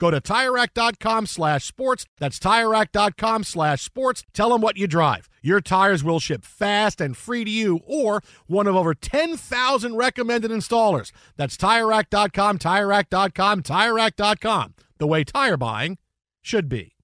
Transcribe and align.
Go 0.00 0.10
to 0.10 0.20
TireRack.com 0.20 1.26
slash 1.26 1.64
sports. 1.64 2.06
That's 2.18 2.38
TireRack.com 2.38 3.44
slash 3.44 3.82
sports. 3.82 4.24
Tell 4.32 4.48
them 4.48 4.62
what 4.62 4.78
you 4.78 4.88
drive. 4.88 5.28
Your 5.42 5.60
tires 5.60 6.02
will 6.02 6.18
ship 6.18 6.44
fast 6.44 7.00
and 7.00 7.16
free 7.16 7.44
to 7.44 7.50
you 7.50 7.80
or 7.86 8.22
one 8.46 8.66
of 8.66 8.74
over 8.74 8.94
10,000 8.94 9.96
recommended 9.96 10.50
installers. 10.50 11.12
That's 11.36 11.56
TireRack.com, 11.56 12.58
TireRack.com, 12.58 13.62
TireRack.com. 13.62 14.74
The 14.98 15.06
way 15.06 15.24
tire 15.24 15.56
buying 15.58 15.98
should 16.40 16.68
be. 16.68 16.96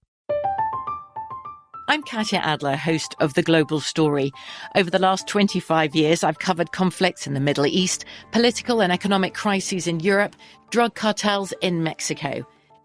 I'm 1.89 2.03
Katya 2.03 2.41
Adler, 2.41 2.77
host 2.77 3.15
of 3.21 3.35
The 3.35 3.43
Global 3.43 3.79
Story. 3.79 4.33
Over 4.75 4.91
the 4.91 4.99
last 4.99 5.29
25 5.29 5.95
years, 5.95 6.25
I've 6.25 6.41
covered 6.41 6.73
conflicts 6.73 7.29
in 7.29 7.35
the 7.35 7.41
Middle 7.41 7.67
East, 7.67 8.07
political 8.33 8.83
and 8.83 8.93
economic 8.93 9.35
crises 9.35 9.87
in 9.87 10.01
Europe, 10.01 10.35
drug 10.71 10.95
cartels 10.95 11.53
in 11.61 11.85
Mexico. 11.85 12.45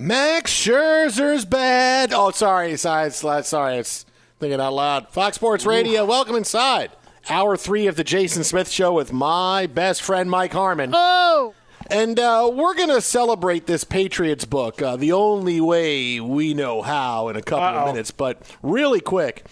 Max 0.00 0.50
Scherzer's 0.50 1.44
bad. 1.44 2.14
Oh, 2.14 2.30
sorry, 2.30 2.76
sorry, 2.78 3.10
sorry. 3.10 3.76
It's 3.76 4.06
thinking 4.38 4.58
out 4.58 4.72
loud. 4.72 5.08
Fox 5.10 5.36
Sports 5.36 5.66
Radio. 5.66 6.06
Welcome 6.06 6.36
inside. 6.36 6.90
Hour 7.28 7.54
three 7.58 7.86
of 7.86 7.96
the 7.96 8.04
Jason 8.04 8.42
Smith 8.42 8.70
Show 8.70 8.94
with 8.94 9.12
my 9.12 9.66
best 9.66 10.00
friend 10.00 10.30
Mike 10.30 10.52
Harmon. 10.52 10.92
Oh. 10.94 11.52
And 11.90 12.18
uh, 12.18 12.50
we're 12.52 12.74
going 12.74 12.88
to 12.88 13.02
celebrate 13.02 13.66
this 13.66 13.84
Patriots 13.84 14.46
book 14.46 14.80
uh, 14.80 14.96
the 14.96 15.12
only 15.12 15.60
way 15.60 16.18
we 16.18 16.54
know 16.54 16.80
how 16.80 17.28
in 17.28 17.36
a 17.36 17.42
couple 17.42 17.66
Uh-oh. 17.66 17.88
of 17.88 17.94
minutes, 17.94 18.10
but 18.10 18.40
really 18.62 19.00
quick. 19.00 19.44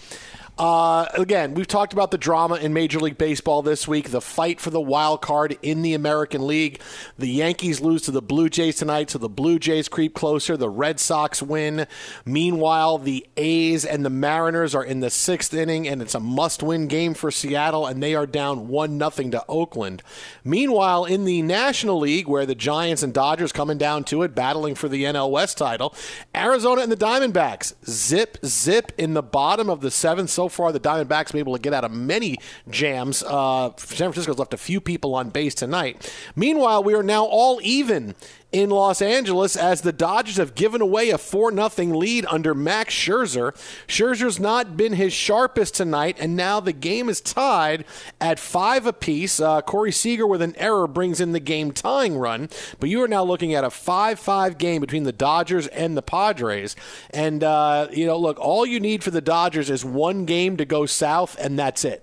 Uh, 0.59 1.07
again, 1.15 1.55
we've 1.55 1.69
talked 1.69 1.93
about 1.93 2.11
the 2.11 2.19
drama 2.19 2.57
in 2.57 2.73
Major 2.73 2.99
League 2.99 3.17
Baseball 3.17 3.63
this 3.63 3.87
week, 3.87 4.11
the 4.11 4.21
fight 4.21 4.59
for 4.59 4.71
the 4.71 4.81
wild 4.81 5.23
card 5.23 5.57
in 5.63 5.83
the 5.83 5.95
American 5.95 6.49
League. 6.49 6.81
The 7.17 7.29
Yankees 7.29 7.81
lose 7.81 8.03
to 8.03 8.11
the 8.11 8.21
Blue 8.21 8.49
Jays 8.49 8.75
tonight, 8.75 9.11
so 9.11 9.21
the 9.21 9.29
Blue 9.29 9.61
Jays 9.61 9.89
creep 9.89 10.15
closer. 10.15 10.57
The 10.57 10.69
Red 10.69 10.99
Sox 10.99 11.41
win. 11.41 11.87
Meanwhile, 12.25 12.99
the 12.99 13.25
A's 13.37 13.85
and 13.85 14.05
the 14.05 14.11
Mariners 14.11 14.75
are 14.75 14.83
in 14.83 14.99
the 14.99 15.11
sixth 15.11 15.55
inning, 15.55 15.87
and 15.87 16.03
it's 16.03 16.17
a 16.17 16.21
must-win 16.21 16.89
game 16.89 17.15
for 17.15 17.31
Seattle, 17.31 17.87
and 17.87 18.03
they 18.03 18.17
are 18.17 18.27
down 18.27 18.67
one 18.67 18.99
nothing 18.99 19.31
to 19.31 19.45
Oakland. 19.49 20.03
Meanwhile, 20.43 21.05
in 21.05 21.25
the 21.25 21.41
National 21.41 22.01
League, 22.01 22.27
where 22.27 22.47
the 22.47 22.57
Giants 22.57 23.05
and 23.05 23.15
Dodgers 23.15 23.53
coming 23.53 23.79
down 23.79 24.03
to 24.05 24.23
it, 24.25 24.35
battling 24.35 24.75
for 24.75 24.89
the 24.89 25.05
NL 25.05 25.31
West 25.31 25.57
title, 25.57 25.95
Arizona 26.35 26.83
and 26.83 26.91
the 26.91 26.97
Diamondbacks 26.97 27.75
zip 27.89 28.39
zip 28.45 28.91
in 28.99 29.15
the 29.15 29.23
bottom 29.23 29.71
of 29.71 29.83
the 29.83 29.93
seventh. 29.93 30.31
So 30.31 30.48
far, 30.49 30.73
the 30.73 30.81
Diamondbacks 30.81 31.33
been 31.33 31.41
able 31.41 31.55
to 31.55 31.61
get 31.61 31.75
out 31.75 31.85
of 31.85 31.93
many 31.93 32.37
jams. 32.71 33.23
Uh, 33.23 33.71
San 33.77 34.13
Francisco's 34.13 34.39
left 34.39 34.55
a 34.55 34.59
few 34.59 34.81
people 34.81 35.15
on 35.15 35.31
base 35.31 35.55
tonight. 35.55 36.13
Meanwhile, 36.37 36.85
we 36.85 36.95
are 36.95 37.03
now 37.03 37.25
all 37.25 37.61
even 37.63 38.15
in 38.51 38.71
Los 38.71 39.03
Angeles 39.03 39.57
as 39.57 39.83
the 39.83 39.93
Dodgers 39.93 40.39
have 40.39 40.55
given 40.55 40.81
away 40.81 41.11
a 41.11 41.19
4 41.19 41.53
0 41.53 41.97
lead 41.97 42.25
under 42.31 42.55
Max 42.55 42.95
Scherzer. 42.95 43.55
Scherzer's 43.87 44.41
not 44.41 44.77
been 44.77 44.95
his 44.95 45.13
sharpest 45.13 45.75
tonight, 45.75 46.17
and 46.19 46.35
now 46.35 46.59
the 46.59 46.73
game 46.73 47.09
is 47.09 47.21
tied 47.21 47.85
at 48.21 48.39
five 48.39 48.87
apiece. 48.87 49.39
Uh, 49.39 49.61
Corey 49.61 49.93
Seager 49.93 50.27
with 50.27 50.41
an 50.41 50.57
error 50.57 50.87
brings 50.87 51.21
in 51.21 51.33
the 51.33 51.41
game 51.41 51.73
tying 51.73 52.17
run, 52.17 52.49
but 52.81 52.89
you 52.89 53.03
are 53.03 53.09
now 53.09 53.23
looking 53.23 53.55
at 53.55 53.65
a 53.65 53.71
5 53.71 54.19
5 54.19 54.59
game 54.59 54.81
between 54.81 55.03
the 55.03 55.13
Dodgers 55.13 55.67
and 55.69 55.97
the 55.97 56.03
Padres. 56.03 56.75
And, 57.11 57.45
uh, 57.45 57.89
you 57.93 58.07
know, 58.07 58.19
look, 58.19 58.39
all 58.41 58.65
you 58.65 58.81
need 58.81 59.05
for 59.05 59.11
the 59.11 59.21
Dodgers 59.21 59.69
is 59.69 59.85
one 59.85 60.25
game 60.25 60.57
to 60.57 60.65
go 60.65 60.87
south, 60.87 61.37
and 61.39 61.59
that's 61.59 61.85
it 61.85 62.03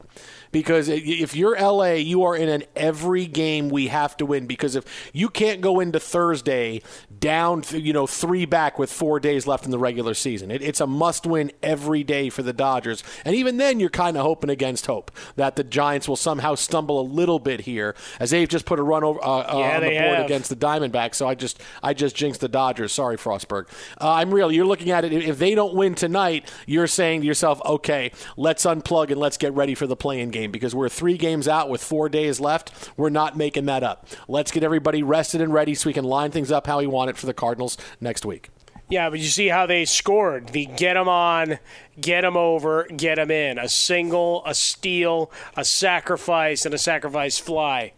because 0.56 0.88
if 0.88 1.36
you're 1.36 1.60
LA, 1.60 1.96
you 1.96 2.24
are 2.24 2.34
in 2.34 2.48
an 2.48 2.64
every 2.78 3.26
game 3.26 3.68
we 3.68 3.90
have 3.90 4.16
to 4.16 4.26
win 4.26 4.48
because 4.48 4.78
if 4.78 4.86
you 5.12 5.28
can't 5.28 5.60
go 5.60 5.82
into 5.82 6.00
Thursday 6.00 6.82
down, 7.20 7.66
you 7.72 7.92
know, 7.92 8.08
three 8.08 8.46
back 8.46 8.80
with 8.80 8.90
four 8.90 9.20
days 9.20 9.46
left 9.46 9.66
in 9.66 9.72
the 9.72 9.78
regular 9.78 10.14
season, 10.14 10.50
it, 10.50 10.62
it's 10.62 10.80
a 10.80 10.88
must 10.88 11.26
win 11.26 11.52
every 11.62 12.06
day 12.06 12.30
for 12.30 12.42
the 12.42 12.54
Dodgers. 12.54 13.04
And 13.26 13.36
even 13.36 13.58
then, 13.58 13.82
you're 13.82 13.90
kind 13.90 14.16
of 14.16 14.24
hoping 14.24 14.50
against 14.50 14.86
hope 14.86 15.12
that 15.36 15.58
the 15.58 15.64
Giants 15.66 16.08
will 16.08 16.16
somehow 16.16 16.56
stumble 16.56 17.02
a 17.02 17.04
little 17.04 17.40
bit 17.40 17.60
here, 17.60 17.94
as 18.22 18.30
they've 18.30 18.48
just 18.48 18.66
put 18.66 18.80
a 18.80 18.84
run 18.84 19.04
over 19.04 19.22
uh, 19.22 19.40
uh, 19.40 19.58
Yeah, 19.58 19.76
on 19.76 19.82
the 19.82 19.90
board 19.90 20.16
have. 20.20 20.26
against 20.26 20.48
the 20.48 20.56
Diamondbacks. 20.56 21.16
So 21.16 21.28
I 21.28 21.36
just 21.36 21.62
I 21.84 21.94
just 21.94 22.16
jinxed 22.16 22.40
the 22.40 22.48
Dodgers. 22.48 22.94
Sorry, 22.94 23.18
Frostberg. 23.18 23.68
Uh, 24.00 24.10
I'm 24.10 24.34
real. 24.34 24.54
You're 24.54 24.66
looking 24.66 24.92
at 24.92 25.04
it. 25.04 25.12
If 25.12 25.38
they 25.38 25.54
don't 25.54 25.76
win 25.76 25.96
tonight, 25.96 26.50
you're 26.66 26.88
saying 26.88 27.22
to 27.22 27.28
yourself, 27.28 27.62
okay, 27.66 28.14
let's 28.38 28.64
unplug 28.64 29.12
and 29.12 29.20
let's 29.20 29.36
get 29.36 29.52
ready 29.52 29.76
for 29.76 29.86
the 29.86 29.98
playing 29.98 30.30
game 30.30 30.45
because 30.52 30.76
we're 30.76 30.90
three 30.90 31.18
games 31.18 31.48
out 31.48 31.70
with 31.70 31.84
four 31.84 32.10
days 32.10 32.40
left. 32.40 32.92
We're 32.98 33.10
not 33.10 33.38
making 33.38 33.66
that 33.66 33.84
up. 33.84 34.08
Let's 34.28 34.52
get 34.52 34.64
everybody 34.64 35.04
rested 35.04 35.42
and 35.42 35.54
ready 35.54 35.76
so 35.76 35.90
we 35.90 35.94
can 35.94 36.06
line 36.06 36.32
things 36.32 36.52
up 36.52 36.68
how 36.68 36.80
we 36.80 36.88
want 36.88 37.10
it 37.10 37.18
for 37.18 37.26
the 37.26 37.34
Cardinals 37.34 37.78
next 38.00 38.26
week. 38.26 38.50
Yeah, 38.88 39.10
but 39.10 39.20
you 39.20 39.26
see 39.26 39.48
how 39.48 39.66
they 39.66 39.86
scored. 39.86 40.50
The 40.50 40.68
get 40.68 40.94
them 40.94 41.10
on, 41.10 41.58
get 42.00 42.22
them 42.22 42.38
over, 42.38 42.86
get 42.96 43.16
them 43.16 43.32
in. 43.32 43.58
A 43.58 43.68
single, 43.68 44.44
a 44.46 44.54
steal, 44.54 45.32
a 45.58 45.66
sacrifice, 45.66 46.66
and 46.66 46.74
a 46.74 46.78
sacrifice 46.78 47.40
fly. 47.40 47.94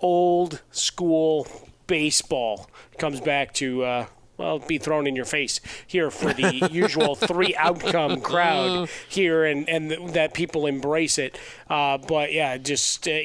Old 0.00 0.62
school 0.70 1.48
baseball 1.86 2.70
comes 2.96 3.20
back 3.20 3.52
to, 3.54 3.84
uh, 3.84 4.06
well, 4.44 4.58
be 4.58 4.78
thrown 4.78 5.06
in 5.06 5.16
your 5.16 5.24
face 5.24 5.60
here 5.86 6.10
for 6.10 6.32
the 6.32 6.68
usual 6.72 7.14
three 7.14 7.54
outcome 7.56 8.20
crowd 8.20 8.88
here, 9.08 9.44
and, 9.44 9.68
and 9.68 9.90
th- 9.90 10.12
that 10.12 10.34
people 10.34 10.66
embrace 10.66 11.18
it. 11.18 11.38
Uh, 11.68 11.98
but 11.98 12.32
yeah, 12.32 12.58
just 12.58 13.08
uh, 13.08 13.20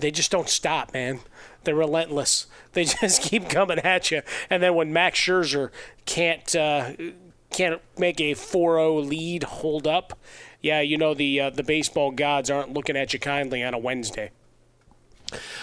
they 0.00 0.10
just 0.10 0.30
don't 0.30 0.48
stop, 0.48 0.94
man. 0.94 1.20
They're 1.64 1.74
relentless. 1.74 2.46
They 2.74 2.86
just 2.86 3.22
keep 3.22 3.48
coming 3.48 3.78
at 3.78 4.10
you. 4.10 4.22
And 4.50 4.60
then 4.60 4.74
when 4.74 4.92
Max 4.92 5.20
Scherzer 5.20 5.70
can't 6.06 6.56
uh, 6.56 6.94
can't 7.50 7.80
make 7.96 8.20
a 8.20 8.32
4-0 8.32 9.08
lead 9.08 9.44
hold 9.44 9.86
up, 9.86 10.18
yeah, 10.60 10.80
you 10.80 10.98
know 10.98 11.14
the 11.14 11.40
uh, 11.40 11.50
the 11.50 11.62
baseball 11.62 12.10
gods 12.10 12.50
aren't 12.50 12.72
looking 12.72 12.96
at 12.96 13.12
you 13.12 13.20
kindly 13.20 13.62
on 13.62 13.74
a 13.74 13.78
Wednesday. 13.78 14.32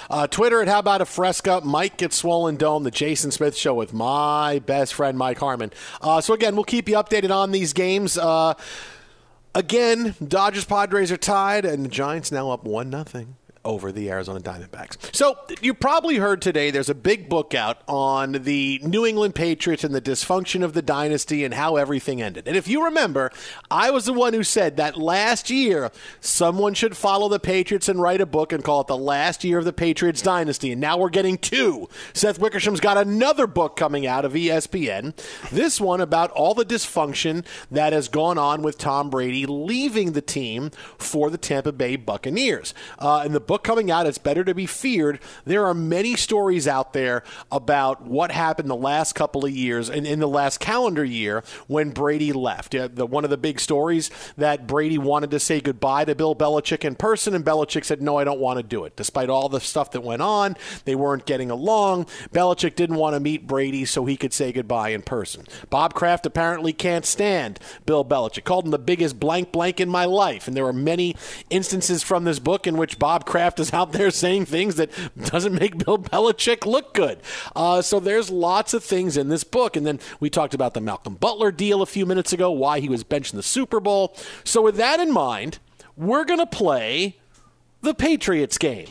Uh, 0.09 0.27
Twitter 0.27 0.62
at 0.62 0.68
How 0.68 0.79
About 0.79 1.01
a 1.01 1.06
Fresca. 1.06 1.62
Mike 1.63 1.97
gets 1.97 2.15
swollen 2.15 2.56
dome. 2.56 2.83
The 2.83 2.91
Jason 2.91 3.31
Smith 3.31 3.56
Show 3.56 3.73
with 3.73 3.94
my 3.94 4.59
best 4.59 4.94
friend 4.94 5.18
Mike 5.18 5.39
Harmon. 5.39 5.71
Uh, 6.01 6.21
so 6.21 6.33
again, 6.33 6.56
we'll 6.56 6.63
keep 6.63 6.88
you 6.89 6.95
updated 6.95 7.35
on 7.35 7.51
these 7.51 7.73
games. 7.73 8.18
Uh, 8.18 8.53
again, 9.56 10.15
Dodgers 10.25 10.65
Padres 10.65 11.12
are 11.12 11.18
tied, 11.18 11.65
and 11.65 11.85
the 11.85 11.89
Giants 11.89 12.31
now 12.31 12.51
up 12.51 12.63
one 12.63 12.89
nothing 12.89 13.35
over 13.63 13.91
the 13.91 14.09
Arizona 14.09 14.39
Diamondbacks. 14.39 14.97
So 15.15 15.37
you 15.61 15.73
probably 15.73 16.17
heard 16.17 16.41
today 16.41 16.71
there's 16.71 16.89
a 16.89 16.95
big 16.95 17.29
book 17.29 17.53
out 17.53 17.81
on 17.87 18.31
the 18.31 18.79
New 18.83 19.05
England 19.05 19.35
Patriots 19.35 19.83
and 19.83 19.93
the 19.93 20.01
dysfunction 20.01 20.63
of 20.63 20.73
the 20.73 20.81
dynasty 20.81 21.45
and 21.45 21.53
how 21.53 21.75
everything 21.75 22.21
ended. 22.21 22.47
And 22.47 22.57
if 22.57 22.67
you 22.67 22.83
remember, 22.85 23.31
I 23.69 23.91
was 23.91 24.05
the 24.05 24.13
one 24.13 24.33
who 24.33 24.43
said 24.43 24.77
that 24.77 24.97
last 24.97 25.49
year 25.49 25.91
someone 26.19 26.73
should 26.73 26.97
follow 26.97 27.29
the 27.29 27.39
Patriots 27.39 27.87
and 27.87 28.01
write 28.01 28.21
a 28.21 28.25
book 28.25 28.51
and 28.51 28.63
call 28.63 28.81
it 28.81 28.87
the 28.87 28.97
last 28.97 29.43
year 29.43 29.59
of 29.59 29.65
the 29.65 29.73
Patriots 29.73 30.21
dynasty. 30.21 30.71
And 30.71 30.81
now 30.81 30.97
we're 30.97 31.09
getting 31.09 31.37
two. 31.37 31.87
Seth 32.13 32.39
Wickersham's 32.39 32.79
got 32.79 32.97
another 32.97 33.45
book 33.45 33.75
coming 33.75 34.07
out 34.07 34.25
of 34.25 34.33
ESPN. 34.33 35.15
This 35.51 35.79
one 35.79 36.01
about 36.01 36.31
all 36.31 36.53
the 36.53 36.65
dysfunction 36.65 37.45
that 37.69 37.93
has 37.93 38.07
gone 38.07 38.37
on 38.37 38.61
with 38.63 38.77
Tom 38.77 39.09
Brady 39.09 39.45
leaving 39.45 40.13
the 40.13 40.21
team 40.21 40.71
for 40.97 41.29
the 41.29 41.37
Tampa 41.37 41.71
Bay 41.71 41.95
Buccaneers. 41.95 42.73
Uh, 42.97 43.21
and 43.23 43.35
the 43.35 43.50
book 43.51 43.65
coming 43.65 43.92
out, 43.92 44.07
It's 44.07 44.18
Better 44.18 44.45
to 44.45 44.56
Be 44.56 44.65
Feared. 44.65 45.19
There 45.44 45.65
are 45.65 45.74
many 45.74 46.15
stories 46.15 46.69
out 46.69 46.94
there 46.94 47.21
about 47.51 48.01
what 48.01 48.31
happened 48.31 48.69
the 48.69 48.75
last 48.77 49.12
couple 49.12 49.44
of 49.44 49.51
years 49.51 49.89
and 49.89 50.07
in 50.07 50.21
the 50.21 50.27
last 50.30 50.62
calendar 50.62 51.03
year 51.03 51.44
when 51.68 51.89
Brady 51.89 52.31
left. 52.31 52.74
Yeah, 52.74 52.88
the, 52.89 53.06
one 53.06 53.25
of 53.25 53.30
the 53.30 53.36
big 53.36 53.59
stories 53.59 54.09
that 54.38 54.68
Brady 54.68 54.98
wanted 54.98 55.31
to 55.31 55.39
say 55.42 55.59
goodbye 55.59 56.06
to 56.06 56.15
Bill 56.15 56.33
Belichick 56.33 56.86
in 56.86 56.95
person, 56.95 57.36
and 57.36 57.44
Belichick 57.44 57.83
said, 57.83 58.01
No, 58.01 58.15
I 58.15 58.24
don't 58.24 58.39
want 58.39 58.56
to 58.56 58.63
do 58.63 58.86
it. 58.86 58.95
Despite 58.95 59.30
all 59.30 59.50
the 59.50 59.59
stuff 59.59 59.92
that 59.92 60.01
went 60.01 60.21
on, 60.21 60.56
they 60.86 60.95
weren't 60.95 61.25
getting 61.25 61.51
along. 61.51 62.06
Belichick 62.31 62.75
didn't 62.75 62.95
want 62.95 63.15
to 63.15 63.19
meet 63.19 63.48
Brady 63.48 63.83
so 63.83 64.06
he 64.06 64.15
could 64.15 64.31
say 64.31 64.53
goodbye 64.53 64.92
in 64.92 65.01
person. 65.01 65.45
Bob 65.69 65.94
Kraft 65.94 66.25
apparently 66.25 66.71
can't 66.71 67.06
stand 67.06 67.59
Bill 67.86 68.06
Belichick, 68.06 68.45
called 68.45 68.63
him 68.63 68.71
the 68.71 68.80
biggest 68.80 69.19
blank 69.19 69.51
blank 69.51 69.81
in 69.81 69.89
my 69.89 70.06
life. 70.06 70.48
And 70.48 70.56
there 70.56 70.68
are 70.68 70.71
many 70.71 71.18
instances 71.50 72.01
from 72.01 72.24
this 72.24 72.39
book 72.39 72.65
in 72.65 72.77
which 72.77 72.98
Bob 72.98 73.25
Kraft 73.25 73.40
is 73.59 73.73
out 73.73 73.91
there 73.91 74.11
saying 74.11 74.45
things 74.45 74.75
that 74.75 74.89
doesn't 75.25 75.53
make 75.53 75.83
Bill 75.83 75.97
Belichick 75.97 76.65
look 76.65 76.93
good. 76.93 77.19
Uh, 77.55 77.81
so 77.81 77.99
there's 77.99 78.29
lots 78.29 78.73
of 78.73 78.83
things 78.83 79.17
in 79.17 79.29
this 79.29 79.43
book. 79.43 79.75
And 79.75 79.85
then 79.85 79.99
we 80.19 80.29
talked 80.29 80.53
about 80.53 80.73
the 80.73 80.81
Malcolm 80.81 81.15
Butler 81.15 81.51
deal 81.51 81.81
a 81.81 81.85
few 81.85 82.05
minutes 82.05 82.33
ago, 82.33 82.51
why 82.51 82.79
he 82.79 82.89
was 82.89 83.03
benched 83.03 83.33
in 83.33 83.38
the 83.38 83.43
Super 83.43 83.79
Bowl. 83.79 84.15
So 84.43 84.61
with 84.61 84.75
that 84.77 84.99
in 84.99 85.11
mind, 85.11 85.59
we're 85.97 86.25
going 86.25 86.39
to 86.39 86.45
play 86.45 87.17
the 87.81 87.93
Patriots 87.93 88.57
game. 88.57 88.88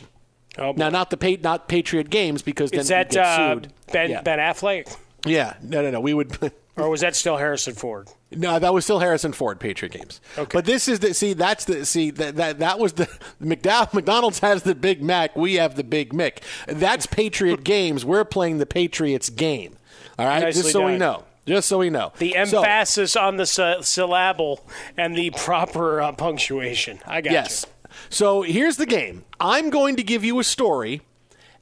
Oh, 0.57 0.73
Now, 0.75 0.89
not 0.89 1.09
the 1.09 1.17
pa- 1.17 1.41
not 1.41 1.69
Patriot 1.69 2.09
games 2.09 2.41
because 2.41 2.71
then 2.71 2.81
is 2.81 2.89
that 2.89 3.09
we 3.09 3.15
get 3.15 3.25
uh, 3.25 3.53
sued. 3.53 3.73
Ben 3.91 4.09
yeah. 4.09 4.21
Ben 4.21 4.37
Affleck, 4.39 4.95
yeah, 5.25 5.55
no, 5.61 5.81
no, 5.81 5.91
no. 5.91 5.99
We 5.99 6.13
would. 6.13 6.51
or 6.77 6.89
was 6.89 7.01
that 7.01 7.15
still 7.15 7.37
Harrison 7.37 7.73
Ford? 7.73 8.07
No, 8.31 8.59
that 8.59 8.73
was 8.73 8.85
still 8.85 8.99
Harrison 8.99 9.33
Ford 9.33 9.59
Patriot 9.59 9.91
games. 9.91 10.21
Okay. 10.37 10.49
But 10.57 10.65
this 10.65 10.87
is 10.87 10.99
the 10.99 11.13
see 11.13 11.33
that's 11.33 11.65
the 11.65 11.85
see 11.85 12.11
that 12.11 12.35
that, 12.37 12.59
that 12.59 12.79
was 12.79 12.93
the 12.93 13.05
McDowell, 13.43 13.93
McDonald's 13.93 14.39
has 14.39 14.63
the 14.63 14.75
Big 14.75 15.01
Mac, 15.01 15.35
we 15.35 15.55
have 15.55 15.75
the 15.75 15.83
Big 15.83 16.13
Mick. 16.13 16.39
That's 16.67 17.05
Patriot 17.05 17.63
games. 17.65 18.05
We're 18.05 18.25
playing 18.25 18.57
the 18.59 18.65
Patriots 18.65 19.29
game. 19.29 19.77
All 20.17 20.25
right, 20.27 20.41
Nicely 20.43 20.61
just 20.61 20.73
so 20.73 20.85
we 20.85 20.97
know. 20.97 21.25
Just 21.45 21.67
so 21.67 21.79
we 21.79 21.89
know. 21.89 22.13
The 22.19 22.35
So- 22.45 22.61
emphasis 22.61 23.15
on 23.15 23.37
the 23.37 23.45
sy- 23.45 23.81
syllable 23.81 24.65
and 24.95 25.15
the 25.15 25.31
proper 25.31 25.99
uh, 26.01 26.11
punctuation. 26.11 26.99
I 27.07 27.21
got 27.21 27.33
Yes. 27.33 27.65
So 28.09 28.43
here's 28.43 28.77
the 28.77 28.85
game. 28.85 29.25
I'm 29.39 29.69
going 29.69 29.95
to 29.97 30.03
give 30.03 30.23
you 30.23 30.39
a 30.39 30.43
story, 30.43 31.01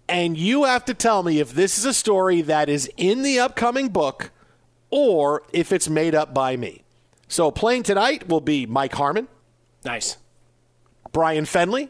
and 0.10 0.38
you 0.38 0.64
have 0.66 0.84
to 0.86 0.94
tell 0.94 1.24
me 1.24 1.40
if 1.40 1.54
this 1.54 1.78
is 1.78 1.86
a 1.86 1.94
story 1.94 2.42
that 2.42 2.68
is 2.70 2.90
in 2.98 3.22
the 3.22 3.40
upcoming 3.40 3.90
book 3.90 4.32
or 4.90 5.44
if 5.54 5.72
it's 5.72 5.88
made 5.88 6.16
up 6.16 6.34
by 6.34 6.58
me. 6.58 6.82
So 7.28 7.52
playing 7.52 7.84
tonight 7.84 8.28
will 8.28 8.42
be 8.42 8.66
Mike 8.66 8.94
Harmon. 8.94 9.28
Nice. 9.86 10.18
Brian 11.12 11.46
Fenley, 11.46 11.90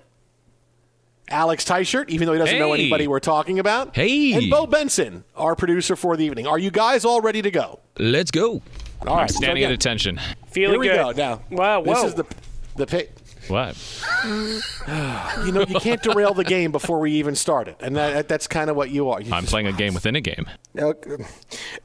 Alex 1.29 1.63
Teichert, 1.63 2.09
even 2.09 2.25
though 2.25 2.33
he 2.33 2.39
doesn't 2.39 2.57
know 2.59 2.73
anybody 2.73 3.07
we're 3.07 3.19
talking 3.19 3.59
about. 3.59 3.95
Hey. 3.95 4.33
And 4.33 4.49
Bo 4.49 4.65
Benson, 4.65 5.23
our 5.35 5.55
producer 5.55 5.95
for 5.95 6.17
the 6.17 6.25
evening. 6.25 6.47
Are 6.47 6.57
you 6.59 6.71
guys 6.71 7.05
all 7.05 7.21
ready 7.21 7.41
to 7.41 7.51
go? 7.51 7.79
Let's 7.97 8.31
go. 8.31 8.61
All 9.07 9.15
right. 9.15 9.21
I'm 9.23 9.27
standing 9.29 9.63
so 9.63 9.67
at 9.67 9.73
attention. 9.73 10.19
Feeling 10.47 10.73
Here 10.73 10.79
we 10.79 10.87
good. 10.87 11.15
go. 11.15 11.23
Now, 11.23 11.41
Wow. 11.51 11.81
this 11.83 12.03
is 12.03 12.13
the 12.15 12.25
the 12.75 12.87
pa- 12.87 13.11
What? 13.49 13.75
you 14.25 15.51
know 15.51 15.65
you 15.67 15.79
can't 15.79 16.01
derail 16.01 16.33
the 16.33 16.43
game 16.43 16.71
before 16.71 16.99
we 16.99 17.13
even 17.13 17.35
start 17.35 17.67
it, 17.67 17.77
and 17.79 17.95
that, 17.95 18.27
that's 18.27 18.47
kind 18.47 18.69
of 18.69 18.75
what 18.75 18.89
you 18.91 19.09
are. 19.09 19.21
You 19.21 19.33
I'm 19.33 19.41
just- 19.41 19.51
playing 19.51 19.67
a 19.67 19.73
game 19.73 19.93
within 19.93 20.15
a 20.15 20.21
game. 20.21 20.45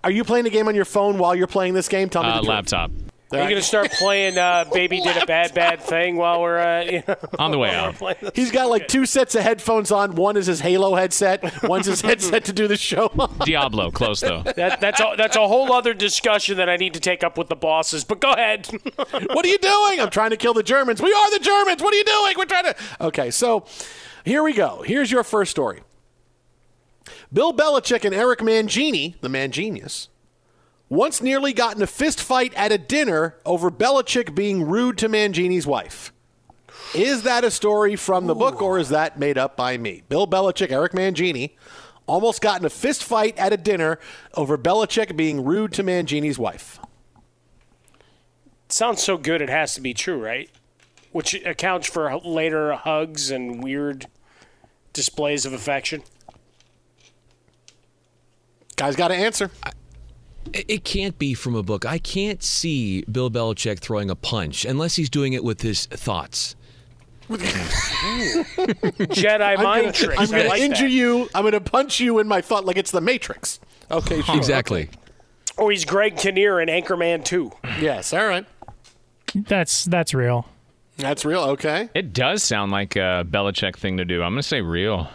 Are 0.04 0.10
you 0.10 0.24
playing 0.24 0.46
a 0.46 0.50
game 0.50 0.68
on 0.68 0.74
your 0.74 0.84
phone 0.84 1.18
while 1.18 1.34
you're 1.34 1.46
playing 1.46 1.74
this 1.74 1.88
game? 1.88 2.08
Tell 2.08 2.22
me 2.22 2.28
Uh, 2.28 2.42
laptop. 2.42 2.90
Are 3.32 3.38
you 3.38 3.44
going 3.44 3.56
to 3.56 3.62
start 3.62 3.90
playing 3.92 4.38
uh, 4.38 4.64
"Baby 4.72 5.00
Did 5.00 5.20
a 5.20 5.26
Bad 5.26 5.54
Bad 5.54 5.80
Thing" 5.80 6.16
while 6.16 6.40
we're 6.40 6.58
uh, 6.58 6.82
you 6.82 7.02
know, 7.08 7.16
On 7.38 7.50
the 7.50 7.58
way 7.58 7.74
out. 7.74 7.96
He's 8.36 8.52
got 8.52 8.68
like 8.70 8.86
two 8.86 9.06
sets 9.06 9.34
of 9.34 9.42
headphones 9.42 9.90
on. 9.90 10.14
One 10.14 10.36
is 10.36 10.46
his 10.46 10.60
Halo 10.60 10.94
headset. 10.94 11.62
One's 11.64 11.86
his 11.86 12.00
headset 12.02 12.44
to 12.44 12.52
do 12.52 12.68
the 12.68 12.76
show. 12.76 13.10
on. 13.18 13.38
Diablo, 13.44 13.90
close 13.90 14.20
though. 14.20 14.42
That, 14.42 14.80
that's 14.80 15.00
a, 15.00 15.14
that's 15.16 15.36
a 15.36 15.48
whole 15.48 15.72
other 15.72 15.94
discussion 15.94 16.58
that 16.58 16.68
I 16.68 16.76
need 16.76 16.94
to 16.94 17.00
take 17.00 17.24
up 17.24 17.36
with 17.36 17.48
the 17.48 17.56
bosses. 17.56 18.04
But 18.04 18.20
go 18.20 18.32
ahead. 18.32 18.68
what 18.96 19.44
are 19.44 19.48
you 19.48 19.58
doing? 19.58 20.00
I'm 20.00 20.10
trying 20.10 20.30
to 20.30 20.36
kill 20.36 20.54
the 20.54 20.62
Germans. 20.62 21.02
We 21.02 21.12
are 21.12 21.30
the 21.32 21.44
Germans. 21.44 21.82
What 21.82 21.92
are 21.92 21.96
you 21.96 22.04
doing? 22.04 22.34
We're 22.36 22.44
trying 22.44 22.64
to. 22.64 22.76
Okay, 23.00 23.30
so 23.30 23.64
here 24.24 24.42
we 24.42 24.52
go. 24.52 24.82
Here's 24.82 25.10
your 25.10 25.24
first 25.24 25.50
story. 25.50 25.80
Bill 27.32 27.52
Belichick 27.52 28.04
and 28.04 28.14
Eric 28.14 28.40
Mangini, 28.40 29.20
the 29.20 29.28
man 29.28 29.50
genius, 29.50 30.08
once 30.94 31.20
nearly 31.20 31.52
got 31.52 31.76
in 31.76 31.82
a 31.82 31.86
fist 31.86 32.20
fight 32.20 32.54
at 32.54 32.72
a 32.72 32.78
dinner 32.78 33.36
over 33.44 33.70
Belichick 33.70 34.34
being 34.34 34.66
rude 34.66 34.96
to 34.98 35.08
Mangini's 35.08 35.66
wife. 35.66 36.12
Is 36.94 37.24
that 37.24 37.42
a 37.42 37.50
story 37.50 37.96
from 37.96 38.26
the 38.26 38.34
book 38.34 38.62
or 38.62 38.78
is 38.78 38.90
that 38.90 39.18
made 39.18 39.36
up 39.36 39.56
by 39.56 39.76
me? 39.76 40.02
Bill 40.08 40.26
Belichick, 40.26 40.70
Eric 40.70 40.92
Mangini, 40.92 41.56
almost 42.06 42.40
got 42.40 42.60
in 42.60 42.66
a 42.66 42.70
fist 42.70 43.02
fight 43.02 43.36
at 43.36 43.52
a 43.52 43.56
dinner 43.56 43.98
over 44.34 44.56
Belichick 44.56 45.16
being 45.16 45.44
rude 45.44 45.72
to 45.72 45.82
Mangini's 45.82 46.38
wife. 46.38 46.78
Sounds 48.68 49.02
so 49.02 49.16
good, 49.16 49.42
it 49.42 49.50
has 49.50 49.74
to 49.74 49.80
be 49.80 49.94
true, 49.94 50.22
right? 50.22 50.48
Which 51.10 51.34
accounts 51.44 51.88
for 51.88 52.16
later 52.18 52.74
hugs 52.74 53.30
and 53.30 53.62
weird 53.62 54.06
displays 54.92 55.44
of 55.44 55.52
affection. 55.52 56.02
Guys 58.76 58.96
got 58.96 59.08
to 59.08 59.14
answer. 59.14 59.50
It 59.66 59.74
it 60.52 60.84
can't 60.84 61.18
be 61.18 61.34
from 61.34 61.54
a 61.54 61.62
book. 61.62 61.86
I 61.86 61.98
can't 61.98 62.42
see 62.42 63.02
Bill 63.02 63.30
Belichick 63.30 63.80
throwing 63.80 64.10
a 64.10 64.14
punch 64.14 64.64
unless 64.64 64.96
he's 64.96 65.10
doing 65.10 65.32
it 65.32 65.44
with 65.44 65.62
his 65.62 65.86
thoughts. 65.86 66.56
Jedi 67.30 69.40
I'm 69.40 69.62
mind 69.62 69.84
gonna, 69.84 69.92
tricks. 69.92 70.20
I'm 70.20 70.34
I 70.34 70.44
gonna 70.44 70.56
injure 70.56 70.84
that. 70.84 70.90
you. 70.90 71.28
I'm 71.34 71.44
gonna 71.44 71.60
punch 71.60 71.98
you 71.98 72.18
in 72.18 72.28
my 72.28 72.42
thought 72.42 72.66
like 72.66 72.76
it's 72.76 72.90
the 72.90 73.00
Matrix. 73.00 73.60
Okay, 73.90 74.20
sure. 74.20 74.36
Exactly. 74.36 74.90
Or 75.56 75.66
oh, 75.66 75.68
he's 75.68 75.84
Greg 75.84 76.16
Kinnear 76.16 76.60
in 76.60 76.68
Anchorman 76.68 77.24
2. 77.24 77.50
Yes, 77.80 78.12
all 78.12 78.26
right. 78.26 78.44
That's 79.34 79.84
that's 79.84 80.12
real. 80.12 80.48
That's 80.96 81.24
real. 81.24 81.40
Okay. 81.40 81.88
It 81.94 82.12
does 82.12 82.42
sound 82.42 82.72
like 82.72 82.96
a 82.96 83.24
Belichick 83.28 83.76
thing 83.76 83.96
to 83.96 84.04
do. 84.04 84.22
I'm 84.22 84.32
going 84.32 84.42
to 84.42 84.44
say 84.48 84.60
real. 84.60 85.08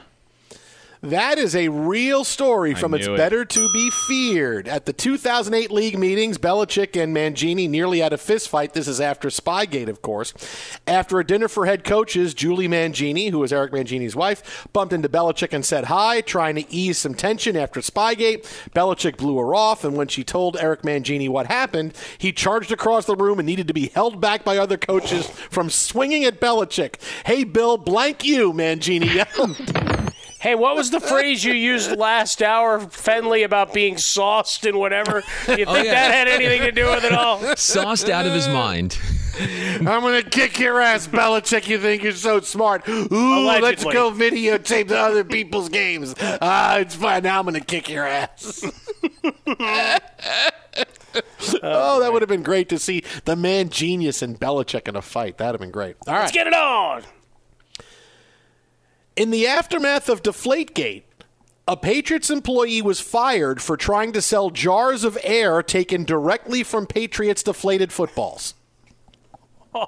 That 1.02 1.38
is 1.38 1.56
a 1.56 1.70
real 1.70 2.26
story 2.26 2.74
from 2.74 2.94
It's 2.94 3.08
it. 3.08 3.16
Better 3.16 3.46
to 3.46 3.70
Be 3.72 3.90
Feared. 3.90 4.68
At 4.68 4.86
the 4.86 4.92
2008 4.92 5.72
league 5.72 5.98
meetings, 5.98 6.38
Belichick 6.38 7.02
and 7.02 7.16
Mangini 7.16 7.70
nearly 7.70 8.00
had 8.00 8.12
a 8.12 8.18
fistfight. 8.18 8.74
This 8.74 8.86
is 8.86 9.00
after 9.00 9.30
Spygate, 9.30 9.88
of 9.88 10.02
course. 10.02 10.34
After 10.86 11.18
a 11.18 11.26
dinner 11.26 11.48
for 11.48 11.66
head 11.66 11.86
coaches, 11.86 12.34
Julie 12.34 12.68
Mangini, 12.68 13.32
who 13.32 13.40
was 13.40 13.54
Eric 13.54 13.72
Mangini's 13.72 14.14
wife, 14.14 14.68
bumped 14.74 14.92
into 14.92 15.08
Belichick 15.08 15.54
and 15.54 15.66
said 15.66 15.86
hi, 15.86 16.20
trying 16.20 16.56
to 16.56 16.70
ease 16.70 16.98
some 16.98 17.14
tension 17.14 17.56
after 17.56 17.80
Spygate. 17.80 18.44
Belichick 18.72 19.16
blew 19.16 19.38
her 19.38 19.56
off, 19.56 19.86
and 19.86 19.96
when 19.96 20.10
she 20.10 20.26
told 20.26 20.58
Eric 20.58 20.82
Mangini 20.82 21.30
what 21.30 21.48
happened, 21.48 21.94
he 22.18 22.34
charged 22.34 22.74
across 22.74 23.06
the 23.06 23.16
room 23.16 23.40
and 23.40 23.46
needed 23.46 23.70
to 23.70 23.74
be 23.74 23.88
held 23.88 24.20
back 24.20 24.44
by 24.44 24.58
other 24.58 24.78
coaches 24.78 25.30
from 25.30 25.70
swinging 25.70 26.26
at 26.26 26.42
Belichick. 26.42 26.96
Hey, 27.26 27.46
Bill, 27.46 27.78
blank 27.78 28.26
you, 28.26 28.52
Mangini 28.52 29.14
yelled. 29.14 30.09
Hey, 30.40 30.56
what 30.56 30.76
was 30.76 30.90
the 30.92 31.00
phrase 31.12 31.44
you 31.44 31.54
used 31.54 31.92
last 31.98 32.42
hour, 32.42 32.80
Fenley, 32.80 33.44
about 33.44 33.74
being 33.74 33.98
sauced 33.98 34.66
and 34.66 34.78
whatever? 34.80 35.24
You 35.48 35.56
think 35.56 35.68
Oh, 35.68 35.76
yeah. 35.78 35.92
that 35.94 36.14
had 36.14 36.28
anything 36.28 36.62
to 36.62 36.72
do 36.72 36.86
with 36.90 37.04
it 37.04 37.12
all? 37.14 37.40
Sauced 37.58 38.10
out 38.10 38.26
of 38.26 38.34
his 38.34 38.48
mind. 38.48 38.98
I'm 39.42 39.84
gonna 39.86 40.22
kick 40.24 40.60
your 40.60 40.82
ass, 40.82 41.08
Belichick. 41.08 41.68
You 41.68 41.80
think 41.80 42.04
you're 42.04 42.12
so 42.12 42.42
smart? 42.42 42.88
Ooh, 42.90 43.08
let's 43.62 43.84
go 43.86 44.12
videotape 44.12 44.90
the 44.90 44.98
other 44.98 45.24
people's 45.24 45.70
games. 45.70 46.14
Ah, 46.20 46.78
it's 46.80 46.96
fine. 46.96 47.24
Now 47.24 47.40
I'm 47.40 47.46
gonna 47.46 47.62
kick 47.62 47.88
your 47.90 48.06
ass. 48.06 48.64
oh, 51.64 52.00
that 52.02 52.10
would 52.12 52.22
have 52.22 52.30
been 52.30 52.44
great 52.44 52.68
to 52.70 52.80
see 52.80 53.04
the 53.26 53.36
man 53.38 53.70
genius 53.70 54.22
and 54.22 54.38
Belichick 54.40 54.88
in 54.90 54.96
a 54.98 55.02
fight. 55.02 55.38
That'd 55.38 55.54
have 55.56 55.62
been 55.62 55.72
great. 55.72 55.96
All 56.08 56.14
right. 56.16 56.22
Let's 56.22 56.32
get 56.34 56.48
it 56.48 56.54
on. 56.54 57.04
In 59.20 59.32
the 59.32 59.48
aftermath 59.48 60.08
of 60.08 60.24
Deflategate, 60.24 61.04
a 61.68 61.76
Patriots 61.76 62.30
employee 62.30 62.82
was 62.82 63.02
fired 63.02 63.62
for 63.62 63.76
trying 63.76 64.14
to 64.14 64.22
sell 64.22 64.50
jars 64.50 65.04
of 65.04 65.18
air 65.26 65.62
taken 65.62 66.06
directly 66.06 66.64
from 66.64 66.88
Patriots 66.88 67.44
deflated 67.44 67.92
footballs. 67.92 68.54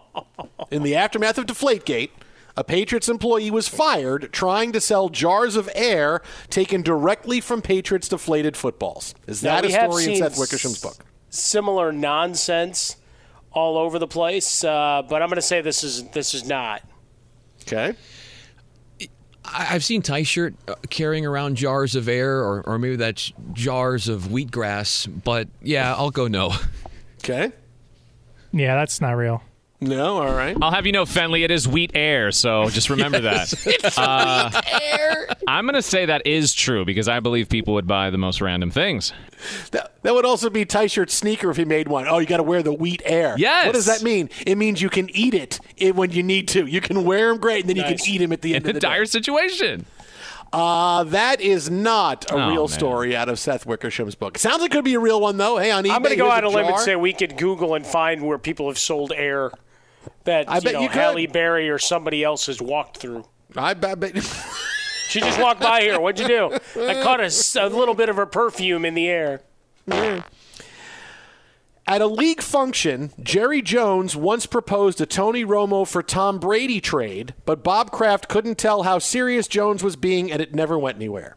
In 0.69 0.83
the 0.83 0.97
aftermath 0.97 1.37
of 1.37 1.45
Deflategate, 1.45 2.09
a 2.57 2.65
Patriots 2.65 3.07
employee 3.07 3.49
was 3.49 3.69
fired 3.69 4.33
trying 4.33 4.73
to 4.73 4.81
sell 4.81 5.07
jars 5.07 5.55
of 5.55 5.69
air 5.75 6.21
taken 6.49 6.81
directly 6.81 7.39
from 7.39 7.61
Patriots 7.61 8.09
deflated 8.09 8.57
footballs. 8.57 9.15
Is 9.27 9.41
Now, 9.41 9.61
that 9.61 9.65
a 9.65 9.71
story 9.71 10.11
in 10.11 10.17
Seth 10.17 10.37
Wickersham's 10.37 10.81
book? 10.81 11.05
Similar 11.29 11.93
nonsense 11.93 12.97
all 13.53 13.77
over 13.77 13.97
the 13.97 14.07
place, 14.07 14.65
uh, 14.65 15.03
but 15.07 15.21
I'm 15.21 15.29
going 15.29 15.37
to 15.37 15.41
say 15.41 15.61
this 15.61 15.85
is 15.85 16.09
this 16.09 16.33
is 16.33 16.45
not. 16.45 16.81
Okay. 17.61 17.95
I- 19.45 19.67
I've 19.71 19.83
seen 19.83 20.01
Tyshirt 20.01 20.53
uh, 20.67 20.75
carrying 20.89 21.25
around 21.25 21.55
jars 21.57 21.95
of 21.95 22.07
air, 22.07 22.39
or, 22.39 22.61
or 22.65 22.77
maybe 22.79 22.95
that's 22.95 23.31
jars 23.53 24.07
of 24.07 24.23
wheatgrass. 24.23 25.07
But 25.23 25.47
yeah, 25.61 25.93
I'll 25.95 26.11
go 26.11 26.27
no. 26.27 26.53
Okay. 27.23 27.51
Yeah, 28.51 28.73
that's 28.75 28.99
not 28.99 29.11
real. 29.11 29.43
No, 29.83 30.17
all 30.21 30.31
right. 30.33 30.55
I'll 30.61 30.69
have 30.69 30.85
you 30.85 30.91
know, 30.91 31.05
Fenley, 31.05 31.43
it 31.43 31.49
is 31.49 31.67
wheat 31.67 31.91
air, 31.95 32.31
so 32.31 32.69
just 32.69 32.91
remember 32.91 33.19
that. 33.21 33.97
Uh, 33.97 34.51
wheat 34.53 34.81
air. 34.83 35.27
I'm 35.47 35.65
going 35.65 35.73
to 35.73 35.81
say 35.81 36.05
that 36.05 36.27
is 36.27 36.53
true 36.53 36.85
because 36.85 37.07
I 37.07 37.19
believe 37.19 37.49
people 37.49 37.73
would 37.73 37.87
buy 37.87 38.11
the 38.11 38.17
most 38.19 38.41
random 38.41 38.69
things. 38.69 39.11
That, 39.71 39.91
that 40.03 40.13
would 40.13 40.23
also 40.25 40.51
be 40.51 40.65
tie 40.65 40.85
shirt 40.85 41.09
sneaker 41.09 41.49
if 41.49 41.57
he 41.57 41.65
made 41.65 41.87
one. 41.87 42.07
Oh, 42.07 42.19
you 42.19 42.27
got 42.27 42.37
to 42.37 42.43
wear 42.43 42.61
the 42.61 42.71
wheat 42.71 43.01
air. 43.05 43.33
Yes. 43.39 43.65
What 43.65 43.73
does 43.73 43.87
that 43.87 44.03
mean? 44.03 44.29
It 44.45 44.55
means 44.59 44.83
you 44.83 44.89
can 44.89 45.09
eat 45.15 45.33
it 45.33 45.59
when 45.95 46.11
you 46.11 46.21
need 46.21 46.47
to. 46.49 46.67
You 46.67 46.79
can 46.79 47.03
wear 47.03 47.29
them 47.29 47.39
great, 47.39 47.61
and 47.61 47.69
then 47.69 47.77
you 47.77 47.83
can 47.83 47.97
eat 48.07 48.19
them 48.19 48.31
at 48.31 48.41
the 48.43 48.53
end 48.53 48.65
In 48.65 48.69
of 48.69 48.75
a 48.75 48.79
the 48.79 48.79
dire 48.81 48.99
day. 49.05 49.09
situation. 49.09 49.87
Uh, 50.53 51.05
that 51.05 51.41
is 51.41 51.71
not 51.71 52.29
a 52.29 52.35
Oh, 52.35 52.49
real 52.51 52.67
man. 52.67 52.77
story 52.77 53.15
out 53.15 53.29
of 53.29 53.39
Seth 53.39 53.65
Wickersham's 53.65 54.13
book. 54.13 54.37
Sounds 54.37 54.61
like 54.61 54.69
it 54.69 54.73
could 54.75 54.83
be 54.85 54.93
a 54.93 54.99
real 54.99 55.19
one, 55.21 55.37
though. 55.37 55.57
Hey, 55.57 55.71
on 55.71 55.85
eBay, 55.85 55.91
I'm 55.95 56.03
going 56.03 56.11
to 56.11 56.17
go 56.17 56.29
out 56.29 56.43
a 56.43 56.47
on 56.47 56.53
a 56.53 56.55
limb 56.57 56.65
and 56.67 56.77
say 56.79 56.95
we 56.95 57.13
could 57.13 57.35
Google 57.37 57.73
and 57.73 57.83
find 57.87 58.21
where 58.21 58.37
people 58.37 58.67
have 58.67 58.77
sold 58.77 59.11
air 59.15 59.49
that 60.25 60.49
I 60.49 60.59
bet 60.59 60.73
know, 60.73 60.81
you 60.81 60.89
could. 60.89 60.97
Halle 60.97 61.27
Berry 61.27 61.69
or 61.69 61.77
somebody 61.77 62.23
else 62.23 62.47
has 62.47 62.61
walked 62.61 62.97
through. 62.97 63.25
I 63.55 63.73
bet. 63.73 63.99
bet 63.99 64.15
She 65.11 65.19
just 65.19 65.41
walked 65.41 65.59
by 65.59 65.81
here. 65.81 65.99
What'd 65.99 66.21
you 66.21 66.27
do? 66.27 66.59
I 66.81 67.03
caught 67.03 67.19
a 67.19 67.67
little 67.67 67.95
bit 67.95 68.07
of 68.07 68.15
her 68.15 68.25
perfume 68.25 68.85
in 68.85 68.93
the 68.93 69.09
air. 69.09 69.41
At 71.87 72.01
a 72.01 72.07
league 72.07 72.41
function, 72.41 73.11
Jerry 73.21 73.61
Jones 73.61 74.15
once 74.15 74.45
proposed 74.45 75.01
a 75.01 75.05
Tony 75.05 75.43
Romo 75.43 75.85
for 75.85 76.01
Tom 76.01 76.39
Brady 76.39 76.79
trade, 76.79 77.33
but 77.43 77.61
Bob 77.63 77.91
Kraft 77.91 78.29
couldn't 78.29 78.57
tell 78.57 78.83
how 78.83 78.99
serious 78.99 79.49
Jones 79.49 79.83
was 79.83 79.97
being, 79.97 80.31
and 80.31 80.41
it 80.41 80.55
never 80.55 80.79
went 80.79 80.95
anywhere. 80.95 81.35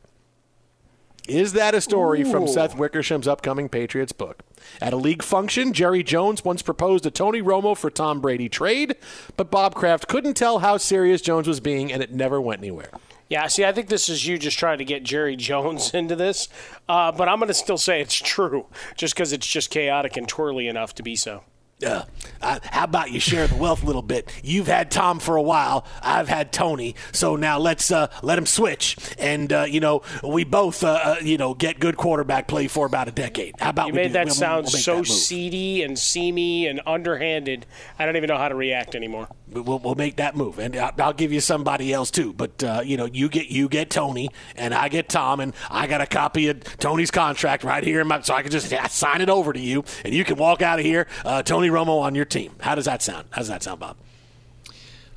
Is 1.28 1.54
that 1.54 1.74
a 1.74 1.80
story 1.80 2.22
from 2.22 2.46
Seth 2.46 2.76
Wickersham's 2.76 3.26
upcoming 3.26 3.70
Patriots 3.70 4.12
book? 4.12 4.42
At 4.82 4.92
a 4.92 4.98
league 4.98 5.22
function, 5.22 5.72
Jerry 5.72 6.02
Jones 6.02 6.44
once 6.44 6.60
proposed 6.60 7.06
a 7.06 7.10
Tony 7.10 7.40
Romo 7.40 7.74
for 7.74 7.88
Tom 7.88 8.20
Brady 8.20 8.50
trade, 8.50 8.96
but 9.38 9.50
Bob 9.50 9.74
Kraft 9.74 10.06
couldn't 10.06 10.34
tell 10.34 10.58
how 10.58 10.76
serious 10.76 11.22
Jones 11.22 11.48
was 11.48 11.60
being, 11.60 11.90
and 11.90 12.02
it 12.02 12.12
never 12.12 12.42
went 12.42 12.60
anywhere. 12.60 12.90
Yeah, 13.30 13.46
see, 13.46 13.64
I 13.64 13.72
think 13.72 13.88
this 13.88 14.10
is 14.10 14.26
you 14.26 14.38
just 14.38 14.58
trying 14.58 14.76
to 14.78 14.84
get 14.84 15.02
Jerry 15.02 15.34
Jones 15.34 15.90
into 15.94 16.14
this, 16.14 16.48
uh, 16.90 17.10
but 17.10 17.26
I'm 17.26 17.38
going 17.38 17.48
to 17.48 17.54
still 17.54 17.78
say 17.78 18.02
it's 18.02 18.14
true, 18.14 18.66
just 18.94 19.14
because 19.14 19.32
it's 19.32 19.46
just 19.46 19.70
chaotic 19.70 20.18
and 20.18 20.28
twirly 20.28 20.68
enough 20.68 20.94
to 20.96 21.02
be 21.02 21.16
so. 21.16 21.42
Uh, 21.84 22.04
uh, 22.40 22.58
how 22.62 22.84
about 22.84 23.10
you 23.10 23.20
share 23.20 23.46
the 23.46 23.56
wealth 23.56 23.82
a 23.82 23.86
little 23.86 24.02
bit? 24.02 24.30
You've 24.42 24.66
had 24.66 24.90
Tom 24.90 25.18
for 25.18 25.36
a 25.36 25.42
while. 25.42 25.86
I've 26.02 26.28
had 26.28 26.52
Tony. 26.52 26.94
So 27.12 27.36
now 27.36 27.58
let's 27.58 27.90
uh, 27.90 28.08
let 28.22 28.38
him 28.38 28.46
switch, 28.46 28.96
and 29.18 29.52
uh, 29.52 29.64
you 29.68 29.80
know 29.80 30.02
we 30.22 30.44
both 30.44 30.82
uh, 30.84 30.88
uh, 31.02 31.16
you 31.22 31.36
know 31.38 31.54
get 31.54 31.78
good 31.80 31.96
quarterback 31.96 32.48
play 32.48 32.68
for 32.68 32.86
about 32.86 33.08
a 33.08 33.12
decade. 33.12 33.54
How 33.60 33.70
about 33.70 33.88
You 33.88 33.92
we 33.94 34.00
made 34.00 34.12
that 34.14 34.26
we'll- 34.26 34.34
sound 34.34 34.64
we'll 34.64 34.72
so 34.72 34.96
that 34.98 35.06
seedy 35.06 35.82
and 35.82 35.98
seamy 35.98 36.66
and 36.66 36.80
underhanded. 36.86 37.66
I 37.98 38.06
don't 38.06 38.16
even 38.16 38.28
know 38.28 38.38
how 38.38 38.48
to 38.48 38.54
react 38.54 38.94
anymore. 38.94 39.28
We'll, 39.50 39.78
we'll 39.78 39.94
make 39.94 40.16
that 40.16 40.34
move, 40.36 40.58
and 40.58 40.74
I'll, 40.76 40.92
I'll 40.98 41.12
give 41.12 41.32
you 41.32 41.40
somebody 41.40 41.92
else 41.92 42.10
too. 42.10 42.32
But 42.32 42.62
uh, 42.64 42.82
you 42.84 42.96
know, 42.96 43.06
you 43.06 43.28
get 43.28 43.48
you 43.48 43.68
get 43.68 43.90
Tony, 43.90 44.28
and 44.56 44.74
I 44.74 44.88
get 44.88 45.08
Tom, 45.08 45.40
and 45.40 45.54
I 45.70 45.86
got 45.86 46.00
a 46.00 46.06
copy 46.06 46.48
of 46.48 46.62
Tony's 46.78 47.10
contract 47.10 47.62
right 47.64 47.84
here, 47.84 48.00
in 48.00 48.08
my, 48.08 48.20
so 48.22 48.34
I 48.34 48.42
can 48.42 48.50
just 48.50 48.72
sign 48.90 49.20
it 49.20 49.28
over 49.30 49.52
to 49.52 49.60
you, 49.60 49.84
and 50.04 50.12
you 50.12 50.24
can 50.24 50.36
walk 50.36 50.60
out 50.62 50.78
of 50.78 50.84
here, 50.84 51.06
uh, 51.24 51.42
Tony 51.42 51.70
Romo 51.74 52.00
on 52.00 52.14
your 52.14 52.24
team. 52.24 52.52
How 52.60 52.74
does 52.74 52.84
that 52.84 53.02
sound? 53.02 53.26
How 53.30 53.38
does 53.38 53.48
that 53.48 53.62
sound, 53.62 53.80
Bob? 53.80 53.96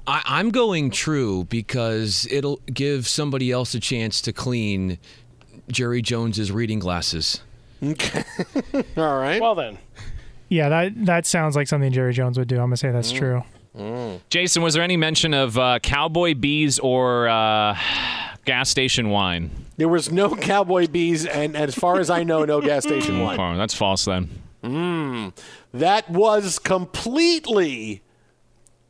I, 0.06 0.22
I'm 0.26 0.50
going 0.52 0.90
true 0.90 1.44
because 1.46 2.28
it'll 2.32 2.62
give 2.74 3.08
somebody 3.08 3.52
else 3.52 3.74
a 3.76 3.80
chance 3.80 4.22
to 4.22 4.34
clean 4.34 4.98
Jerry 5.70 6.02
Jones's 6.02 6.52
reading 6.52 6.80
glasses. 6.80 7.42
Okay. 7.84 8.24
All 8.98 9.20
right. 9.20 9.42
Well 9.42 9.54
then, 9.56 9.78
Yeah, 10.50 10.70
that 10.70 11.06
that 11.06 11.26
sounds 11.26 11.56
like 11.56 11.68
something 11.68 11.92
Jerry 11.92 12.14
Jones 12.14 12.40
would 12.40 12.48
do. 12.48 12.56
I'm 12.56 12.64
gonna 12.68 12.78
say 12.78 12.92
that's 12.92 13.12
true. 13.12 13.44
Jason, 14.30 14.64
was 14.64 14.74
there 14.74 14.82
any 14.82 14.98
mention 14.98 15.36
of 15.36 15.56
uh, 15.56 15.78
cowboy 15.84 16.34
bees 16.34 16.80
or 16.80 17.28
uh, 17.28 17.78
gas 18.46 18.70
station 18.72 19.10
wine? 19.12 19.52
There 19.78 19.88
was 19.88 20.12
no 20.12 20.36
cowboy 20.36 20.88
bees, 20.88 21.28
and 21.28 21.56
as 21.56 21.76
far 21.76 22.00
as 22.00 22.10
I 22.10 22.24
know, 22.24 22.44
no 22.46 22.60
gas 22.60 22.86
station 22.86 23.20
wine. 23.24 23.40
Oh, 23.40 23.56
that's 23.56 23.76
false 23.76 24.06
then. 24.06 24.30
Mm. 24.64 25.34
That 25.80 26.10
was 26.10 26.60
completely 26.60 28.02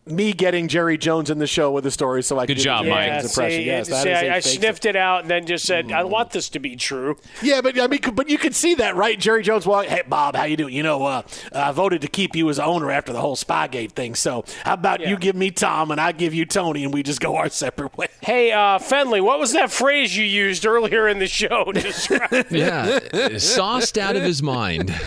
me 0.10 0.32
getting 0.32 0.70
Jerry 0.70 0.98
Jones 0.98 1.30
in 1.30 1.38
the 1.38 1.48
show 1.48 1.70
with 1.72 1.84
the 1.84 1.92
story, 1.92 2.24
so 2.24 2.40
I 2.40 2.46
could 2.46 2.56
Good 2.56 2.60
do 2.60 2.64
job, 2.64 2.86
the 2.86 2.92
Mike. 2.92 3.10
Jones 3.10 3.26
impression. 3.26 3.60
see, 3.60 3.66
yes, 3.66 3.90
that 3.90 4.04
see, 4.04 4.10
is 4.10 4.22
a 4.22 4.30
I, 4.30 4.36
I 4.38 4.42
fake 4.42 4.60
sniffed 4.60 4.86
it 4.86 4.96
out 4.96 5.22
and 5.24 5.30
then 5.30 5.46
just 5.46 5.66
said, 5.66 5.92
"I 5.92 6.06
want 6.06 6.32
this 6.32 6.48
to 6.50 6.60
be 6.60 6.78
true." 6.78 7.18
Yeah, 7.42 7.60
but 7.62 7.78
I 7.80 7.88
mean, 7.88 8.00
but 8.14 8.30
you 8.30 8.38
can 8.38 8.54
see 8.54 8.74
that, 8.76 8.96
right? 8.96 9.20
Jerry 9.20 9.44
Jones, 9.44 9.68
well, 9.68 9.82
hey 9.82 10.04
Bob, 10.08 10.36
how 10.38 10.46
you 10.46 10.56
doing? 10.56 10.74
You 10.74 10.84
know, 10.84 11.06
uh, 11.06 11.24
I 11.52 11.72
voted 11.74 12.02
to 12.02 12.08
keep 12.08 12.36
you 12.36 12.50
as 12.50 12.58
owner 12.60 12.90
after 12.90 13.12
the 13.12 13.20
whole 13.20 13.36
Spygate 13.36 13.92
thing. 13.92 14.16
So 14.16 14.46
how 14.64 14.76
about 14.76 15.02
you 15.06 15.18
give 15.18 15.36
me 15.36 15.52
Tom 15.52 15.92
and 15.92 16.00
I 16.00 16.14
give 16.14 16.34
you 16.34 16.46
Tony, 16.46 16.86
and 16.86 16.94
we 16.94 17.04
just 17.04 17.20
go 17.20 17.36
our 17.36 17.50
separate 17.50 17.98
ways? 17.98 18.10
Hey, 18.22 18.54
uh, 18.54 18.80
Fenley, 18.80 19.22
what 19.22 19.40
was 19.40 19.52
that 19.54 19.72
phrase 19.72 20.16
you 20.16 20.24
used 20.24 20.66
earlier 20.66 21.08
in 21.10 21.20
the 21.20 21.28
show? 21.28 21.66
to 21.66 21.82
describe- 21.82 22.48
Yeah, 22.52 23.38
sauced 23.38 23.98
out 23.98 24.16
of 24.16 24.24
his 24.24 24.42
mind. 24.42 24.94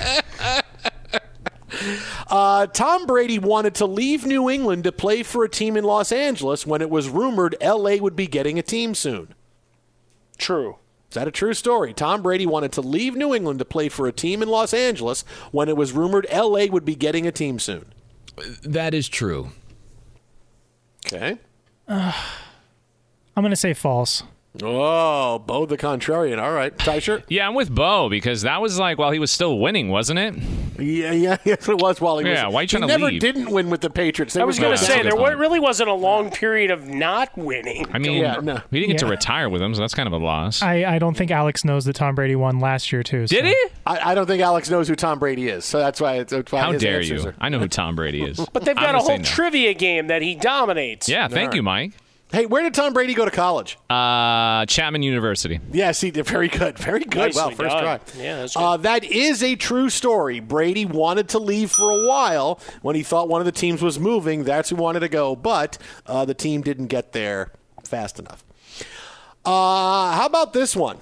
Uh, 2.28 2.66
Tom 2.68 3.06
Brady 3.06 3.40
wanted 3.40 3.74
to 3.74 3.86
leave 3.86 4.24
New 4.24 4.48
England 4.48 4.84
to 4.84 4.92
play 4.92 5.24
for 5.24 5.42
a 5.44 5.48
team 5.48 5.76
in 5.76 5.82
Los 5.82 6.12
Angeles 6.12 6.64
when 6.64 6.80
it 6.80 6.88
was 6.88 7.08
rumored 7.08 7.56
L.A. 7.60 7.98
would 7.98 8.14
be 8.14 8.28
getting 8.28 8.56
a 8.56 8.62
team 8.62 8.94
soon. 8.94 9.34
True. 10.38 10.76
Is 11.10 11.14
that 11.14 11.26
a 11.26 11.32
true 11.32 11.54
story? 11.54 11.92
Tom 11.92 12.22
Brady 12.22 12.46
wanted 12.46 12.70
to 12.72 12.80
leave 12.80 13.16
New 13.16 13.34
England 13.34 13.58
to 13.58 13.64
play 13.64 13.88
for 13.88 14.06
a 14.06 14.12
team 14.12 14.42
in 14.42 14.48
Los 14.48 14.72
Angeles 14.72 15.24
when 15.50 15.68
it 15.68 15.76
was 15.76 15.90
rumored 15.90 16.26
L.A. 16.30 16.68
would 16.70 16.84
be 16.84 16.94
getting 16.94 17.26
a 17.26 17.32
team 17.32 17.58
soon. 17.58 17.86
That 18.62 18.94
is 18.94 19.08
true. 19.08 19.50
Okay. 21.06 21.36
I'm 21.88 22.14
going 23.36 23.50
to 23.50 23.56
say 23.56 23.74
false. 23.74 24.22
Oh, 24.62 25.38
Bo 25.38 25.64
the 25.64 25.78
contrarian. 25.78 26.42
All 26.42 26.52
right, 26.52 26.76
Tyshirt. 26.76 27.22
Yeah, 27.28 27.46
I'm 27.46 27.54
with 27.54 27.72
Bo 27.72 28.08
because 28.08 28.42
that 28.42 28.60
was 28.60 28.78
like 28.80 28.98
while 28.98 29.12
he 29.12 29.20
was 29.20 29.30
still 29.30 29.58
winning, 29.60 29.90
wasn't 29.90 30.18
it? 30.18 30.34
Yeah, 30.80 31.12
yeah, 31.12 31.36
yes, 31.44 31.68
it 31.68 31.80
was 31.80 32.00
while 32.00 32.18
he 32.18 32.24
was. 32.24 32.32
Yeah, 32.32 32.48
why 32.48 32.62
you 32.62 32.68
trying 32.68 32.82
he 32.82 32.88
to 32.88 32.94
never 32.98 33.10
leave? 33.12 33.20
didn't 33.20 33.50
win 33.50 33.70
with 33.70 33.80
the 33.80 33.90
Patriots. 33.90 34.34
They 34.34 34.40
I 34.40 34.44
was 34.44 34.58
going 34.58 34.76
to 34.76 34.82
down. 34.82 34.90
say 34.90 35.02
there 35.02 35.12
good 35.12 35.18
point. 35.18 35.38
really 35.38 35.60
wasn't 35.60 35.88
a 35.88 35.94
long 35.94 36.30
period 36.30 36.72
of 36.72 36.88
not 36.88 37.36
winning. 37.38 37.86
I 37.92 37.98
mean, 37.98 38.20
Yeah, 38.22 38.36
no. 38.42 38.60
he 38.72 38.80
didn't 38.80 38.90
get 38.92 38.98
to 39.00 39.06
retire 39.06 39.48
with 39.48 39.62
him, 39.62 39.72
so 39.74 39.82
that's 39.82 39.94
kind 39.94 40.08
of 40.08 40.12
a 40.12 40.18
loss. 40.24 40.62
I, 40.62 40.84
I 40.84 40.98
don't 40.98 41.16
think 41.16 41.30
Alex 41.30 41.64
knows 41.64 41.84
that 41.84 41.94
Tom 41.94 42.16
Brady 42.16 42.34
won 42.34 42.58
last 42.58 42.90
year 42.92 43.04
too. 43.04 43.26
Did 43.28 43.44
he? 43.44 43.56
I, 43.86 44.10
I 44.10 44.14
don't 44.16 44.26
think 44.26 44.42
Alex 44.42 44.68
knows 44.68 44.88
who 44.88 44.96
Tom 44.96 45.20
Brady 45.20 45.48
is, 45.48 45.64
so 45.64 45.78
that's 45.78 46.00
why. 46.00 46.14
It's, 46.16 46.32
that's 46.32 46.50
why 46.50 46.60
How 46.60 46.72
his 46.72 46.82
dare 46.82 47.00
you? 47.02 47.22
are- 47.28 47.34
I 47.40 47.50
know 47.50 47.60
who 47.60 47.68
Tom 47.68 47.94
Brady 47.94 48.22
is. 48.24 48.40
But 48.52 48.64
they've 48.64 48.74
got 48.74 48.90
a 48.90 48.98
gonna 48.98 48.98
whole 49.04 49.18
no. 49.18 49.22
trivia 49.24 49.74
game 49.74 50.08
that 50.08 50.22
he 50.22 50.34
dominates. 50.34 51.08
Yeah, 51.08 51.28
thank 51.28 51.54
you, 51.54 51.62
Mike. 51.62 51.92
Hey, 52.32 52.46
where 52.46 52.62
did 52.62 52.74
Tom 52.74 52.92
Brady 52.92 53.14
go 53.14 53.24
to 53.24 53.30
college? 53.30 53.76
Uh, 53.88 54.64
Chapman 54.66 55.02
University. 55.02 55.58
Yes, 55.72 56.00
he 56.00 56.12
did. 56.12 56.26
Very 56.26 56.46
good. 56.46 56.78
Very 56.78 57.00
good. 57.00 57.34
Nicely 57.34 57.40
well, 57.40 57.50
first 57.50 57.70
done. 57.70 57.82
try. 57.82 58.00
Yeah, 58.16 58.36
that's 58.36 58.54
good. 58.54 58.62
Uh, 58.62 58.76
that 58.78 59.04
is 59.04 59.42
a 59.42 59.56
true 59.56 59.90
story. 59.90 60.38
Brady 60.38 60.84
wanted 60.84 61.28
to 61.30 61.40
leave 61.40 61.72
for 61.72 61.90
a 61.90 62.06
while 62.06 62.60
when 62.82 62.94
he 62.94 63.02
thought 63.02 63.28
one 63.28 63.40
of 63.40 63.46
the 63.46 63.52
teams 63.52 63.82
was 63.82 63.98
moving. 63.98 64.44
That's 64.44 64.70
who 64.70 64.76
wanted 64.76 65.00
to 65.00 65.08
go, 65.08 65.34
but 65.34 65.76
uh, 66.06 66.24
the 66.24 66.34
team 66.34 66.60
didn't 66.62 66.86
get 66.86 67.12
there 67.12 67.50
fast 67.84 68.20
enough. 68.20 68.44
Uh, 69.44 70.12
how 70.12 70.26
about 70.26 70.52
this 70.52 70.76
one? 70.76 70.98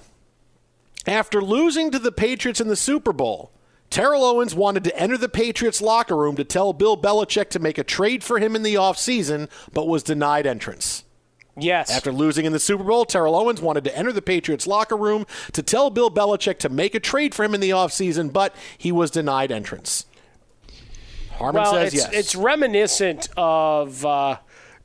After 1.06 1.42
losing 1.42 1.90
to 1.90 1.98
the 1.98 2.12
Patriots 2.12 2.60
in 2.60 2.68
the 2.68 2.76
Super 2.76 3.12
Bowl, 3.12 3.52
Terrell 3.90 4.24
Owens 4.24 4.54
wanted 4.54 4.84
to 4.84 4.98
enter 4.98 5.18
the 5.18 5.28
Patriots 5.28 5.80
locker 5.82 6.16
room 6.16 6.36
to 6.36 6.44
tell 6.44 6.72
Bill 6.72 6.96
Belichick 6.96 7.50
to 7.50 7.58
make 7.58 7.78
a 7.78 7.84
trade 7.84 8.22
for 8.24 8.38
him 8.38 8.56
in 8.56 8.62
the 8.62 8.74
offseason, 8.74 9.48
but 9.72 9.88
was 9.88 10.02
denied 10.02 10.46
entrance. 10.46 11.04
Yes. 11.60 11.90
After 11.90 12.12
losing 12.12 12.44
in 12.44 12.52
the 12.52 12.58
Super 12.58 12.84
Bowl, 12.84 13.04
Terrell 13.04 13.34
Owens 13.34 13.60
wanted 13.60 13.84
to 13.84 13.96
enter 13.96 14.12
the 14.12 14.22
Patriots 14.22 14.66
locker 14.66 14.96
room 14.96 15.26
to 15.52 15.62
tell 15.62 15.90
Bill 15.90 16.10
Belichick 16.10 16.58
to 16.60 16.68
make 16.68 16.94
a 16.94 17.00
trade 17.00 17.34
for 17.34 17.44
him 17.44 17.54
in 17.54 17.60
the 17.60 17.70
offseason, 17.70 18.32
but 18.32 18.54
he 18.76 18.92
was 18.92 19.10
denied 19.10 19.52
entrance. 19.52 20.06
Harmon 21.32 21.62
well, 21.62 21.72
says 21.72 21.94
it's, 21.94 22.02
yes. 22.02 22.12
it's 22.12 22.34
reminiscent 22.34 23.28
of 23.36 24.04
uh, 24.04 24.38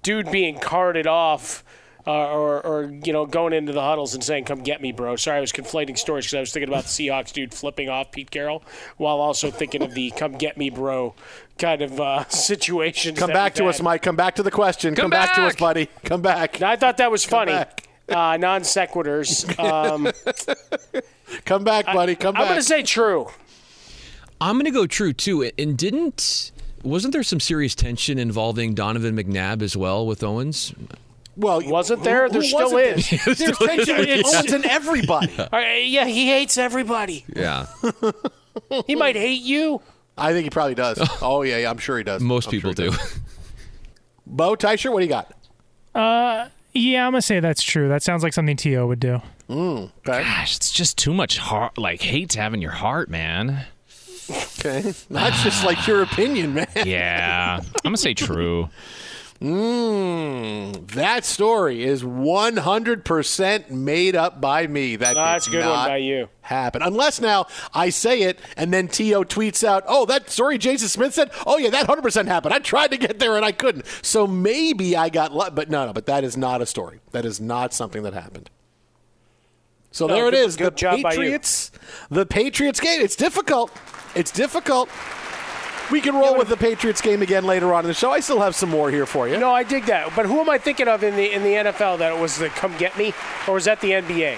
dude 0.04 0.32
being 0.32 0.60
carted 0.60 1.08
off. 1.08 1.64
Uh, 2.06 2.28
or, 2.34 2.66
or 2.66 2.84
you 3.06 3.14
know, 3.14 3.26
going 3.26 3.54
into 3.54 3.72
the 3.72 3.82
huddles 3.82 4.14
and 4.14 4.22
saying, 4.22 4.44
"Come 4.44 4.62
get 4.62 4.82
me, 4.82 4.92
bro." 4.92 5.16
Sorry, 5.16 5.38
I 5.38 5.40
was 5.40 5.54
conflating 5.54 5.98
stories 5.98 6.26
because 6.26 6.34
I 6.34 6.40
was 6.42 6.52
thinking 6.52 6.68
about 6.68 6.84
the 6.84 6.90
Seahawks 6.90 7.32
dude 7.32 7.54
flipping 7.54 7.88
off 7.88 8.12
Pete 8.12 8.30
Carroll, 8.30 8.62
while 8.98 9.22
also 9.22 9.50
thinking 9.50 9.82
of 9.82 9.94
the 9.94 10.12
"Come 10.12 10.34
get 10.34 10.58
me, 10.58 10.70
bro" 10.70 11.16
kind 11.58 11.82
of 11.82 12.00
uh, 12.00 12.26
situations. 12.30 13.18
Come 13.20 13.32
back 13.32 13.56
to 13.56 13.64
had. 13.64 13.70
us, 13.70 13.82
Mike. 13.82 14.02
Come 14.02 14.16
back 14.16 14.36
to 14.36 14.44
the 14.44 14.52
question. 14.52 14.96
Come 14.96 15.04
Come, 15.04 15.10
back. 15.12 15.34
to 15.36 15.44
us, 15.46 15.56
buddy. 15.56 15.88
Come 16.04 16.22
back. 16.22 16.62
I 16.62 16.76
thought 16.76 16.98
that 16.98 17.12
was 17.12 17.24
funny. 17.26 17.54
Uh, 17.54 18.38
non 18.38 18.62
sequiturs. 18.62 19.48
Um, 19.60 20.12
Come 21.46 21.64
back, 21.64 21.86
buddy. 21.86 22.16
Come 22.16 22.34
back. 22.34 22.42
I'm 22.42 22.48
going 22.50 22.60
to 22.60 22.64
say 22.68 22.84
true. 22.84 23.28
I'm 24.42 24.56
going 24.56 24.66
to 24.66 24.72
go 24.72 24.86
true 24.86 25.14
too. 25.14 25.50
And 25.58 25.78
didn't 25.78 26.52
wasn't 26.84 27.14
there 27.14 27.24
some 27.24 27.40
serious 27.40 27.74
tension 27.76 28.20
involving 28.20 28.74
Donovan 28.76 29.16
McNabb 29.16 29.62
as 29.62 29.78
well 29.78 30.06
with 30.06 30.22
Owens? 30.24 30.74
well, 31.38 31.62
Wasn't 31.66 32.04
there? 32.04 32.28
who- 32.28 32.34
There 32.34 32.42
who 32.42 32.48
still 32.48 32.78
is. 32.78 33.10
there? 33.10 33.20
There's 33.36 33.58
tension 33.58 33.98
with 33.98 34.10
It's- 34.10 34.36
Owens 34.36 34.52
and 34.52 34.66
everybody. 34.66 35.34
All 35.40 35.48
right, 35.54 35.86
yeah, 35.86 36.06
he 36.06 36.28
hates 36.28 36.58
everybody. 36.58 37.24
Yeah, 37.36 37.68
He 38.86 38.96
might 38.96 39.16
hate 39.16 39.42
you. 39.42 39.82
I 40.18 40.32
think 40.34 40.44
he 40.44 40.50
probably 40.50 40.76
does. 40.76 41.00
Oh 41.22 41.42
yeah, 41.42 41.58
yeah. 41.58 41.70
I'm 41.70 41.78
sure 41.78 41.98
he 41.98 42.04
does. 42.04 42.22
most 42.22 42.48
I'm 42.48 42.52
people 42.52 42.74
sure 42.74 42.86
he 42.86 42.92
do. 42.92 42.98
Bo 44.26 44.56
Tysher, 44.56 44.92
what 44.92 45.00
do 45.00 45.06
you 45.06 45.10
got? 45.10 45.34
Uh, 45.94 46.50
yeah, 46.74 47.06
I'm 47.06 47.12
going 47.12 47.20
to 47.22 47.26
say 47.26 47.40
that's 47.40 47.62
true. 47.62 47.88
That 47.88 48.02
sounds 48.02 48.24
like 48.24 48.34
something 48.34 48.58
T.O. 48.58 48.88
would 48.88 49.00
do. 49.00 49.22
Okay. 49.50 49.92
Gosh, 50.04 50.56
it's 50.56 50.72
just 50.72 50.98
too 50.98 51.14
much 51.14 51.38
heart, 51.38 51.78
like 51.78 52.02
hate 52.02 52.30
to 52.32 52.42
have 52.42 52.54
in 52.54 52.62
your 52.62 52.72
heart, 52.72 53.10
man. 53.10 53.66
Okay. 54.30 54.82
That's 55.10 55.44
just 55.44 55.66
like 55.66 55.86
your 55.86 56.02
opinion, 56.02 56.54
man. 56.54 56.68
Yeah, 56.86 57.60
I'm 57.62 57.72
gonna 57.84 57.98
say 57.98 58.14
true. 58.14 58.70
Mm, 59.42 60.88
that 60.92 61.26
story 61.26 61.84
is 61.84 62.04
100% 62.04 63.70
made 63.70 64.16
up 64.16 64.40
by 64.40 64.68
me. 64.68 64.96
That 64.96 65.16
No, 65.16 65.24
that's 65.24 65.48
good 65.48 65.66
one 65.66 65.88
by 65.90 65.98
you. 65.98 66.30
Happen 66.42 66.82
unless 66.82 67.20
now 67.22 67.48
I 67.74 67.90
say 67.90 68.22
it 68.24 68.40
and 68.58 68.74
then 68.74 68.88
T.O. 68.88 69.24
tweets 69.24 69.64
out, 69.64 69.84
"Oh, 69.88 70.06
that 70.06 70.30
story 70.30 70.58
Jason 70.58 70.88
Smith 70.88 71.14
said. 71.14 71.32
Oh 71.46 71.58
yeah, 71.58 71.70
that 71.72 71.88
100% 71.88 72.28
happened. 72.28 72.54
I 72.54 72.60
tried 72.60 72.92
to 72.92 72.98
get 72.98 73.20
there 73.20 73.36
and 73.36 73.46
I 73.46 73.52
couldn't. 73.52 73.86
So 74.02 74.28
maybe 74.28 74.96
I 74.96 75.10
got, 75.10 75.34
lu- 75.34 75.50
but 75.52 75.70
no, 75.70 75.86
no. 75.86 75.94
But 75.94 76.06
that 76.06 76.24
is 76.24 76.36
not 76.38 76.62
a 76.62 76.66
story. 76.66 77.00
That 77.12 77.26
is 77.26 77.40
not 77.42 77.74
something 77.74 78.04
that 78.04 78.14
happened. 78.14 78.50
So 79.92 80.08
No, 80.08 80.16
there 80.16 80.28
it 80.28 80.32
good- 80.32 80.46
is. 80.48 80.56
good 80.56 80.74
the 80.74 80.78
job 80.78 81.02
by 81.02 81.14
you. 81.14 81.20
Patriots. 81.20 81.72
The 82.10 82.26
Patriots 82.26 82.80
game. 82.80 83.02
It's 83.02 83.16
difficult. 83.16 83.72
It's 84.16 84.32
difficult. 84.32 84.90
We 85.92 86.02
can 86.02 86.16
roll 86.16 86.38
with 86.38 86.50
the 86.50 86.58
Patriots 86.58 87.02
game 87.02 87.22
again 87.22 87.46
later 87.46 87.74
on 87.74 87.84
in 87.84 87.88
the 87.88 87.94
show. 87.94 88.12
I 88.12 88.20
still 88.20 88.40
have 88.40 88.56
some 88.56 88.70
more 88.70 88.90
here 88.90 89.06
for 89.06 89.28
you. 89.28 89.38
No, 89.38 89.52
I 89.52 89.64
dig 89.64 89.86
that. 89.86 90.16
But 90.16 90.26
who 90.26 90.40
am 90.40 90.50
I 90.50 90.58
thinking 90.58 90.88
of 90.88 91.04
in 91.04 91.16
the 91.16 91.32
in 91.32 91.44
the 91.44 91.54
NFL 91.54 92.00
that 92.00 92.14
it 92.14 92.20
was 92.20 92.38
the 92.38 92.50
"Come 92.50 92.76
get 92.78 92.98
me," 92.98 93.14
or 93.48 93.56
was 93.56 93.66
that 93.66 93.82
the 93.82 93.92
NBA, 93.92 94.38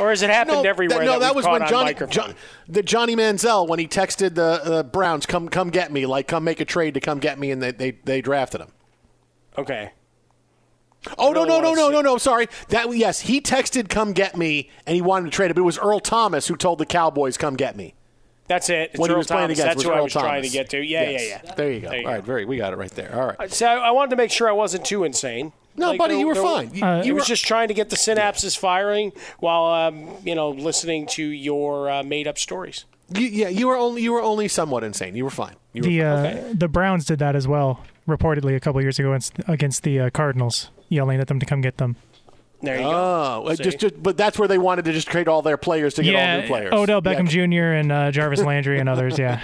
or 0.00 0.10
has 0.10 0.22
it 0.22 0.30
happened 0.30 0.66
everywhere? 0.66 1.00
That, 1.00 1.04
no, 1.04 1.12
that, 1.12 1.20
that, 1.20 1.34
was 1.34 1.46
when 1.46 1.66
Johnny? 1.68 1.94
John, 2.08 2.34
the 2.68 2.82
Johnny 2.82 3.14
Manziel 3.14 3.68
when 3.68 3.78
he 3.78 3.86
texted 3.86 4.34
the 4.34 4.42
uh, 4.64 4.82
Browns, 4.82 5.26
"Come, 5.26 5.48
come 5.48 5.70
get 5.70 5.92
me," 5.92 6.06
like 6.06 6.28
come 6.28 6.44
make 6.44 6.60
a 6.60 6.64
trade 6.64 6.94
to 6.94 7.00
come 7.00 7.18
get 7.18 7.38
me, 7.38 7.50
and 7.50 7.62
they 7.62 7.72
they, 7.72 7.90
they 8.04 8.20
drafted 8.20 8.62
him. 8.62 8.72
Okay. 9.58 9.92
Oh 11.18 11.32
no 11.32 11.44
no 11.44 11.60
no 11.60 11.74
no 11.74 11.90
no 11.90 12.00
no! 12.00 12.16
Sorry, 12.16 12.48
that 12.70 12.90
yes, 12.96 13.20
he 13.20 13.40
texted 13.40 13.90
"Come 13.90 14.14
get 14.14 14.36
me" 14.36 14.70
and 14.86 14.94
he 14.94 15.02
wanted 15.02 15.26
to 15.26 15.30
trade 15.30 15.50
it, 15.50 15.54
but 15.54 15.60
it 15.60 15.64
was 15.64 15.78
Earl 15.78 16.00
Thomas 16.00 16.48
who 16.48 16.56
told 16.56 16.78
the 16.78 16.86
Cowboys 16.86 17.36
"Come 17.36 17.56
get 17.56 17.76
me." 17.76 17.94
That's 18.46 18.68
it. 18.68 18.90
It's 18.92 18.98
when 18.98 19.10
Earl 19.10 19.16
he 19.16 19.18
was 19.18 19.26
playing 19.26 19.42
Thomas. 19.44 19.58
against 19.58 19.66
That's 19.66 19.76
was 19.76 19.84
who 19.84 19.90
I 19.92 19.96
Earl 19.96 20.02
was 20.04 20.12
trying 20.12 20.42
to 20.42 20.48
get 20.50 20.70
to. 20.70 20.78
Yeah, 20.84 21.08
Yes. 21.10 21.22
yeah, 21.28 21.40
yeah. 21.44 21.54
There 21.54 21.72
you 21.72 21.80
go. 21.80 21.88
There 21.88 22.00
you 22.00 22.06
All 22.06 22.12
go. 22.12 22.16
right, 22.16 22.24
very. 22.24 22.44
We 22.44 22.56
got 22.58 22.72
it 22.72 22.76
right 22.76 22.90
there. 22.90 23.14
All 23.14 23.34
right. 23.38 23.50
So 23.52 23.66
I, 23.66 23.74
I 23.88 23.90
wanted 23.92 24.10
to 24.10 24.16
make 24.16 24.30
sure 24.30 24.48
I 24.48 24.52
wasn't 24.52 24.84
too 24.84 25.04
insane. 25.04 25.52
No, 25.76 25.88
Like, 25.90 25.98
buddy, 25.98 26.12
there- 26.14 26.20
you 26.20 26.26
were 26.26 26.34
there- 26.34 26.42
fine. 26.42 26.70
You, 26.74 26.84
Uh, 26.84 27.00
He 27.02 27.08
you 27.08 27.14
was 27.14 27.22
were- 27.24 27.28
just 27.28 27.44
trying 27.46 27.68
to 27.68 27.74
get 27.74 27.90
the 27.90 27.96
synapses 27.96 28.56
firing 28.56 29.12
while 29.38 29.64
um, 29.88 30.08
you 30.24 30.34
know 30.34 30.50
listening 30.50 31.06
to 31.08 31.22
your 31.24 31.90
uh, 31.90 32.02
made 32.02 32.28
up 32.28 32.38
stories. 32.38 32.84
you, 33.14 33.22
yeah, 33.26 33.48
you 33.48 33.66
were 33.66 33.76
only 33.76 34.02
you 34.02 34.12
were 34.12 34.22
only 34.22 34.46
somewhat 34.48 34.84
insane. 34.84 35.16
You 35.16 35.24
were 35.24 35.30
fine. 35.30 35.54
You 35.72 35.82
were 35.82 35.88
The 35.88 36.02
uh, 36.02 36.16
Okay. 36.26 36.52
the 36.54 36.68
Browns 36.68 37.06
did 37.06 37.18
that 37.20 37.34
as 37.34 37.48
well, 37.48 37.80
reportedly 38.06 38.54
a 38.54 38.60
couple 38.60 38.80
years 38.82 38.98
ago 38.98 39.10
against, 39.12 39.32
against 39.48 39.82
the 39.82 40.00
uh, 40.00 40.10
Cardinals, 40.10 40.70
yelling 40.90 41.18
at 41.18 41.26
them 41.28 41.40
to 41.40 41.46
come 41.46 41.60
get 41.60 41.78
them. 41.78 41.96
There 42.64 42.76
you 42.76 42.82
go. 42.82 42.90
Oh, 42.90 43.46
uh, 43.48 43.56
just, 43.56 43.78
just 43.78 44.02
but 44.02 44.16
that's 44.16 44.38
where 44.38 44.48
they 44.48 44.58
wanted 44.58 44.84
to 44.86 44.92
just 44.92 45.08
trade 45.08 45.28
all 45.28 45.42
their 45.42 45.56
players 45.56 45.94
to 45.94 46.02
get 46.02 46.14
all 46.16 46.40
new 46.40 46.46
players. 46.46 46.72
Odell 46.72 47.00
Yeah. 47.04 47.14
Beckham 47.14 47.28
Jr. 47.28 47.72
and 47.78 47.92
uh, 47.92 48.10
Jarvis 48.10 48.40
Landry 48.40 48.78
and 48.80 48.88
others. 48.88 49.18
Yeah, 49.18 49.40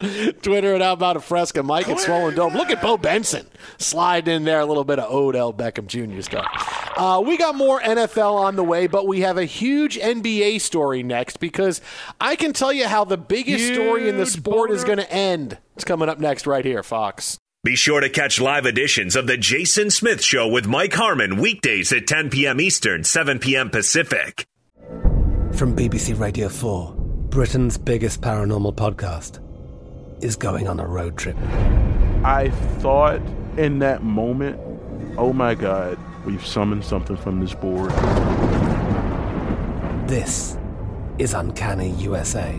Twitter 0.42 0.74
and 0.74 0.82
how 0.82 0.92
about 0.92 1.16
a 1.16 1.20
fresca, 1.20 1.62
Mike 1.62 1.88
and 1.88 1.98
Swollen 1.98 2.34
Dome. 2.34 2.54
Look 2.54 2.70
at 2.70 2.80
Bo 2.80 2.96
Benson 2.96 3.46
sliding 3.78 4.34
in 4.34 4.44
there 4.44 4.60
a 4.60 4.66
little 4.66 4.84
bit 4.84 4.98
of 4.98 5.12
Odell 5.12 5.52
Beckham 5.52 5.86
Jr. 5.86 6.20
stuff. 6.22 6.92
Uh, 6.96 7.22
we 7.24 7.36
got 7.36 7.54
more 7.54 7.80
NFL 7.80 8.34
on 8.34 8.56
the 8.56 8.64
way, 8.64 8.86
but 8.86 9.06
we 9.06 9.20
have 9.20 9.38
a 9.38 9.44
huge 9.44 9.98
NBA 9.98 10.60
story 10.60 11.02
next 11.02 11.38
because 11.38 11.80
I 12.20 12.36
can 12.36 12.52
tell 12.52 12.72
you 12.72 12.86
how 12.86 13.04
the 13.04 13.16
biggest 13.16 13.72
story 13.72 14.08
in 14.08 14.16
the 14.16 14.26
sport 14.26 14.70
is 14.70 14.84
going 14.84 14.98
to 14.98 15.12
end. 15.12 15.58
It's 15.74 15.84
coming 15.84 16.08
up 16.08 16.18
next 16.18 16.46
right 16.46 16.64
here, 16.64 16.82
Fox. 16.82 17.38
Be 17.68 17.76
sure 17.76 18.00
to 18.00 18.08
catch 18.08 18.40
live 18.40 18.64
editions 18.64 19.14
of 19.14 19.26
The 19.26 19.36
Jason 19.36 19.90
Smith 19.90 20.24
Show 20.24 20.48
with 20.48 20.66
Mike 20.66 20.94
Harmon 20.94 21.36
weekdays 21.36 21.92
at 21.92 22.06
10 22.06 22.30
p.m. 22.30 22.62
Eastern, 22.62 23.04
7 23.04 23.38
p.m. 23.38 23.68
Pacific. 23.68 24.46
From 25.52 25.76
BBC 25.76 26.18
Radio 26.18 26.48
4, 26.48 26.94
Britain's 27.28 27.76
biggest 27.76 28.22
paranormal 28.22 28.74
podcast 28.74 29.44
is 30.24 30.34
going 30.34 30.66
on 30.66 30.80
a 30.80 30.86
road 30.86 31.18
trip. 31.18 31.36
I 32.24 32.50
thought 32.78 33.20
in 33.58 33.80
that 33.80 34.02
moment, 34.02 34.58
oh 35.18 35.34
my 35.34 35.54
God, 35.54 35.98
we've 36.24 36.46
summoned 36.46 36.86
something 36.86 37.18
from 37.18 37.38
this 37.38 37.52
board. 37.52 37.90
This 40.08 40.56
is 41.18 41.34
Uncanny 41.34 41.90
USA. 41.96 42.58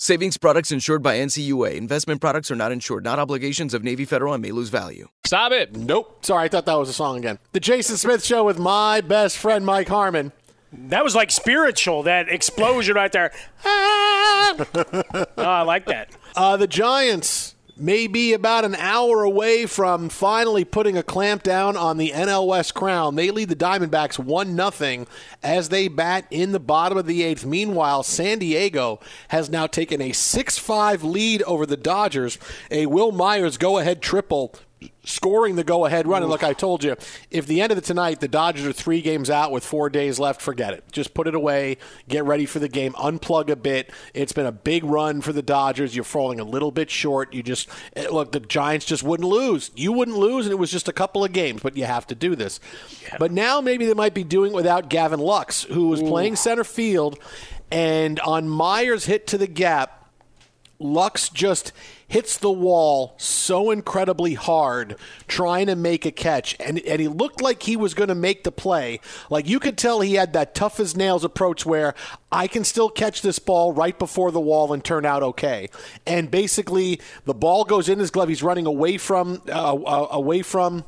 Savings 0.00 0.36
products 0.36 0.70
insured 0.70 1.02
by 1.02 1.16
NCUA. 1.16 1.74
Investment 1.74 2.20
products 2.20 2.52
are 2.52 2.54
not 2.54 2.70
insured, 2.70 3.02
not 3.02 3.18
obligations 3.18 3.74
of 3.74 3.82
Navy 3.82 4.04
Federal 4.04 4.32
and 4.32 4.40
may 4.40 4.52
lose 4.52 4.68
value. 4.68 5.08
Stop 5.24 5.50
it. 5.50 5.74
Nope. 5.74 6.24
Sorry, 6.24 6.44
I 6.44 6.48
thought 6.48 6.66
that 6.66 6.78
was 6.78 6.88
a 6.88 6.92
song 6.92 7.18
again. 7.18 7.40
The 7.50 7.58
Jason 7.58 7.96
Smith 7.96 8.24
Show 8.24 8.44
with 8.44 8.60
my 8.60 9.00
best 9.00 9.36
friend, 9.38 9.66
Mike 9.66 9.88
Harmon. 9.88 10.30
That 10.72 11.02
was 11.02 11.16
like 11.16 11.32
spiritual, 11.32 12.04
that 12.04 12.28
explosion 12.28 12.94
right 12.94 13.10
there. 13.10 13.32
oh, 13.64 14.66
I 15.36 15.62
like 15.62 15.86
that. 15.86 16.10
Uh, 16.36 16.56
the 16.56 16.68
Giants 16.68 17.56
may 17.80 18.06
be 18.06 18.32
about 18.32 18.64
an 18.64 18.74
hour 18.74 19.22
away 19.22 19.66
from 19.66 20.08
finally 20.08 20.64
putting 20.64 20.96
a 20.96 21.02
clamp 21.02 21.42
down 21.42 21.76
on 21.76 21.96
the 21.96 22.10
NL 22.10 22.46
West 22.46 22.74
crown. 22.74 23.14
They 23.14 23.30
lead 23.30 23.48
the 23.48 23.56
Diamondbacks 23.56 24.18
1 24.18 24.72
0 24.72 25.06
as 25.42 25.68
they 25.68 25.88
bat 25.88 26.26
in 26.30 26.52
the 26.52 26.60
bottom 26.60 26.98
of 26.98 27.06
the 27.06 27.22
eighth. 27.22 27.44
Meanwhile, 27.44 28.02
San 28.02 28.38
Diego 28.38 29.00
has 29.28 29.50
now 29.50 29.66
taken 29.66 30.00
a 30.00 30.12
6 30.12 30.58
5 30.58 31.04
lead 31.04 31.42
over 31.42 31.66
the 31.66 31.76
Dodgers. 31.76 32.38
A 32.70 32.86
Wil 32.86 33.12
Myers 33.12 33.56
go 33.56 33.78
ahead 33.78 34.02
triple 34.02 34.54
scoring 35.04 35.56
the 35.56 35.64
go-ahead 35.64 36.06
run. 36.06 36.22
And 36.22 36.30
look, 36.30 36.44
I 36.44 36.52
told 36.52 36.84
you, 36.84 36.96
if 37.30 37.46
the 37.46 37.60
end 37.60 37.72
of 37.72 37.76
the 37.76 37.82
tonight, 37.82 38.20
the 38.20 38.28
Dodgers 38.28 38.66
are 38.66 38.72
three 38.72 39.00
games 39.00 39.30
out 39.30 39.50
with 39.50 39.64
four 39.64 39.90
days 39.90 40.18
left, 40.18 40.40
forget 40.40 40.72
it. 40.72 40.84
Just 40.92 41.14
put 41.14 41.26
it 41.26 41.34
away, 41.34 41.78
get 42.08 42.24
ready 42.24 42.46
for 42.46 42.58
the 42.58 42.68
game, 42.68 42.92
unplug 42.94 43.48
a 43.48 43.56
bit. 43.56 43.90
It's 44.14 44.32
been 44.32 44.46
a 44.46 44.52
big 44.52 44.84
run 44.84 45.20
for 45.20 45.32
the 45.32 45.42
Dodgers. 45.42 45.94
You're 45.94 46.04
falling 46.04 46.40
a 46.40 46.44
little 46.44 46.70
bit 46.70 46.90
short. 46.90 47.32
You 47.32 47.42
just 47.42 47.68
eh, 47.96 48.08
look, 48.10 48.32
the 48.32 48.40
Giants 48.40 48.86
just 48.86 49.02
wouldn't 49.02 49.28
lose. 49.28 49.70
You 49.74 49.92
wouldn't 49.92 50.16
lose, 50.16 50.46
and 50.46 50.52
it 50.52 50.56
was 50.56 50.70
just 50.70 50.88
a 50.88 50.92
couple 50.92 51.24
of 51.24 51.32
games, 51.32 51.62
but 51.62 51.76
you 51.76 51.84
have 51.84 52.06
to 52.08 52.14
do 52.14 52.36
this. 52.36 52.60
Yeah. 53.02 53.16
But 53.18 53.32
now 53.32 53.60
maybe 53.60 53.86
they 53.86 53.94
might 53.94 54.14
be 54.14 54.24
doing 54.24 54.52
it 54.52 54.54
without 54.54 54.88
Gavin 54.88 55.20
Lux, 55.20 55.64
who 55.64 55.88
was 55.88 56.00
Ooh. 56.02 56.06
playing 56.06 56.36
center 56.36 56.64
field, 56.64 57.18
and 57.70 58.20
on 58.20 58.48
Myers' 58.48 59.06
hit 59.06 59.26
to 59.28 59.38
the 59.38 59.46
gap. 59.46 59.94
Lux 60.80 61.28
just 61.28 61.72
hits 62.08 62.38
the 62.38 62.50
wall 62.50 63.14
so 63.18 63.70
incredibly 63.70 64.34
hard 64.34 64.96
trying 65.28 65.66
to 65.66 65.76
make 65.76 66.06
a 66.06 66.10
catch. 66.10 66.56
And, 66.58 66.78
and 66.80 67.00
he 67.00 67.06
looked 67.06 67.42
like 67.42 67.62
he 67.62 67.76
was 67.76 67.94
going 67.94 68.08
to 68.08 68.14
make 68.14 68.44
the 68.44 68.50
play. 68.50 69.00
Like 69.30 69.46
you 69.46 69.60
could 69.60 69.76
tell 69.76 70.00
he 70.00 70.14
had 70.14 70.32
that 70.32 70.54
tough 70.54 70.80
as 70.80 70.96
nails 70.96 71.22
approach 71.22 71.66
where 71.66 71.94
I 72.32 72.46
can 72.46 72.64
still 72.64 72.88
catch 72.88 73.20
this 73.20 73.38
ball 73.38 73.72
right 73.72 73.98
before 73.98 74.32
the 74.32 74.40
wall 74.40 74.72
and 74.72 74.82
turn 74.82 75.04
out 75.04 75.22
okay. 75.22 75.68
And 76.06 76.30
basically, 76.30 77.00
the 77.26 77.34
ball 77.34 77.64
goes 77.64 77.88
in 77.88 77.98
his 77.98 78.10
glove. 78.10 78.28
He's 78.28 78.42
running 78.42 78.66
away 78.66 78.96
from 78.96 79.42
uh, 79.48 79.74
uh, 79.74 80.08
away 80.10 80.42
from 80.42 80.84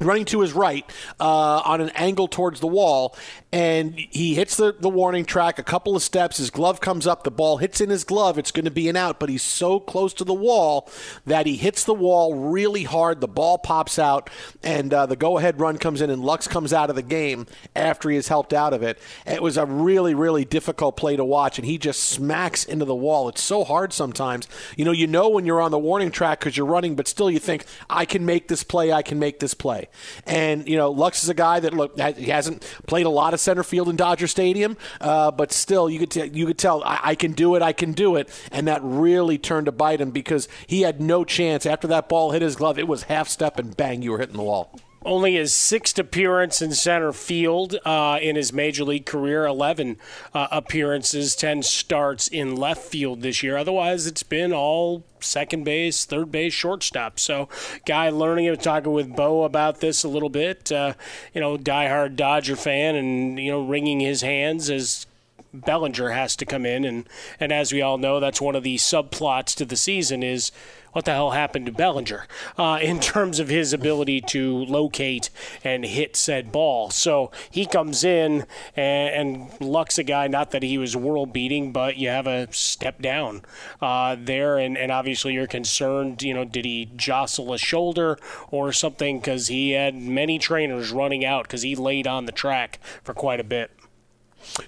running 0.00 0.24
to 0.26 0.40
his 0.40 0.52
right 0.52 0.88
uh, 1.20 1.62
on 1.64 1.80
an 1.80 1.90
angle 1.90 2.28
towards 2.28 2.60
the 2.60 2.66
wall, 2.66 3.16
and 3.52 3.98
he 3.98 4.34
hits 4.34 4.56
the, 4.56 4.72
the 4.72 4.88
warning 4.88 5.26
track 5.26 5.58
a 5.58 5.62
couple 5.62 5.94
of 5.94 6.02
steps. 6.02 6.38
His 6.38 6.48
glove 6.48 6.80
comes 6.80 7.06
up, 7.06 7.22
the 7.22 7.30
ball 7.30 7.58
hits 7.58 7.82
in 7.82 7.90
his 7.90 8.02
glove. 8.02 8.38
It's 8.38 8.50
going 8.50 8.64
to 8.64 8.70
be 8.70 8.88
an 8.88 8.96
out, 8.96 9.20
but 9.20 9.28
he's 9.28 9.42
so 9.42 9.78
close 9.78 10.14
to 10.14 10.24
the 10.24 10.32
wall 10.32 10.88
that 11.26 11.44
he 11.44 11.56
hits 11.56 11.84
the 11.84 11.92
wall 11.92 12.34
really 12.34 12.84
hard. 12.84 13.20
The 13.20 13.28
ball 13.28 13.58
pops 13.58 13.98
out, 13.98 14.30
and 14.62 14.94
uh, 14.94 15.04
the 15.04 15.16
go 15.16 15.36
ahead 15.36 15.60
run 15.60 15.76
comes 15.76 16.00
in, 16.00 16.08
and 16.08 16.24
Lux 16.24 16.48
comes 16.48 16.72
out 16.72 16.88
of 16.88 16.96
the 16.96 17.02
game 17.02 17.46
after 17.76 18.08
he 18.08 18.16
is 18.16 18.28
helped 18.28 18.54
out 18.54 18.72
of 18.72 18.82
it. 18.82 18.98
It 19.26 19.42
was 19.42 19.58
a 19.58 19.66
really, 19.66 20.14
really 20.14 20.46
difficult 20.46 20.96
play 20.96 21.16
to 21.16 21.24
watch, 21.24 21.58
and 21.58 21.66
he 21.66 21.76
just 21.76 22.02
smacks 22.04 22.64
into 22.64 22.86
the 22.86 22.94
wall. 22.94 23.28
It's 23.28 23.42
so 23.42 23.64
hard 23.64 23.92
sometimes. 23.92 24.48
You 24.76 24.86
know, 24.86 24.92
you 24.92 25.06
know 25.06 25.28
when 25.28 25.44
you're 25.44 25.60
on 25.60 25.72
the 25.72 25.78
warning 25.78 26.10
track 26.10 26.40
because 26.40 26.56
you're 26.56 26.64
running, 26.64 26.96
but 26.96 27.06
still 27.06 27.30
you 27.30 27.38
think, 27.38 27.66
I 27.90 28.06
can 28.06 28.24
make 28.24 28.48
this 28.48 28.64
play, 28.64 28.92
I 28.92 29.02
can 29.02 29.18
make 29.18 29.40
this 29.40 29.52
play. 29.52 29.88
And, 30.26 30.66
you 30.66 30.78
know, 30.78 30.90
Lux 30.90 31.22
is 31.22 31.28
a 31.28 31.34
guy 31.34 31.60
that, 31.60 31.74
look, 31.74 31.98
he 32.16 32.30
hasn't 32.30 32.62
played 32.86 33.04
a 33.04 33.10
lot 33.10 33.34
of 33.34 33.41
center 33.42 33.62
field 33.62 33.88
in 33.88 33.96
Dodger 33.96 34.26
Stadium, 34.26 34.76
uh, 35.00 35.30
but 35.30 35.52
still, 35.52 35.90
you 35.90 35.98
could, 35.98 36.10
t- 36.10 36.30
you 36.32 36.46
could 36.46 36.58
tell, 36.58 36.82
I-, 36.84 37.00
I 37.02 37.14
can 37.14 37.32
do 37.32 37.54
it, 37.56 37.62
I 37.62 37.72
can 37.72 37.92
do 37.92 38.16
it. 38.16 38.28
And 38.50 38.68
that 38.68 38.80
really 38.82 39.38
turned 39.38 39.66
to 39.66 39.72
bite 39.72 40.00
him 40.00 40.10
because 40.10 40.48
he 40.66 40.82
had 40.82 41.00
no 41.00 41.24
chance. 41.24 41.66
After 41.66 41.88
that 41.88 42.08
ball 42.08 42.30
hit 42.30 42.42
his 42.42 42.56
glove, 42.56 42.78
it 42.78 42.88
was 42.88 43.04
half 43.04 43.28
step 43.28 43.58
and 43.58 43.76
bang, 43.76 44.02
you 44.02 44.12
were 44.12 44.18
hitting 44.18 44.36
the 44.36 44.42
wall 44.42 44.78
only 45.04 45.34
his 45.34 45.54
sixth 45.54 45.98
appearance 45.98 46.62
in 46.62 46.72
center 46.72 47.12
field 47.12 47.76
uh, 47.84 48.18
in 48.20 48.36
his 48.36 48.52
major 48.52 48.84
league 48.84 49.06
career 49.06 49.44
11 49.46 49.96
uh, 50.34 50.48
appearances 50.50 51.34
10 51.34 51.62
starts 51.62 52.28
in 52.28 52.56
left 52.56 52.82
field 52.82 53.22
this 53.22 53.42
year. 53.42 53.56
Otherwise 53.56 54.06
it's 54.06 54.22
been 54.22 54.52
all 54.52 55.04
second 55.20 55.64
base 55.64 56.04
third 56.04 56.30
base 56.30 56.52
shortstop. 56.52 57.18
So 57.18 57.48
guy 57.86 58.10
learning 58.10 58.46
it 58.46 58.62
talking 58.62 58.92
with 58.92 59.14
bo 59.14 59.44
about 59.44 59.80
this 59.80 60.04
a 60.04 60.08
little 60.08 60.30
bit 60.30 60.70
uh, 60.72 60.94
you 61.34 61.40
know 61.40 61.56
diehard 61.56 62.16
dodger 62.16 62.56
fan 62.56 62.94
and 62.96 63.38
you 63.38 63.50
know 63.50 63.64
wringing 63.64 64.00
his 64.00 64.22
hands 64.22 64.70
as 64.70 65.06
Bellinger 65.54 66.10
has 66.10 66.36
to 66.36 66.46
come 66.46 66.64
in, 66.64 66.84
and 66.84 67.08
and 67.38 67.52
as 67.52 67.72
we 67.72 67.82
all 67.82 67.98
know, 67.98 68.20
that's 68.20 68.40
one 68.40 68.56
of 68.56 68.62
the 68.62 68.76
subplots 68.76 69.54
to 69.56 69.64
the 69.64 69.76
season 69.76 70.22
is 70.22 70.50
what 70.92 71.04
the 71.06 71.12
hell 71.12 71.30
happened 71.30 71.66
to 71.66 71.72
Bellinger 71.72 72.26
uh, 72.58 72.78
in 72.80 73.00
terms 73.00 73.40
of 73.40 73.48
his 73.48 73.72
ability 73.72 74.20
to 74.20 74.64
locate 74.64 75.30
and 75.64 75.84
hit 75.84 76.16
said 76.16 76.52
ball. 76.52 76.90
So 76.90 77.30
he 77.50 77.66
comes 77.66 78.04
in, 78.04 78.44
and, 78.76 79.40
and 79.40 79.60
Luck's 79.60 79.98
a 79.98 80.04
guy, 80.04 80.28
not 80.28 80.50
that 80.50 80.62
he 80.62 80.78
was 80.78 80.96
world 80.96 81.32
beating, 81.32 81.72
but 81.72 81.96
you 81.96 82.08
have 82.08 82.26
a 82.26 82.52
step 82.52 83.00
down 83.00 83.42
uh, 83.80 84.16
there, 84.18 84.58
and, 84.58 84.76
and 84.76 84.92
obviously 84.92 85.32
you're 85.34 85.46
concerned, 85.46 86.22
you 86.22 86.34
know, 86.34 86.44
did 86.44 86.64
he 86.64 86.90
jostle 86.96 87.52
a 87.52 87.58
shoulder 87.58 88.18
or 88.50 88.72
something? 88.72 89.18
Because 89.18 89.48
he 89.48 89.72
had 89.72 89.94
many 89.94 90.38
trainers 90.38 90.92
running 90.92 91.24
out 91.24 91.44
because 91.44 91.62
he 91.62 91.74
laid 91.74 92.06
on 92.06 92.26
the 92.26 92.32
track 92.32 92.78
for 93.02 93.14
quite 93.14 93.40
a 93.40 93.44
bit. 93.44 93.70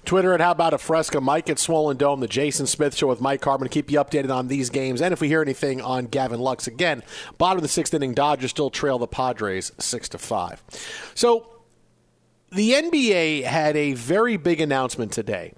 Twitter 0.05 0.33
at 0.33 0.41
How 0.41 0.51
About 0.51 0.73
a 0.73 0.77
Fresca, 0.77 1.21
Mike 1.21 1.49
at 1.49 1.59
Swollen 1.59 1.97
Dome, 1.97 2.19
the 2.19 2.27
Jason 2.27 2.65
Smith 2.67 2.95
Show 2.95 3.07
with 3.07 3.21
Mike 3.21 3.43
Harmon. 3.43 3.67
Keep 3.69 3.91
you 3.91 3.99
updated 3.99 4.33
on 4.33 4.47
these 4.47 4.69
games. 4.69 5.01
And 5.01 5.13
if 5.13 5.21
we 5.21 5.27
hear 5.27 5.41
anything 5.41 5.81
on 5.81 6.05
Gavin 6.05 6.39
Lux, 6.39 6.67
again, 6.67 7.03
bottom 7.37 7.57
of 7.57 7.61
the 7.61 7.67
sixth 7.67 7.93
inning, 7.93 8.13
Dodgers 8.13 8.51
still 8.51 8.69
trail 8.69 8.97
the 8.97 9.07
Padres 9.07 9.71
6 9.77 10.09
to 10.09 10.17
5. 10.17 10.63
So 11.13 11.47
the 12.51 12.71
NBA 12.71 13.43
had 13.43 13.75
a 13.75 13.93
very 13.93 14.37
big 14.37 14.61
announcement 14.61 15.11
today 15.11 15.53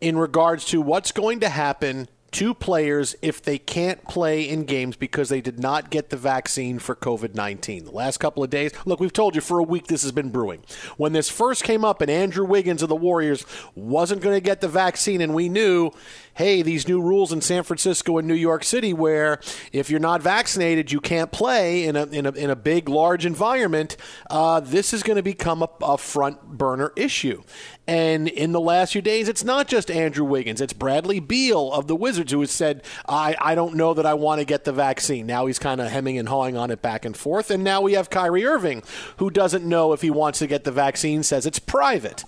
in 0.00 0.16
regards 0.16 0.64
to 0.66 0.80
what's 0.80 1.12
going 1.12 1.40
to 1.40 1.48
happen 1.48 2.08
to 2.36 2.52
players 2.52 3.16
if 3.22 3.40
they 3.40 3.56
can't 3.56 4.04
play 4.04 4.46
in 4.46 4.64
games 4.64 4.94
because 4.94 5.30
they 5.30 5.40
did 5.40 5.58
not 5.58 5.88
get 5.88 6.10
the 6.10 6.18
vaccine 6.18 6.78
for 6.78 6.94
COVID 6.94 7.34
19. 7.34 7.86
The 7.86 7.90
last 7.90 8.18
couple 8.18 8.44
of 8.44 8.50
days, 8.50 8.72
look, 8.84 9.00
we've 9.00 9.10
told 9.10 9.34
you 9.34 9.40
for 9.40 9.58
a 9.58 9.62
week 9.62 9.86
this 9.86 10.02
has 10.02 10.12
been 10.12 10.28
brewing. 10.28 10.62
When 10.98 11.14
this 11.14 11.30
first 11.30 11.64
came 11.64 11.82
up 11.82 12.02
and 12.02 12.10
Andrew 12.10 12.44
Wiggins 12.44 12.82
of 12.82 12.90
the 12.90 12.94
Warriors 12.94 13.46
wasn't 13.74 14.20
going 14.20 14.36
to 14.36 14.42
get 14.42 14.60
the 14.60 14.68
vaccine, 14.68 15.22
and 15.22 15.32
we 15.32 15.48
knew, 15.48 15.92
hey, 16.34 16.60
these 16.60 16.86
new 16.86 17.00
rules 17.00 17.32
in 17.32 17.40
San 17.40 17.62
Francisco 17.62 18.18
and 18.18 18.28
New 18.28 18.34
York 18.34 18.64
City 18.64 18.92
where 18.92 19.40
if 19.72 19.88
you're 19.88 19.98
not 19.98 20.20
vaccinated, 20.20 20.92
you 20.92 21.00
can't 21.00 21.32
play 21.32 21.86
in 21.86 21.96
a, 21.96 22.04
in 22.04 22.26
a, 22.26 22.32
in 22.32 22.50
a 22.50 22.56
big, 22.56 22.90
large 22.90 23.24
environment, 23.24 23.96
uh, 24.28 24.60
this 24.60 24.92
is 24.92 25.02
going 25.02 25.16
to 25.16 25.22
become 25.22 25.62
a, 25.62 25.70
a 25.80 25.96
front 25.96 26.42
burner 26.42 26.92
issue. 26.96 27.42
And 27.88 28.26
in 28.26 28.50
the 28.50 28.60
last 28.60 28.92
few 28.92 29.02
days, 29.02 29.28
it's 29.28 29.44
not 29.44 29.68
just 29.68 29.90
Andrew 29.90 30.24
Wiggins, 30.24 30.60
it's 30.60 30.72
Bradley 30.72 31.20
Beal 31.20 31.72
of 31.72 31.86
the 31.86 31.94
Wizards 31.94 32.32
who 32.32 32.40
has 32.40 32.50
said, 32.50 32.82
I, 33.08 33.36
I 33.40 33.54
don't 33.54 33.76
know 33.76 33.94
that 33.94 34.06
I 34.06 34.14
want 34.14 34.40
to 34.40 34.44
get 34.44 34.64
the 34.64 34.72
vaccine. 34.72 35.26
Now 35.26 35.46
he's 35.46 35.60
kind 35.60 35.80
of 35.80 35.90
hemming 35.90 36.18
and 36.18 36.28
hawing 36.28 36.56
on 36.56 36.70
it 36.72 36.82
back 36.82 37.04
and 37.04 37.16
forth. 37.16 37.50
And 37.50 37.62
now 37.62 37.80
we 37.80 37.92
have 37.92 38.10
Kyrie 38.10 38.44
Irving, 38.44 38.82
who 39.18 39.30
doesn't 39.30 39.64
know 39.64 39.92
if 39.92 40.02
he 40.02 40.10
wants 40.10 40.40
to 40.40 40.48
get 40.48 40.64
the 40.64 40.72
vaccine, 40.72 41.22
says 41.22 41.46
it's 41.46 41.60
private. 41.60 42.24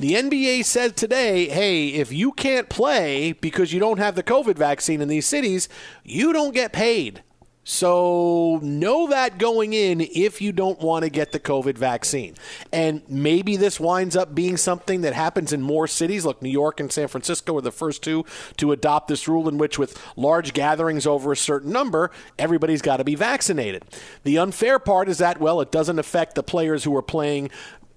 The 0.00 0.14
NBA 0.14 0.64
said 0.64 0.96
today, 0.96 1.48
hey, 1.48 1.88
if 1.88 2.10
you 2.10 2.32
can't 2.32 2.70
play 2.70 3.32
because 3.32 3.72
you 3.72 3.80
don't 3.80 3.98
have 3.98 4.14
the 4.14 4.22
COVID 4.22 4.56
vaccine 4.56 5.02
in 5.02 5.08
these 5.08 5.26
cities, 5.26 5.68
you 6.04 6.32
don't 6.32 6.54
get 6.54 6.72
paid. 6.72 7.22
So 7.64 8.58
know 8.60 9.08
that 9.10 9.38
going 9.38 9.72
in 9.72 10.00
if 10.00 10.40
you 10.42 10.50
don't 10.50 10.80
want 10.80 11.04
to 11.04 11.10
get 11.10 11.30
the 11.30 11.38
COVID 11.38 11.78
vaccine. 11.78 12.34
And 12.72 13.02
maybe 13.08 13.56
this 13.56 13.78
winds 13.78 14.16
up 14.16 14.34
being 14.34 14.56
something 14.56 15.02
that 15.02 15.12
happens 15.12 15.52
in 15.52 15.62
more 15.62 15.86
cities. 15.86 16.24
Look, 16.24 16.42
New 16.42 16.50
York 16.50 16.80
and 16.80 16.90
San 16.90 17.06
Francisco 17.06 17.56
are 17.56 17.60
the 17.60 17.70
first 17.70 18.02
two 18.02 18.24
to 18.56 18.72
adopt 18.72 19.06
this 19.06 19.28
rule 19.28 19.48
in 19.48 19.58
which 19.58 19.78
with 19.78 19.96
large 20.16 20.54
gatherings 20.54 21.06
over 21.06 21.30
a 21.30 21.36
certain 21.36 21.70
number, 21.70 22.10
everybody's 22.36 22.82
got 22.82 22.96
to 22.96 23.04
be 23.04 23.14
vaccinated. 23.14 23.84
The 24.24 24.38
unfair 24.38 24.80
part 24.80 25.08
is 25.08 25.18
that 25.18 25.38
well, 25.38 25.60
it 25.60 25.70
doesn't 25.70 26.00
affect 26.00 26.34
the 26.34 26.42
players 26.42 26.82
who 26.82 26.96
are 26.96 27.02
playing 27.02 27.50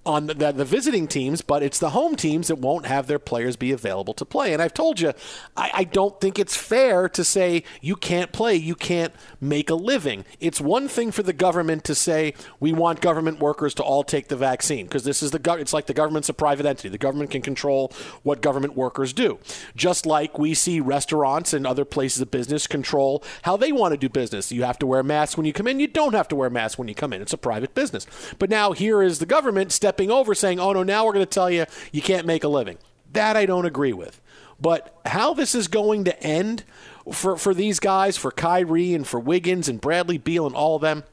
on 0.06 0.28
the, 0.28 0.52
the, 0.52 0.64
visiting 0.64 1.08
teams, 1.08 1.42
but 1.42 1.62
it's 1.62 1.78
the 1.78 1.90
home 1.90 2.14
teams 2.14 2.48
that 2.48 2.56
won't 2.56 2.86
have 2.86 3.08
their 3.08 3.18
players 3.18 3.56
be 3.56 3.72
available 3.72 4.14
to 4.14 4.24
play. 4.24 4.52
And 4.52 4.62
I've 4.62 4.72
told 4.72 5.00
you, 5.00 5.12
I, 5.56 5.70
I, 5.74 5.84
don't 5.84 6.20
think 6.20 6.38
it's 6.38 6.56
fair 6.56 7.08
to 7.08 7.24
say 7.24 7.64
you 7.80 7.96
can't 7.96 8.32
play, 8.32 8.54
you 8.54 8.76
can't 8.76 9.12
make 9.40 9.68
a 9.68 9.74
living. 9.74 10.24
It's 10.38 10.60
one 10.60 10.86
thing 10.86 11.10
for 11.10 11.24
the 11.24 11.32
government 11.32 11.82
to 11.84 11.94
say 11.94 12.34
we 12.60 12.72
want 12.72 13.00
government 13.00 13.40
workers 13.40 13.74
to 13.74 13.82
all 13.82 14.04
take 14.04 14.28
the 14.28 14.36
vaccine 14.36 14.86
because 14.86 15.04
this 15.04 15.22
is 15.22 15.32
the 15.32 15.56
it's 15.58 15.72
like 15.72 15.86
the 15.86 15.94
government's 15.94 16.28
a 16.28 16.34
private 16.34 16.66
entity. 16.66 16.88
The 16.88 16.98
government 16.98 17.30
can 17.30 17.42
control 17.42 17.92
what 18.22 18.40
government 18.40 18.76
workers 18.76 19.12
do, 19.12 19.38
just 19.74 20.06
like 20.06 20.38
we 20.38 20.54
see 20.54 20.80
restaurants 20.80 21.52
and 21.52 21.66
other 21.66 21.84
places 21.84 22.20
of 22.20 22.30
business 22.30 22.66
control 22.66 23.24
how 23.42 23.56
they 23.56 23.72
want 23.72 23.92
to 23.92 23.98
do 23.98 24.08
business. 24.08 24.52
You 24.52 24.62
have 24.62 24.78
to 24.78 24.86
wear 24.86 25.02
masks 25.02 25.36
when 25.36 25.46
you 25.46 25.52
come 25.52 25.66
in. 25.66 25.80
You 25.80 25.88
don't 25.88 26.14
have 26.14 26.28
to 26.28 26.36
wear 26.36 26.50
masks 26.50 26.78
when 26.78 26.88
you 26.88 26.94
come 26.94 27.12
in. 27.12 27.22
It's 27.22 27.32
a 27.32 27.38
private 27.38 27.74
business. 27.74 28.06
But 28.38 28.50
now 28.50 28.72
here 28.72 29.02
is 29.02 29.18
the 29.18 29.26
government 29.26 29.72
step 29.72 29.95
stepping 29.96 30.10
over 30.10 30.34
saying, 30.34 30.60
oh, 30.60 30.74
no, 30.74 30.82
now 30.82 31.06
we're 31.06 31.12
going 31.14 31.24
to 31.24 31.30
tell 31.30 31.50
you 31.50 31.64
you 31.90 32.02
can't 32.02 32.26
make 32.26 32.44
a 32.44 32.48
living. 32.48 32.76
That 33.12 33.34
I 33.34 33.46
don't 33.46 33.64
agree 33.64 33.94
with. 33.94 34.20
But 34.60 35.00
how 35.06 35.32
this 35.32 35.54
is 35.54 35.68
going 35.68 36.04
to 36.04 36.22
end 36.22 36.64
for, 37.10 37.38
for 37.38 37.54
these 37.54 37.80
guys, 37.80 38.18
for 38.18 38.30
Kyrie 38.30 38.92
and 38.92 39.06
for 39.06 39.18
Wiggins 39.18 39.70
and 39.70 39.80
Bradley 39.80 40.18
Beal 40.18 40.46
and 40.46 40.54
all 40.54 40.76
of 40.76 40.82
them, 40.82 41.04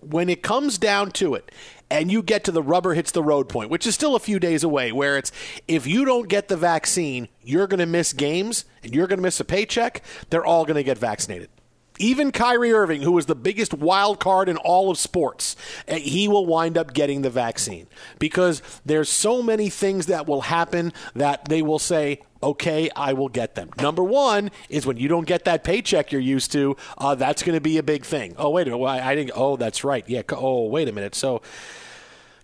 when 0.00 0.30
it 0.30 0.42
comes 0.42 0.78
down 0.78 1.10
to 1.12 1.34
it, 1.34 1.50
and 1.90 2.10
you 2.10 2.22
get 2.22 2.42
to 2.44 2.52
the 2.52 2.62
rubber 2.62 2.94
hits 2.94 3.12
the 3.12 3.22
road 3.22 3.50
point, 3.50 3.68
which 3.68 3.86
is 3.86 3.94
still 3.94 4.16
a 4.16 4.20
few 4.20 4.38
days 4.38 4.64
away, 4.64 4.92
where 4.92 5.18
it's 5.18 5.30
if 5.68 5.86
you 5.86 6.06
don't 6.06 6.28
get 6.28 6.48
the 6.48 6.56
vaccine, 6.56 7.28
you're 7.42 7.66
going 7.66 7.80
to 7.80 7.86
miss 7.86 8.14
games 8.14 8.64
and 8.82 8.94
you're 8.94 9.06
going 9.06 9.18
to 9.18 9.22
miss 9.22 9.40
a 9.40 9.44
paycheck, 9.44 10.02
they're 10.30 10.44
all 10.44 10.64
going 10.64 10.76
to 10.76 10.82
get 10.82 10.96
vaccinated 10.96 11.50
even 11.98 12.32
Kyrie 12.32 12.72
Irving, 12.72 13.02
who 13.02 13.12
was 13.12 13.26
the 13.26 13.34
biggest 13.34 13.74
wild 13.74 14.20
card 14.20 14.48
in 14.48 14.56
all 14.56 14.90
of 14.90 14.98
sports, 14.98 15.56
eh, 15.88 15.98
he 15.98 16.28
will 16.28 16.46
wind 16.46 16.76
up 16.76 16.92
getting 16.92 17.22
the 17.22 17.30
vaccine 17.30 17.86
because 18.18 18.62
there's 18.84 19.08
so 19.08 19.42
many 19.42 19.70
things 19.70 20.06
that 20.06 20.26
will 20.26 20.42
happen 20.42 20.92
that 21.14 21.48
they 21.48 21.62
will 21.62 21.78
say, 21.78 22.20
okay, 22.42 22.90
I 22.94 23.12
will 23.12 23.28
get 23.28 23.54
them. 23.54 23.70
Number 23.80 24.02
one 24.02 24.50
is 24.68 24.86
when 24.86 24.96
you 24.96 25.08
don't 25.08 25.26
get 25.26 25.44
that 25.46 25.64
paycheck 25.64 26.12
you're 26.12 26.20
used 26.20 26.52
to, 26.52 26.76
uh, 26.98 27.14
that's 27.14 27.42
going 27.42 27.56
to 27.56 27.60
be 27.60 27.78
a 27.78 27.82
big 27.82 28.04
thing. 28.04 28.34
Oh, 28.38 28.50
wait 28.50 28.68
a 28.68 28.70
minute. 28.70 28.84
I, 28.84 29.12
I 29.12 29.14
didn't. 29.14 29.32
Oh, 29.34 29.56
that's 29.56 29.84
right. 29.84 30.04
Yeah. 30.08 30.22
Oh, 30.32 30.66
wait 30.66 30.88
a 30.88 30.92
minute. 30.92 31.14
So 31.14 31.42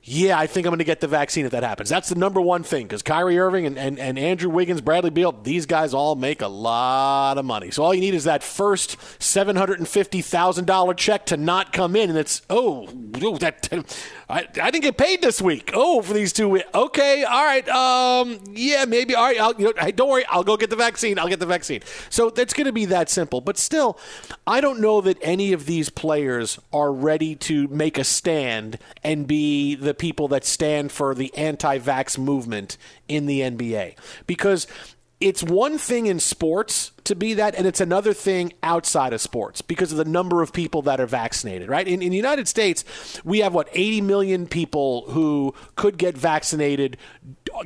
yeah, 0.05 0.37
I 0.37 0.49
think 0.49 0.67
I'm 0.67 0.71
going 0.71 0.79
to 0.79 0.85
get 0.85 1.01
the 1.01 1.07
vaccine 1.07 1.45
if 1.45 1.53
that 1.53 1.62
happens. 1.62 1.88
That's 1.88 2.09
the 2.09 2.17
number 2.17 2.41
one 2.41 2.65
thing 2.65 2.87
because 2.87 3.03
Kyrie 3.03 3.38
Irving 3.38 3.67
and, 3.67 3.79
and, 3.79 4.01
and 4.01 4.19
Andrew 4.19 4.51
Wiggins, 4.51 4.81
Bradley 4.81 5.11
Beal, 5.11 5.31
these 5.31 5.65
guys 5.65 5.95
all 5.95 6.17
make 6.17 6.43
a 6.43 6.49
lot 6.49 7.38
of 7.38 7.45
money. 7.45 7.71
So 7.71 7.85
all 7.85 7.95
you 7.95 8.01
need 8.01 8.15
is 8.15 8.25
that 8.25 8.43
first 8.43 8.99
$750,000 9.21 10.97
check 10.97 11.27
to 11.27 11.37
not 11.37 11.73
come 11.73 11.95
in. 11.95 12.11
And 12.11 12.19
it's, 12.19 12.43
oh, 12.51 12.87
that 13.38 13.69
I, 14.29 14.49
I 14.61 14.71
didn't 14.73 14.83
get 14.83 14.97
paid 14.97 15.23
this 15.23 15.41
week. 15.41 15.71
Oh, 15.73 16.03
for 16.03 16.15
these 16.15 16.33
two 16.33 16.49
weeks. 16.49 16.67
Okay, 16.75 17.23
all 17.23 17.45
right. 17.45 17.69
Um, 17.69 18.41
yeah, 18.51 18.85
maybe. 18.87 19.15
All 19.15 19.25
right. 19.25 19.41
I'll, 19.41 19.55
you 19.55 19.67
know, 19.67 19.73
hey, 19.79 19.93
don't 19.93 20.09
worry. 20.09 20.25
I'll 20.27 20.43
go 20.43 20.57
get 20.57 20.71
the 20.71 20.77
vaccine. 20.77 21.17
I'll 21.17 21.29
get 21.29 21.38
the 21.38 21.47
vaccine. 21.47 21.81
So 22.11 22.29
that's 22.29 22.55
going 22.55 22.67
to 22.67 22.73
be 22.73 22.87
that 22.87 23.09
simple. 23.09 23.41
But 23.41 23.57
still, 23.57 23.97
I 24.49 24.61
don't 24.61 24.81
know 24.81 25.01
that 25.03 25.19
any 25.23 25.53
of 25.53 25.67
these 25.67 25.91
players 25.91 26.59
are 26.73 26.93
ready 26.93 27.37
to 27.37 27.69
make 27.69 27.99
a 27.99 28.05
stand 28.05 28.79
and 29.05 29.29
be 29.29 29.77
the 29.77 29.92
the 29.93 29.97
people 29.97 30.27
that 30.29 30.43
stand 30.43 30.91
for 30.91 31.15
the 31.15 31.31
anti 31.37 31.79
vax 31.79 32.17
movement 32.17 32.79
in 33.09 33.27
the 33.27 33.41
NBA. 33.41 33.95
Because 34.27 34.67
it's 35.23 35.43
one 35.43 35.79
thing 35.79 36.07
in 36.07 36.19
sports 36.19 36.91
to 37.05 37.15
be 37.15 37.35
that, 37.35 37.55
and 37.55 37.65
it's 37.65 37.81
another 37.81 38.13
thing 38.13 38.53
outside 38.63 39.13
of 39.13 39.21
sports 39.21 39.63
because 39.63 39.93
of 39.93 39.99
the 39.99 40.05
number 40.05 40.43
of 40.43 40.53
people 40.53 40.83
that 40.83 41.01
are 41.01 41.07
vaccinated, 41.07 41.69
right? 41.69 41.87
In, 41.87 42.03
in 42.03 42.11
the 42.11 42.17
United 42.17 42.49
States, 42.49 42.85
we 43.25 43.39
have 43.39 43.55
what 43.55 43.69
80 43.73 44.01
million 44.01 44.47
people 44.49 45.11
who 45.11 45.55
could 45.77 45.97
get 45.97 46.19
vaccinated, 46.19 46.97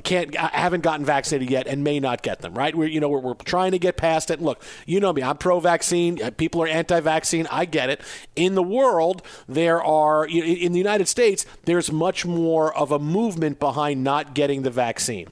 can't 0.05 0.35
haven't 0.35 0.83
gotten 0.83 1.07
vaccinated 1.07 1.51
yet, 1.51 1.67
and 1.67 1.83
may 1.83 1.99
not 1.99 2.23
get 2.23 2.41
them, 2.41 2.53
right? 2.53 2.75
We're 2.75 2.89
you 2.89 3.01
know 3.01 3.09
we're, 3.09 3.21
we're 3.21 3.35
trying 3.35 3.73
to 3.73 3.79
get 3.79 3.97
past 3.97 4.31
it. 4.31 4.41
look, 4.43 4.63
you 4.85 5.01
know 5.01 5.13
me, 5.13 5.23
I'm 5.23 5.39
pro-vaccine. 5.39 6.23
Uh, 6.23 6.31
people 6.31 6.63
are 6.63 6.69
anti-vaccine. 6.69 7.47
I 7.51 7.65
get 7.65 7.89
it. 7.89 8.03
In 8.37 8.55
the 8.55 8.63
world, 8.63 9.23
there 9.49 9.83
are 9.83 10.27
in 10.27 10.73
the 10.73 10.79
United 10.79 11.09
States, 11.09 11.47
there's 11.65 11.91
much 11.91 12.27
more 12.27 12.77
of 12.77 12.93
a 12.93 12.99
movement 12.99 13.59
behind 13.59 14.05
not 14.05 14.35
getting 14.35 14.63
the 14.63 14.71
vaccine. 14.71 15.29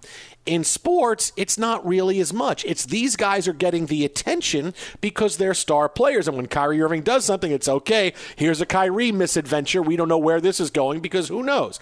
In 0.46 0.62
sports, 0.62 1.32
it's 1.36 1.56
not 1.56 1.86
really 1.86 2.20
as 2.20 2.32
much. 2.32 2.64
It's 2.66 2.84
these 2.84 3.16
guys 3.16 3.48
are 3.48 3.54
getting 3.54 3.86
the 3.86 4.04
attention 4.04 4.74
because 5.00 5.38
they're 5.38 5.54
star 5.54 5.88
players. 5.88 6.28
And 6.28 6.36
when 6.36 6.48
Kyrie 6.48 6.82
Irving 6.82 7.02
does 7.02 7.24
something, 7.24 7.50
it's 7.50 7.68
okay. 7.68 8.12
Here's 8.36 8.60
a 8.60 8.66
Kyrie 8.66 9.10
misadventure. 9.10 9.80
We 9.80 9.96
don't 9.96 10.08
know 10.08 10.18
where 10.18 10.42
this 10.42 10.60
is 10.60 10.70
going 10.70 11.00
because 11.00 11.28
who 11.28 11.42
knows? 11.42 11.80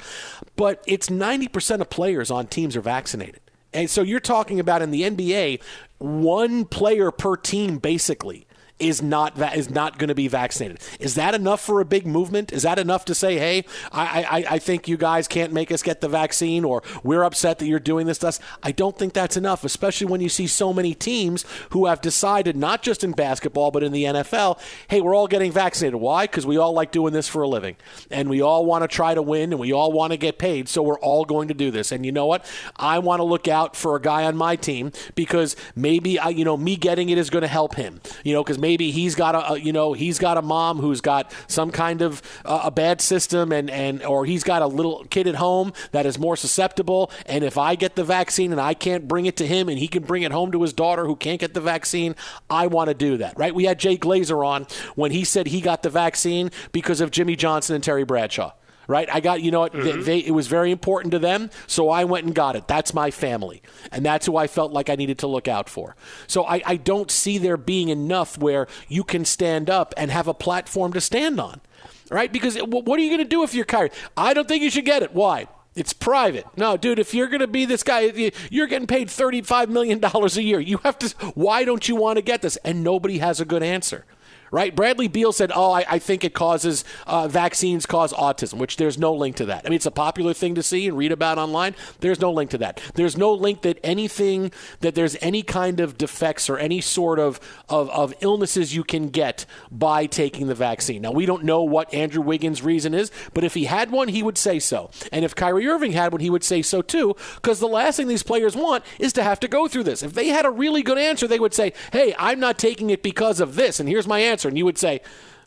But 0.55 0.83
it's 0.87 1.09
90% 1.09 1.81
of 1.81 1.91
players 1.91 2.31
on 2.31 2.47
teams 2.47 2.77
are 2.77 2.81
vaccinated. 2.81 3.41
And 3.73 3.91
so 3.91 4.03
you're 4.03 4.21
talking 4.21 4.61
about 4.61 4.83
in 4.83 4.93
the 4.93 5.03
NBA, 5.03 5.61
one 5.99 6.65
player 6.65 7.11
per 7.11 7.37
team, 7.37 7.79
basically 7.79 8.47
is 8.83 9.03
not 9.03 9.37
va- 9.37 9.57
is 9.57 9.71
not 9.71 9.99
going 9.99 10.09
to 10.09 10.15
be 10.15 10.29
vaccinated. 10.29 10.81
Is 10.99 11.15
that 11.15 11.35
enough 11.35 11.61
for 11.61 11.81
a 11.81 11.85
big 11.85 12.07
movement? 12.07 12.53
Is 12.53 12.63
that 12.63 12.79
enough 12.79 13.05
to 13.07 13.15
say, 13.15 13.39
hey, 13.39 13.65
I, 13.93 14.23
I, 14.23 14.45
I 14.55 14.59
think 14.59 14.89
you 14.89 14.97
guys 14.97 15.29
can't 15.29 15.53
make 15.53 15.71
us 15.71 15.83
get 15.83 16.01
the 16.01 16.09
vaccine, 16.09 16.65
or 16.65 16.83
we're 17.03 17.23
upset 17.23 17.59
that 17.61 17.67
you're 17.67 17.81
doing 17.81 18.07
this 18.07 18.19
to 18.19 18.29
us? 18.29 18.41
I 18.63 18.73
don't 18.73 18.99
think 18.99 19.13
that's 19.13 19.37
enough, 19.37 19.65
especially 19.65 20.07
when 20.07 20.21
you 20.21 20.29
see 20.29 20.47
so 20.47 20.73
many 20.73 20.95
teams 20.95 21.45
who 21.71 21.87
have 21.87 22.01
decided, 22.01 22.57
not 22.57 22.83
just 22.83 23.05
in 23.05 23.13
basketball, 23.13 23.71
but 23.71 23.83
in 23.83 23.93
the 23.93 24.05
NFL, 24.05 24.59
hey, 24.89 25.01
we're 25.01 25.15
all 25.15 25.29
getting 25.29 25.53
vaccinated. 25.53 26.01
Why? 26.01 26.25
Because 26.25 26.47
we 26.47 26.57
all 26.57 26.73
like 26.73 26.93
doing 26.93 27.13
this 27.13 27.29
for 27.29 27.43
a 27.43 27.49
living, 27.49 27.77
and 28.11 28.29
we 28.29 28.41
all 28.41 28.65
want 28.67 28.83
to 28.83 28.89
try 28.89 29.15
to 29.15 29.23
win, 29.23 29.53
and 29.53 29.61
we 29.61 29.73
all 29.73 29.93
want 29.93 30.13
to 30.13 30.17
get 30.17 30.39
paid, 30.39 30.69
so 30.69 30.83
we're 30.83 30.99
all 30.99 31.25
going 31.25 31.49
to 31.49 31.55
do 31.55 31.71
this. 31.71 31.93
And 31.93 32.05
you 32.05 32.13
know 32.13 32.27
what? 32.27 32.45
I 32.77 32.99
want 32.99 33.21
to 33.21 33.25
look 33.25 33.49
out 33.49 33.77
for 33.77 33.97
a 33.97 34.01
guy 34.01 34.25
on 34.25 34.37
my 34.37 34.57
team 34.57 34.93
because 35.15 35.57
maybe 35.77 36.19
I, 36.19 36.31
you 36.31 36.45
know, 36.45 36.57
me 36.57 36.77
getting 36.77 37.09
it 37.09 37.19
is 37.19 37.31
going 37.31 37.43
to 37.43 37.49
help 37.49 37.75
him. 37.77 38.01
You 38.25 38.33
know, 38.33 38.43
because 38.43 38.59
maybe 38.59 38.72
he's 38.81 39.15
got 39.15 39.35
a, 39.35 39.53
a, 39.53 39.59
you 39.59 39.73
know, 39.73 39.93
he's 39.93 40.19
got 40.19 40.37
a 40.37 40.43
mom 40.43 40.79
who's 40.79 41.01
got 41.01 41.33
some 41.47 41.71
kind 41.71 42.03
of 42.03 42.23
uh, 42.45 42.63
a 42.65 42.71
bad 42.71 43.01
system, 43.01 43.53
and 43.53 43.71
and 43.71 44.03
or 44.05 44.25
he's 44.25 44.45
got 44.45 44.63
a 44.63 44.67
little 44.67 45.05
kid 45.11 45.27
at 45.27 45.37
home 45.37 45.73
that 45.93 46.07
is 46.07 46.19
more 46.19 46.37
susceptible. 46.37 47.11
And 47.27 47.45
if 47.45 47.59
I 47.59 47.75
get 47.75 47.97
the 47.97 48.05
vaccine 48.05 48.53
and 48.53 48.61
I 48.61 48.75
can't 48.75 49.07
bring 49.09 49.27
it 49.27 49.37
to 49.39 49.47
him, 49.47 49.69
and 49.69 49.79
he 49.79 49.89
can 49.89 50.03
bring 50.03 50.23
it 50.23 50.33
home 50.33 50.53
to 50.53 50.63
his 50.63 50.73
daughter 50.73 51.07
who 51.07 51.17
can't 51.17 51.41
get 51.41 51.55
the 51.55 51.61
vaccine, 51.61 52.15
I 52.49 52.67
want 52.67 52.89
to 52.89 52.95
do 52.95 53.17
that. 53.19 53.39
Right? 53.39 53.55
We 53.55 53.65
had 53.65 53.79
Jay 53.79 53.97
Glazer 53.97 54.47
on 54.47 54.67
when 54.95 55.11
he 55.11 55.25
said 55.25 55.47
he 55.47 55.61
got 55.61 55.83
the 55.83 55.91
vaccine 55.91 56.51
because 56.73 57.01
of 57.01 57.11
Jimmy 57.11 57.37
Johnson 57.37 57.75
and 57.75 57.85
Terry 57.85 58.05
Bradshaw 58.05 58.53
right? 58.93 59.09
I 59.11 59.21
got, 59.21 59.41
you 59.41 59.51
know 59.51 59.61
what, 59.61 59.73
they, 59.73 59.79
mm-hmm. 59.79 60.03
they, 60.03 60.19
it 60.19 60.33
was 60.33 60.49
very 60.49 60.71
important 60.71 61.13
to 61.13 61.19
them, 61.19 61.49
so 61.67 61.89
I 61.89 62.05
went 62.05 62.27
and 62.27 62.35
got 62.35 62.57
it. 62.57 62.69
That's 62.69 62.93
my 62.93 63.11
family. 63.11 63.63
And 63.91 64.05
that's 64.05 64.27
who 64.27 64.37
I 64.37 64.47
felt 64.47 64.71
like 64.71 64.91
I 64.91 64.97
needed 64.97 65.19
to 65.21 65.27
look 65.27 65.49
out 65.49 65.71
for. 65.71 65.97
So 66.27 66.45
I, 66.45 66.61
I 66.67 66.77
don't 66.77 67.11
see 67.11 67.39
there 67.39 67.57
being 67.57 67.89
enough 67.89 68.37
where 68.37 68.67
you 68.89 69.03
can 69.03 69.25
stand 69.25 69.71
up 69.71 69.95
and 69.97 70.11
have 70.11 70.29
a 70.29 70.35
platform 70.35 70.93
to 70.93 71.01
stand 71.01 71.41
on, 71.41 71.63
right? 72.11 72.31
Because 72.31 72.59
what 72.59 73.01
are 73.01 73.03
you 73.03 73.09
going 73.09 73.25
to 73.25 73.25
do 73.25 73.43
if 73.43 73.55
you're 73.55 73.65
Kyrie? 73.65 73.93
I 74.15 74.35
don't 74.35 74.47
think 74.47 74.63
you 74.63 74.71
should 74.71 74.85
get 74.85 75.03
it. 75.03 75.15
Why? 75.15 75.49
It's 75.75 75.95
private. 75.95 76.45
No, 76.55 76.77
dude, 76.77 76.99
if 76.99 77.15
you're 77.15 77.29
going 77.29 77.41
to 77.41 77.47
be 77.47 77.65
this 77.65 77.83
guy, 77.83 78.31
you're 78.51 78.67
getting 78.67 78.87
paid 78.87 79.09
$35 79.09 79.69
million 79.71 80.05
a 80.05 80.29
year. 80.43 80.61
You 80.61 80.77
have 80.85 80.99
to, 80.99 81.09
why 81.35 81.65
don't 81.65 81.89
you 81.89 81.97
want 81.97 82.19
to 82.19 82.23
get 82.23 82.43
this? 82.43 82.59
And 82.59 82.85
nobody 82.85 83.19
has 83.19 83.41
a 83.41 83.47
good 83.47 83.63
answer 83.63 84.05
right? 84.53 84.77
Bradley 84.77 85.09
Beal 85.09 85.33
said, 85.33 85.51
"Oh, 85.53 85.73
I, 85.73 85.85
I 85.89 85.99
think 85.99 86.23
it 86.23 86.35
causes 86.35 86.85
uh, 87.07 87.27
vaccines 87.27 87.87
cause 87.87 88.13
autism," 88.13 88.59
which 88.59 88.77
there's 88.77 88.99
no 88.99 89.13
link 89.13 89.35
to 89.37 89.47
that. 89.47 89.63
I 89.67 89.69
mean, 89.69 89.77
it's 89.77 89.87
a 89.87 89.91
popular 89.91 90.33
thing 90.33 90.55
to 90.55 90.63
see 90.63 90.87
and 90.87 90.97
read 90.97 91.11
about 91.11 91.39
online. 91.39 91.75
There's 91.99 92.21
no 92.21 92.31
link 92.31 92.51
to 92.51 92.59
that. 92.59 92.81
There's 92.95 93.17
no 93.17 93.33
link 93.33 93.63
that 93.63 93.81
anything 93.83 94.53
that 94.81 94.95
there's 94.95 95.17
any 95.21 95.43
kind 95.43 95.81
of 95.81 95.99
defects 95.99 96.49
or 96.49 96.59
any 96.59 96.81
sort 96.81 97.19
of 97.19 97.41
of, 97.69 97.91
of 97.91 98.15
illnesses 98.21 98.77
you 98.77 98.85
can 98.85 99.09
get 99.09 99.47
by 99.71 100.07
taking 100.07 100.47
the 100.47 100.55
vaccine. 100.55 101.03
Now 101.03 101.13
we 101.13 101.27
don't 101.27 101.45
know 101.45 101.63
what 101.63 101.93
Andrew 101.93 102.23
Wiggins' 102.23 102.63
reason 102.63 102.95
is, 102.95 103.11
but 103.35 103.45
if 103.45 103.55
he 103.55 103.65
had 103.65 103.91
one, 103.91 104.09
he 104.09 104.23
would 104.23 104.39
say 104.39 104.59
so, 104.59 104.91
and 105.11 105.25
if 105.25 105.35
Kyrie 105.35 105.67
Irving 105.67 105.93
had 105.93 106.13
one, 106.13 106.21
he 106.21 106.31
would 106.31 106.45
say 106.45 106.63
so 106.63 106.83
too. 106.83 107.17
Because 107.37 107.59
the 107.59 107.67
last 107.67 107.97
thing 107.97 108.07
these 108.07 108.23
players 108.23 108.55
want 108.55 108.85
is 108.99 109.15
to 109.15 109.23
have 109.23 109.41
to 109.41 109.49
go 109.49 109.67
through 109.67 109.85
this. 109.85 110.03
If 110.03 110.13
they 110.13 110.29
had 110.29 110.45
a 110.45 110.51
really 110.51 110.83
good 110.83 110.99
answer, 110.99 111.27
they 111.27 111.41
would 111.41 111.55
say, 111.55 111.73
"Hey, 111.93 112.15
I'm 112.19 112.39
not 112.39 112.59
taking 112.59 112.91
it 112.91 113.03
because 113.03 113.41
of 113.41 113.55
this, 113.55 113.81
and 113.81 113.89
here's 113.89 114.07
my 114.07 114.21
answer." 114.21 114.42
Answer, 114.43 114.49
and 114.49 114.59
you 114.59 114.65
would 114.65 114.79
say, 114.79 115.01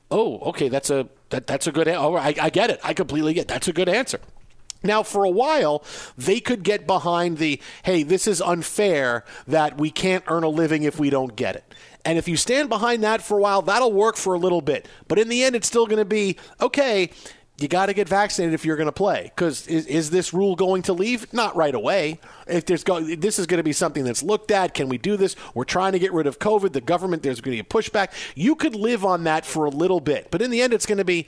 "Oh, 0.10 0.40
okay, 0.50 0.70
that's 0.70 0.90
a 0.90 1.08
that, 1.30 1.48
that's 1.48 1.68
a 1.68 1.72
good. 1.72 1.88
Oh, 1.88 2.16
I, 2.16 2.34
I 2.40 2.50
get 2.50 2.70
it. 2.70 2.80
I 2.84 2.94
completely 2.94 3.34
get. 3.34 3.42
It. 3.42 3.48
That's 3.50 3.68
a 3.68 3.74
good 3.74 3.90
answer." 3.90 4.20
Now, 4.84 5.02
for 5.02 5.24
a 5.24 5.30
while, 5.30 5.84
they 6.16 6.40
could 6.40 6.62
get 6.62 6.86
behind 6.86 7.40
the, 7.40 7.60
hey, 7.84 8.04
this 8.04 8.28
is 8.28 8.40
unfair 8.40 9.26
that 9.48 9.80
we 9.80 9.90
can't 9.90 10.24
earn 10.28 10.44
a 10.44 10.48
living 10.50 10.84
if 10.84 11.00
we 11.00 11.10
don't 11.10 11.36
get 11.36 11.56
it. 11.56 11.64
And 12.04 12.20
if 12.20 12.28
you 12.28 12.38
stand 12.38 12.70
behind 12.70 13.04
that 13.04 13.24
for 13.24 13.40
a 13.40 13.42
while, 13.42 13.64
that'll 13.64 13.92
work 13.92 14.16
for 14.16 14.36
a 14.36 14.38
little 14.38 14.62
bit. 14.62 14.88
But 15.08 15.18
in 15.18 15.28
the 15.28 15.44
end, 15.44 15.56
it's 15.56 15.66
still 15.66 15.88
going 15.88 15.98
to 15.98 16.06
be, 16.06 16.38
okay, 16.62 17.10
you 17.58 17.70
got 17.70 17.86
to 17.86 17.94
get 17.94 18.10
vaccinated 18.10 18.54
if 18.54 18.66
you're 18.66 18.76
going 18.76 18.88
to 18.88 18.92
play. 18.92 19.32
Because 19.34 19.66
is, 19.68 19.86
is 19.86 20.10
this 20.10 20.34
rule 20.34 20.56
going 20.56 20.82
to 20.84 20.94
leave? 20.94 21.32
Not 21.34 21.56
right 21.56 21.74
away. 21.74 22.20
If 22.48 22.66
there's 22.66 22.84
go, 22.84 23.00
this 23.00 23.40
is 23.40 23.48
going 23.48 23.60
to 23.60 23.64
be 23.64 23.72
something 23.72 24.04
that's 24.04 24.22
looked 24.22 24.52
at. 24.52 24.74
Can 24.74 24.90
we 24.90 24.98
do 24.98 25.16
this? 25.16 25.36
We're 25.54 25.64
trying 25.64 25.94
to 25.94 26.00
get 26.00 26.12
rid 26.12 26.28
of 26.28 26.38
COVID. 26.40 26.74
The 26.74 26.82
government, 26.82 27.24
there's 27.24 27.40
going 27.40 27.58
to 27.58 27.64
be 27.64 27.68
a 27.68 27.82
pushback. 27.82 28.10
You 28.36 28.56
could 28.56 28.76
live 28.76 29.06
on 29.06 29.24
that 29.24 29.46
for 29.46 29.66
a 29.66 29.70
little 29.70 30.02
bit, 30.02 30.30
but 30.32 30.42
in 30.42 30.52
the 30.52 30.62
end, 30.62 30.74
it's 30.74 30.86
going 30.86 30.98
to 30.98 31.06
be 31.06 31.28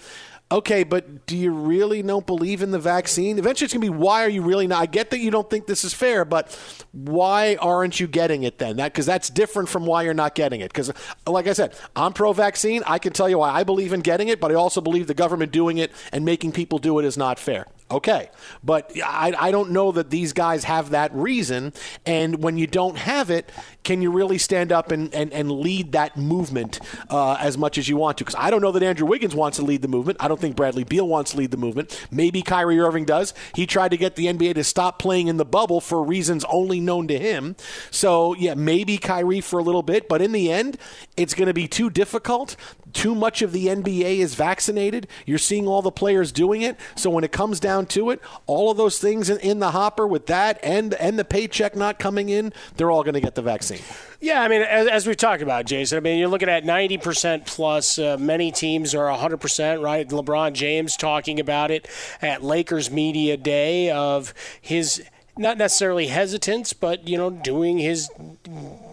okay, 0.51 0.83
but 0.83 1.25
do 1.25 1.35
you 1.35 1.51
really 1.51 2.01
don't 2.01 2.25
believe 2.25 2.61
in 2.61 2.71
the 2.71 2.79
vaccine? 2.79 3.37
Eventually, 3.37 3.65
it's 3.65 3.73
going 3.73 3.85
to 3.85 3.91
be 3.91 3.97
why 3.97 4.23
are 4.23 4.29
you 4.29 4.41
really 4.41 4.67
not? 4.67 4.81
I 4.81 4.85
get 4.85 5.09
that 5.11 5.19
you 5.19 5.31
don't 5.31 5.49
think 5.49 5.67
this 5.67 5.83
is 5.83 5.93
fair, 5.93 6.25
but 6.25 6.57
why 6.91 7.55
aren't 7.55 7.99
you 7.99 8.07
getting 8.07 8.43
it 8.43 8.57
then? 8.57 8.77
That 8.77 8.93
because 8.93 9.05
that's 9.05 9.29
different 9.29 9.69
from 9.69 9.85
why 9.85 10.03
you're 10.03 10.13
not 10.13 10.35
getting 10.35 10.61
it. 10.61 10.71
Because, 10.71 10.91
like 11.25 11.47
I 11.47 11.53
said, 11.53 11.75
I'm 11.95 12.13
pro-vaccine. 12.13 12.83
I 12.85 12.99
can 12.99 13.13
tell 13.13 13.29
you 13.29 13.39
why 13.39 13.51
I 13.51 13.63
believe 13.63 13.93
in 13.93 14.01
getting 14.01 14.29
it, 14.29 14.39
but 14.39 14.51
I 14.51 14.55
also 14.55 14.81
believe 14.81 15.07
the 15.07 15.13
government 15.13 15.51
doing 15.51 15.77
it 15.77 15.91
and 16.11 16.23
making 16.23 16.53
people 16.53 16.79
do 16.79 16.99
it 16.99 17.05
is 17.05 17.17
not 17.17 17.39
fair. 17.39 17.65
Okay. 17.89 18.29
But 18.63 18.91
I, 19.01 19.33
I 19.39 19.51
don't 19.51 19.71
know 19.71 19.93
that 19.93 20.09
these 20.09 20.33
guys 20.33 20.65
have 20.65 20.89
that 20.89 21.13
reason. 21.13 21.71
And 22.05 22.43
when 22.43 22.57
you 22.57 22.67
don't 22.67 22.97
have 22.97 23.29
it, 23.29 23.49
can 23.83 24.01
you 24.01 24.11
really 24.11 24.37
stand 24.37 24.73
up 24.73 24.91
and, 24.91 25.13
and, 25.15 25.31
and 25.31 25.49
lead 25.49 25.93
that 25.93 26.17
movement 26.17 26.81
uh, 27.09 27.35
as 27.39 27.57
much 27.57 27.77
as 27.77 27.87
you 27.87 27.95
want 27.95 28.17
to? 28.17 28.25
Because 28.25 28.35
I 28.37 28.49
don't 28.49 28.61
know 28.61 28.73
that 28.73 28.83
Andrew 28.83 29.07
Wiggins 29.07 29.33
wants 29.33 29.57
to 29.57 29.63
lead 29.63 29.81
the 29.81 29.87
movement. 29.87 30.17
I 30.19 30.27
don't 30.27 30.39
think 30.39 30.57
Bradley 30.57 30.83
Beal 30.83 31.07
wants 31.07 31.31
to 31.31 31.37
lead 31.37 31.51
the 31.51 31.57
movement. 31.57 32.05
Maybe 32.11 32.41
Kyrie 32.41 32.79
Irving 32.79 33.05
does. 33.05 33.33
He 33.55 33.65
tried 33.65 33.91
to 33.91 33.97
get 33.97 34.17
the 34.17 34.25
NBA 34.25 34.55
to 34.55 34.65
stop 34.65 34.99
playing 34.99 35.27
in 35.27 35.37
the 35.37 35.45
bubble 35.45 35.79
for 35.79 36.03
reasons 36.03 36.43
only 36.49 36.81
known 36.81 37.07
to 37.07 37.17
him. 37.17 37.55
So, 37.89 38.35
yeah, 38.35 38.55
maybe 38.55 38.97
Kyrie 38.97 39.39
for 39.39 39.59
a 39.59 39.63
little 39.63 39.83
bit. 39.83 40.09
But 40.09 40.21
in 40.21 40.33
the 40.33 40.51
end, 40.51 40.77
it's 41.15 41.33
going 41.33 41.47
to 41.47 41.53
be 41.53 41.69
too 41.69 41.89
difficult 41.89 42.57
too 42.93 43.15
much 43.15 43.41
of 43.41 43.51
the 43.51 43.67
NBA 43.67 44.17
is 44.17 44.35
vaccinated. 44.35 45.07
You're 45.25 45.37
seeing 45.37 45.67
all 45.67 45.81
the 45.81 45.91
players 45.91 46.31
doing 46.31 46.61
it. 46.61 46.77
So 46.95 47.09
when 47.09 47.23
it 47.23 47.31
comes 47.31 47.59
down 47.59 47.85
to 47.87 48.09
it, 48.09 48.21
all 48.45 48.71
of 48.71 48.77
those 48.77 48.99
things 48.99 49.29
in, 49.29 49.39
in 49.39 49.59
the 49.59 49.71
hopper 49.71 50.07
with 50.07 50.27
that 50.27 50.59
and 50.63 50.93
and 50.95 51.17
the 51.17 51.25
paycheck 51.25 51.75
not 51.75 51.99
coming 51.99 52.29
in, 52.29 52.53
they're 52.75 52.91
all 52.91 53.03
going 53.03 53.13
to 53.13 53.21
get 53.21 53.35
the 53.35 53.41
vaccine. 53.41 53.81
Yeah, 54.19 54.41
I 54.41 54.47
mean, 54.47 54.61
as, 54.63 54.87
as, 54.87 55.07
we've 55.07 55.15
talked 55.15 55.43
about, 55.43 55.65
Jason, 55.65 55.97
I 55.97 56.01
mean, 56.01 56.17
you're 56.17 56.27
looking 56.27 56.49
at 56.49 56.63
90% 56.63 57.45
plus. 57.45 57.99
Uh, 57.99 58.17
many 58.19 58.51
teams 58.51 58.95
are 58.95 59.15
100%, 59.15 59.83
right? 59.83 60.09
LeBron 60.09 60.53
James 60.53 60.97
talking 60.97 61.39
about 61.39 61.69
it 61.69 61.87
at 62.19 62.43
Lakers 62.43 62.89
Media 62.89 63.37
Day 63.37 63.91
of 63.91 64.33
his 64.59 65.03
not 65.37 65.57
necessarily 65.57 66.07
hesitance, 66.07 66.73
but, 66.73 67.07
you 67.07 67.17
know, 67.17 67.29
doing 67.29 67.77
his 67.77 68.09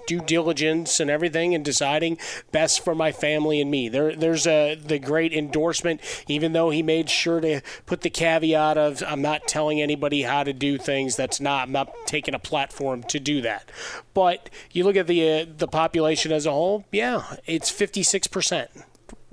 due 0.06 0.20
diligence 0.20 1.00
and 1.00 1.10
everything 1.10 1.54
and 1.54 1.64
deciding 1.64 2.18
best 2.52 2.84
for 2.84 2.94
my 2.94 3.12
family 3.12 3.60
and 3.60 3.70
me. 3.70 3.88
There, 3.88 4.14
there's 4.14 4.46
a 4.46 4.74
the 4.74 4.98
great 4.98 5.32
endorsement, 5.32 6.00
even 6.28 6.52
though 6.52 6.70
he 6.70 6.82
made 6.82 7.10
sure 7.10 7.40
to 7.40 7.60
put 7.86 8.02
the 8.02 8.10
caveat 8.10 8.76
of 8.76 9.02
I'm 9.06 9.22
not 9.22 9.48
telling 9.48 9.80
anybody 9.80 10.22
how 10.22 10.44
to 10.44 10.52
do 10.52 10.78
things. 10.78 11.16
That's 11.16 11.40
not 11.40 11.68
I'm 11.68 11.72
not 11.72 11.92
taking 12.06 12.34
a 12.34 12.38
platform 12.38 13.02
to 13.04 13.18
do 13.18 13.40
that. 13.42 13.70
But 14.12 14.50
you 14.72 14.84
look 14.84 14.96
at 14.96 15.06
the 15.06 15.42
uh, 15.42 15.46
the 15.56 15.68
population 15.68 16.32
as 16.32 16.46
a 16.46 16.50
whole, 16.50 16.84
yeah, 16.92 17.36
it's 17.46 17.70
56 17.70 18.26
percent 18.28 18.70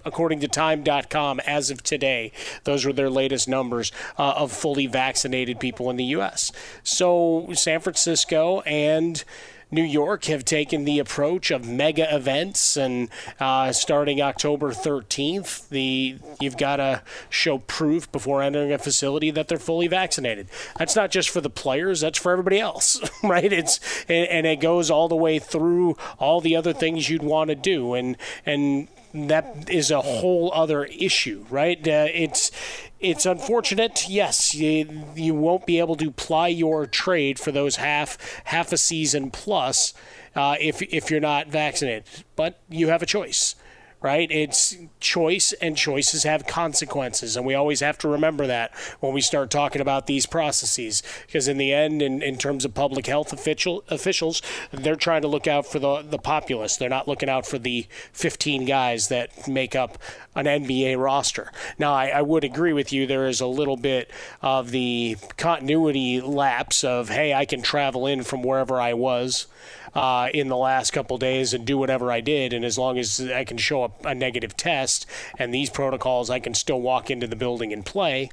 according 0.05 0.39
to 0.39 0.47
time.com 0.47 1.39
as 1.41 1.69
of 1.69 1.83
today 1.83 2.31
those 2.63 2.85
were 2.85 2.93
their 2.93 3.09
latest 3.09 3.47
numbers 3.47 3.91
uh, 4.17 4.33
of 4.35 4.51
fully 4.51 4.87
vaccinated 4.87 5.59
people 5.59 5.89
in 5.89 5.97
the 5.97 6.05
US 6.05 6.51
so 6.83 7.49
San 7.53 7.79
Francisco 7.79 8.61
and 8.61 9.23
New 9.71 9.83
York 9.83 10.25
have 10.25 10.43
taken 10.43 10.83
the 10.83 10.99
approach 10.99 11.49
of 11.49 11.67
mega 11.67 12.13
events, 12.13 12.75
and 12.75 13.09
uh, 13.39 13.71
starting 13.71 14.21
October 14.21 14.71
13th, 14.71 15.69
the 15.69 16.17
you've 16.41 16.57
got 16.57 16.75
to 16.75 17.01
show 17.29 17.59
proof 17.59 18.11
before 18.11 18.41
entering 18.41 18.73
a 18.73 18.77
facility 18.77 19.31
that 19.31 19.47
they're 19.47 19.57
fully 19.57 19.87
vaccinated. 19.87 20.49
That's 20.77 20.95
not 20.95 21.09
just 21.09 21.29
for 21.29 21.39
the 21.39 21.49
players; 21.49 22.01
that's 22.01 22.19
for 22.19 22.33
everybody 22.33 22.59
else, 22.59 22.99
right? 23.23 23.51
It's 23.51 23.79
and, 24.09 24.27
and 24.27 24.45
it 24.45 24.59
goes 24.59 24.91
all 24.91 25.07
the 25.07 25.15
way 25.15 25.39
through 25.39 25.95
all 26.19 26.41
the 26.41 26.55
other 26.55 26.73
things 26.73 27.09
you'd 27.09 27.23
want 27.23 27.49
to 27.49 27.55
do, 27.55 27.93
and 27.93 28.17
and 28.45 28.89
that 29.13 29.69
is 29.69 29.91
a 29.91 30.01
whole 30.01 30.51
other 30.53 30.85
issue, 30.85 31.45
right? 31.49 31.77
Uh, 31.87 32.07
it's 32.13 32.51
it's 32.99 33.25
unfortunate. 33.25 34.07
Yes, 34.07 34.53
you, 34.53 35.05
you 35.15 35.33
won't 35.33 35.65
be 35.65 35.79
able 35.79 35.95
to 35.95 36.11
ply 36.11 36.47
your 36.47 36.85
trade 36.85 37.39
for 37.39 37.51
those 37.51 37.77
half 37.77 38.17
half 38.45 38.71
a 38.71 38.77
season 38.77 39.31
plus 39.31 39.93
uh, 40.35 40.55
if 40.59 40.81
if 40.81 41.09
you're 41.09 41.19
not 41.19 41.47
vaccinated. 41.47 42.03
But 42.35 42.59
you 42.69 42.89
have 42.89 43.01
a 43.01 43.07
choice, 43.07 43.55
right? 44.01 44.31
It's 44.31 44.75
choice, 44.99 45.53
and 45.53 45.77
choices 45.77 46.23
have 46.23 46.47
consequences. 46.47 47.37
And 47.37 47.45
we 47.45 47.53
always 47.53 47.81
have 47.81 47.97
to 47.99 48.07
remember 48.07 48.47
that 48.47 48.73
when 48.99 49.13
we 49.13 49.21
start 49.21 49.51
talking 49.51 49.81
about 49.81 50.07
these 50.07 50.25
processes. 50.25 51.03
Because 51.27 51.47
in 51.47 51.57
the 51.57 51.71
end, 51.73 52.01
in, 52.01 52.21
in 52.21 52.37
terms 52.37 52.65
of 52.65 52.73
public 52.73 53.05
health 53.05 53.31
official, 53.31 53.83
officials, 53.89 54.41
they're 54.71 54.95
trying 54.95 55.21
to 55.21 55.27
look 55.27 55.47
out 55.47 55.67
for 55.67 55.79
the, 55.79 56.01
the 56.01 56.17
populace. 56.17 56.77
They're 56.77 56.89
not 56.89 57.07
looking 57.07 57.29
out 57.29 57.45
for 57.45 57.59
the 57.59 57.85
15 58.13 58.65
guys 58.65 59.09
that 59.09 59.47
make 59.47 59.75
up 59.75 59.99
an 60.35 60.45
NBA 60.45 60.97
roster. 60.97 61.51
Now, 61.77 61.93
I, 61.93 62.07
I 62.07 62.21
would 62.21 62.43
agree 62.43 62.73
with 62.73 62.91
you, 62.91 63.05
there 63.05 63.27
is 63.27 63.41
a 63.41 63.47
little 63.47 63.77
bit 63.77 64.09
of 64.41 64.71
the 64.71 65.17
continuity 65.37 66.21
lapse 66.21 66.83
of, 66.83 67.09
hey, 67.09 67.33
I 67.33 67.45
can 67.45 67.61
travel 67.61 68.07
in 68.07 68.23
from 68.23 68.41
wherever 68.41 68.79
I 68.79 68.93
was 68.93 69.47
uh, 69.93 70.29
in 70.33 70.47
the 70.47 70.57
last 70.57 70.91
couple 70.91 71.17
days 71.17 71.53
and 71.53 71.65
do 71.65 71.77
whatever 71.77 72.11
I 72.11 72.21
did. 72.21 72.53
And 72.53 72.63
as 72.63 72.77
long 72.77 72.97
as 72.97 73.19
I 73.19 73.43
can 73.43 73.57
show 73.57 73.83
a, 73.83 73.91
a 74.07 74.15
negative 74.15 74.55
test 74.55 75.05
and 75.37 75.53
these 75.53 75.69
protocols, 75.69 76.29
I 76.29 76.39
can 76.39 76.53
still 76.53 76.81
walk 76.81 77.09
into 77.11 77.27
the 77.27 77.35
building 77.35 77.73
and 77.73 77.85
play 77.85 78.29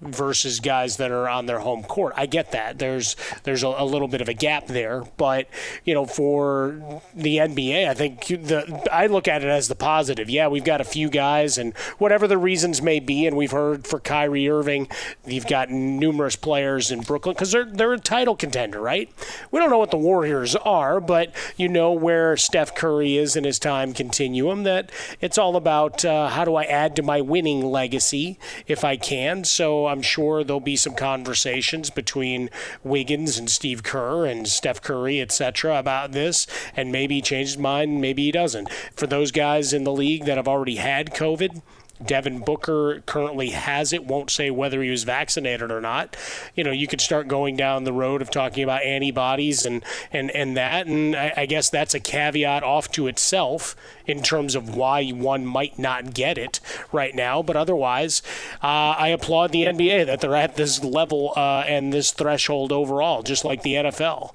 versus 0.00 0.60
guys 0.60 0.96
that 0.98 1.10
are 1.10 1.28
on 1.28 1.46
their 1.46 1.60
home 1.60 1.82
court. 1.82 2.12
I 2.16 2.26
get 2.26 2.52
that. 2.52 2.78
There's 2.78 3.16
there's 3.44 3.62
a, 3.62 3.68
a, 3.68 3.84
little 3.84 4.08
bit 4.08 4.20
of 4.20 4.28
a 4.28 4.34
gap 4.34 4.66
there, 4.66 5.04
but 5.16 5.48
you 5.84 5.94
know, 5.94 6.04
for 6.04 7.00
the 7.14 7.38
NBA, 7.38 7.88
I 7.88 7.94
think 7.94 8.26
the 8.26 8.88
I 8.92 9.06
look 9.06 9.28
at 9.28 9.42
it 9.42 9.48
as 9.48 9.68
the 9.68 9.74
positive. 9.74 10.28
Yeah, 10.28 10.48
we've 10.48 10.64
got 10.64 10.80
a 10.80 10.84
few 10.84 11.08
guys, 11.08 11.58
and 11.58 11.76
whatever 11.98 12.26
the 12.26 12.38
reasons 12.38 12.82
may 12.82 13.00
be, 13.00 13.26
and 13.26 13.36
we've 13.36 13.50
heard 13.50 13.86
for 13.86 14.00
Kyrie 14.00 14.48
Irving, 14.48 14.88
you've 15.24 15.46
got 15.46 15.70
numerous 15.70 16.36
players 16.36 16.90
in 16.90 17.00
Brooklyn 17.00 17.34
because 17.34 17.52
they're 17.52 17.64
they're 17.64 17.92
a 17.94 17.98
title 17.98 18.36
contender, 18.36 18.80
right? 18.80 19.10
We 19.50 19.60
don't 19.60 19.70
know 19.70 19.78
what 19.78 19.90
the 19.90 19.98
Warriors 19.98 20.54
are, 20.56 21.00
but 21.00 21.32
you 21.56 21.68
know 21.68 21.92
where 21.92 22.36
Steph 22.36 22.74
Curry 22.74 23.16
is 23.16 23.36
in 23.36 23.44
his 23.44 23.58
time 23.58 23.94
continuum. 23.94 24.64
That 24.64 24.90
it's 25.20 25.38
all 25.38 25.56
about 25.56 26.04
uh, 26.04 26.28
how 26.28 26.44
do 26.44 26.56
I 26.56 26.64
add 26.64 26.96
to 26.96 27.02
my 27.02 27.20
winning 27.20 27.64
legacy 27.64 28.38
if 28.66 28.84
I 28.84 28.96
can. 28.96 29.44
So 29.44 29.93
I'm 29.94 30.02
sure 30.02 30.42
there'll 30.42 30.58
be 30.58 30.74
some 30.74 30.96
conversations 30.96 31.88
between 31.88 32.50
Wiggins 32.82 33.38
and 33.38 33.48
Steve 33.48 33.84
Kerr 33.84 34.26
and 34.26 34.48
Steph 34.48 34.82
Curry, 34.82 35.20
etc., 35.20 35.78
about 35.78 36.10
this, 36.10 36.48
and 36.74 36.90
maybe 36.90 37.14
he 37.14 37.22
changes 37.22 37.56
mind, 37.56 38.00
maybe 38.00 38.24
he 38.24 38.32
doesn't. 38.32 38.68
For 38.96 39.06
those 39.06 39.30
guys 39.30 39.72
in 39.72 39.84
the 39.84 39.92
league 39.92 40.24
that 40.24 40.36
have 40.36 40.48
already 40.48 40.76
had 40.76 41.14
COVID, 41.14 41.62
Devin 42.04 42.40
Booker 42.40 43.02
currently 43.06 43.50
has 43.50 43.92
it, 43.92 44.04
won't 44.04 44.30
say 44.30 44.50
whether 44.50 44.82
he 44.82 44.90
was 44.90 45.04
vaccinated 45.04 45.70
or 45.70 45.80
not. 45.80 46.16
You 46.54 46.64
know, 46.64 46.72
you 46.72 46.86
could 46.86 47.00
start 47.00 47.28
going 47.28 47.56
down 47.56 47.84
the 47.84 47.92
road 47.92 48.20
of 48.20 48.30
talking 48.30 48.64
about 48.64 48.82
antibodies 48.82 49.64
and, 49.64 49.84
and, 50.12 50.30
and 50.32 50.56
that. 50.56 50.86
And 50.86 51.14
I, 51.14 51.32
I 51.36 51.46
guess 51.46 51.70
that's 51.70 51.94
a 51.94 52.00
caveat 52.00 52.62
off 52.62 52.90
to 52.92 53.06
itself 53.06 53.76
in 54.06 54.22
terms 54.22 54.54
of 54.54 54.74
why 54.74 55.10
one 55.10 55.46
might 55.46 55.78
not 55.78 56.14
get 56.14 56.36
it 56.36 56.60
right 56.92 57.14
now. 57.14 57.42
But 57.42 57.56
otherwise, 57.56 58.22
uh, 58.62 58.96
I 58.98 59.08
applaud 59.08 59.52
the 59.52 59.64
NBA 59.64 60.06
that 60.06 60.20
they're 60.20 60.36
at 60.36 60.56
this 60.56 60.82
level 60.82 61.32
uh, 61.36 61.64
and 61.66 61.92
this 61.92 62.10
threshold 62.12 62.72
overall, 62.72 63.22
just 63.22 63.44
like 63.44 63.62
the 63.62 63.74
NFL 63.74 64.34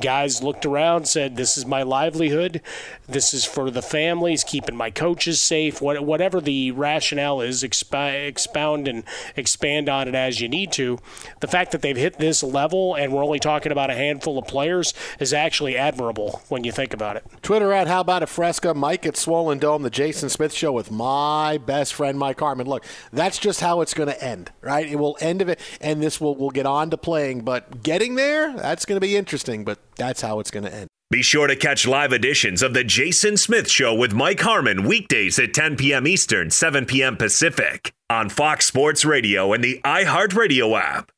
guys 0.00 0.42
looked 0.42 0.64
around, 0.66 1.06
said, 1.06 1.36
"This 1.36 1.56
is 1.56 1.66
my 1.66 1.82
livelihood. 1.82 2.60
This 3.08 3.32
is 3.32 3.44
for 3.44 3.70
the 3.70 3.82
families, 3.82 4.44
keeping 4.44 4.76
my 4.76 4.90
coaches 4.90 5.40
safe. 5.40 5.80
What, 5.80 6.04
whatever 6.04 6.40
the 6.40 6.72
rationale 6.72 7.40
is, 7.40 7.62
exp- 7.62 8.28
expound 8.28 8.86
and 8.86 9.04
expand 9.36 9.88
on 9.88 10.08
it 10.08 10.14
as 10.14 10.40
you 10.40 10.48
need 10.48 10.72
to. 10.72 10.98
The 11.40 11.46
fact 11.48 11.72
that 11.72 11.82
they've 11.82 11.96
hit 11.96 12.18
this 12.18 12.42
level 12.42 12.94
and 12.94 13.12
we're 13.12 13.24
only 13.24 13.38
talking 13.38 13.72
about 13.72 13.90
a 13.90 13.94
handful 13.94 14.38
of 14.38 14.46
players 14.46 14.92
is 15.18 15.32
actually 15.32 15.76
admirable 15.76 16.42
when 16.48 16.64
you 16.64 16.72
think 16.72 16.92
about 16.92 17.16
it. 17.16 17.24
Twitter 17.42 17.72
at 17.72 17.86
How 17.86 18.00
About 18.00 18.22
a 18.22 18.26
Fresca, 18.26 18.74
Mike 18.74 19.06
at 19.06 19.16
Swollen 19.16 19.58
Dome, 19.58 19.82
the 19.82 19.90
Jason 19.90 20.28
Smith 20.28 20.52
Show 20.52 20.72
with 20.72 20.90
my 20.90 21.58
best 21.58 21.94
friend 21.94 22.18
Mike 22.18 22.40
Harmon. 22.40 22.66
Look, 22.66 22.84
that's 23.12 23.38
just 23.38 23.60
how 23.60 23.80
it's 23.80 23.94
going 23.94 24.08
to 24.08 24.22
end, 24.22 24.52
right? 24.60 24.86
It 24.86 24.96
will 24.96 25.16
end 25.20 25.40
of 25.40 25.48
it, 25.48 25.60
and 25.80 26.02
this 26.02 26.20
will 26.20 26.36
will 26.36 26.50
get 26.50 26.66
on 26.66 26.90
to 26.90 26.96
playing, 26.96 27.40
but 27.40 27.82
getting 27.82 28.14
there, 28.14 28.54
that's 28.56 28.84
going 28.84 28.96
to 28.96 29.06
be 29.06 29.16
interesting. 29.16 29.64
But 29.64 29.78
that's 29.98 30.22
how 30.22 30.40
it's 30.40 30.50
going 30.50 30.64
to 30.64 30.74
end. 30.74 30.88
Be 31.10 31.22
sure 31.22 31.46
to 31.46 31.56
catch 31.56 31.86
live 31.86 32.12
editions 32.12 32.62
of 32.62 32.74
The 32.74 32.84
Jason 32.84 33.36
Smith 33.36 33.70
Show 33.70 33.94
with 33.94 34.12
Mike 34.12 34.40
Harmon 34.40 34.84
weekdays 34.84 35.38
at 35.38 35.54
10 35.54 35.76
p.m. 35.76 36.06
Eastern, 36.06 36.50
7 36.50 36.84
p.m. 36.86 37.16
Pacific 37.16 37.92
on 38.10 38.28
Fox 38.28 38.66
Sports 38.66 39.04
Radio 39.04 39.52
and 39.52 39.64
the 39.64 39.80
iHeartRadio 39.84 40.78
app. 40.78 41.10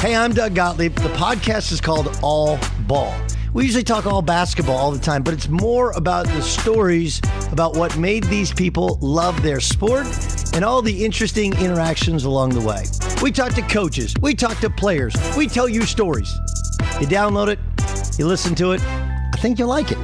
Hey, 0.00 0.14
I'm 0.14 0.32
Doug 0.32 0.54
Gottlieb. 0.54 0.94
The 0.94 1.08
podcast 1.10 1.72
is 1.72 1.80
called 1.80 2.18
All 2.22 2.58
Ball. 2.86 3.14
We 3.52 3.64
usually 3.64 3.84
talk 3.84 4.06
all 4.06 4.20
basketball 4.20 4.76
all 4.76 4.90
the 4.90 4.98
time, 4.98 5.22
but 5.22 5.32
it's 5.32 5.48
more 5.48 5.92
about 5.92 6.26
the 6.26 6.42
stories 6.42 7.20
about 7.50 7.74
what 7.74 7.96
made 7.96 8.24
these 8.24 8.52
people 8.52 8.98
love 9.00 9.42
their 9.42 9.60
sport 9.60 10.06
and 10.54 10.64
all 10.64 10.82
the 10.82 11.04
interesting 11.04 11.52
interactions 11.58 12.24
along 12.24 12.50
the 12.50 12.60
way. 12.60 12.84
We 13.22 13.32
talk 13.32 13.54
to 13.54 13.62
coaches, 13.62 14.14
we 14.20 14.34
talk 14.34 14.58
to 14.60 14.68
players, 14.68 15.14
we 15.36 15.46
tell 15.46 15.68
you 15.68 15.82
stories. 15.82 16.38
You 17.00 17.06
download 17.06 17.48
it, 17.48 17.58
you 18.18 18.26
listen 18.26 18.54
to 18.56 18.72
it, 18.72 18.82
I 18.82 19.38
think 19.38 19.58
you'll 19.58 19.68
like 19.68 19.92
it. 19.92 19.98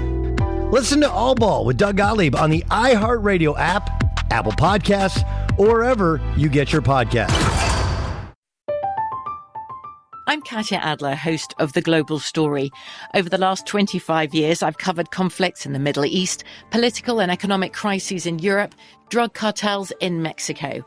Listen 0.73 1.01
to 1.01 1.11
All 1.11 1.35
Ball 1.35 1.65
with 1.65 1.77
Doug 1.77 1.97
Gottlieb 1.97 2.35
on 2.35 2.51
the 2.51 2.63
iHeartRadio 2.71 3.59
app, 3.59 3.91
Apple 4.31 4.53
Podcasts, 4.53 5.23
or 5.59 5.67
wherever 5.67 6.21
you 6.37 6.49
get 6.49 6.73
your 6.73 6.83
podcasts. 6.83 7.53
I'm 10.29 10.41
Katya 10.41 10.79
Adler, 10.79 11.15
host 11.15 11.53
of 11.59 11.75
The 11.75 11.83
Global 11.83 12.19
Story. 12.19 12.71
Over 13.13 13.29
the 13.29 13.37
last 13.37 13.67
25 13.67 14.33
years, 14.33 14.63
I've 14.63 14.79
covered 14.79 15.11
conflicts 15.11 15.67
in 15.67 15.75
the 15.75 15.79
Middle 15.79 16.07
East, 16.07 16.45
political 16.71 17.21
and 17.21 17.31
economic 17.31 17.75
crises 17.75 18.25
in 18.25 18.39
Europe, 18.39 18.75
drug 19.11 19.35
cartels 19.35 19.93
in 20.01 20.23
Mexico. 20.23 20.87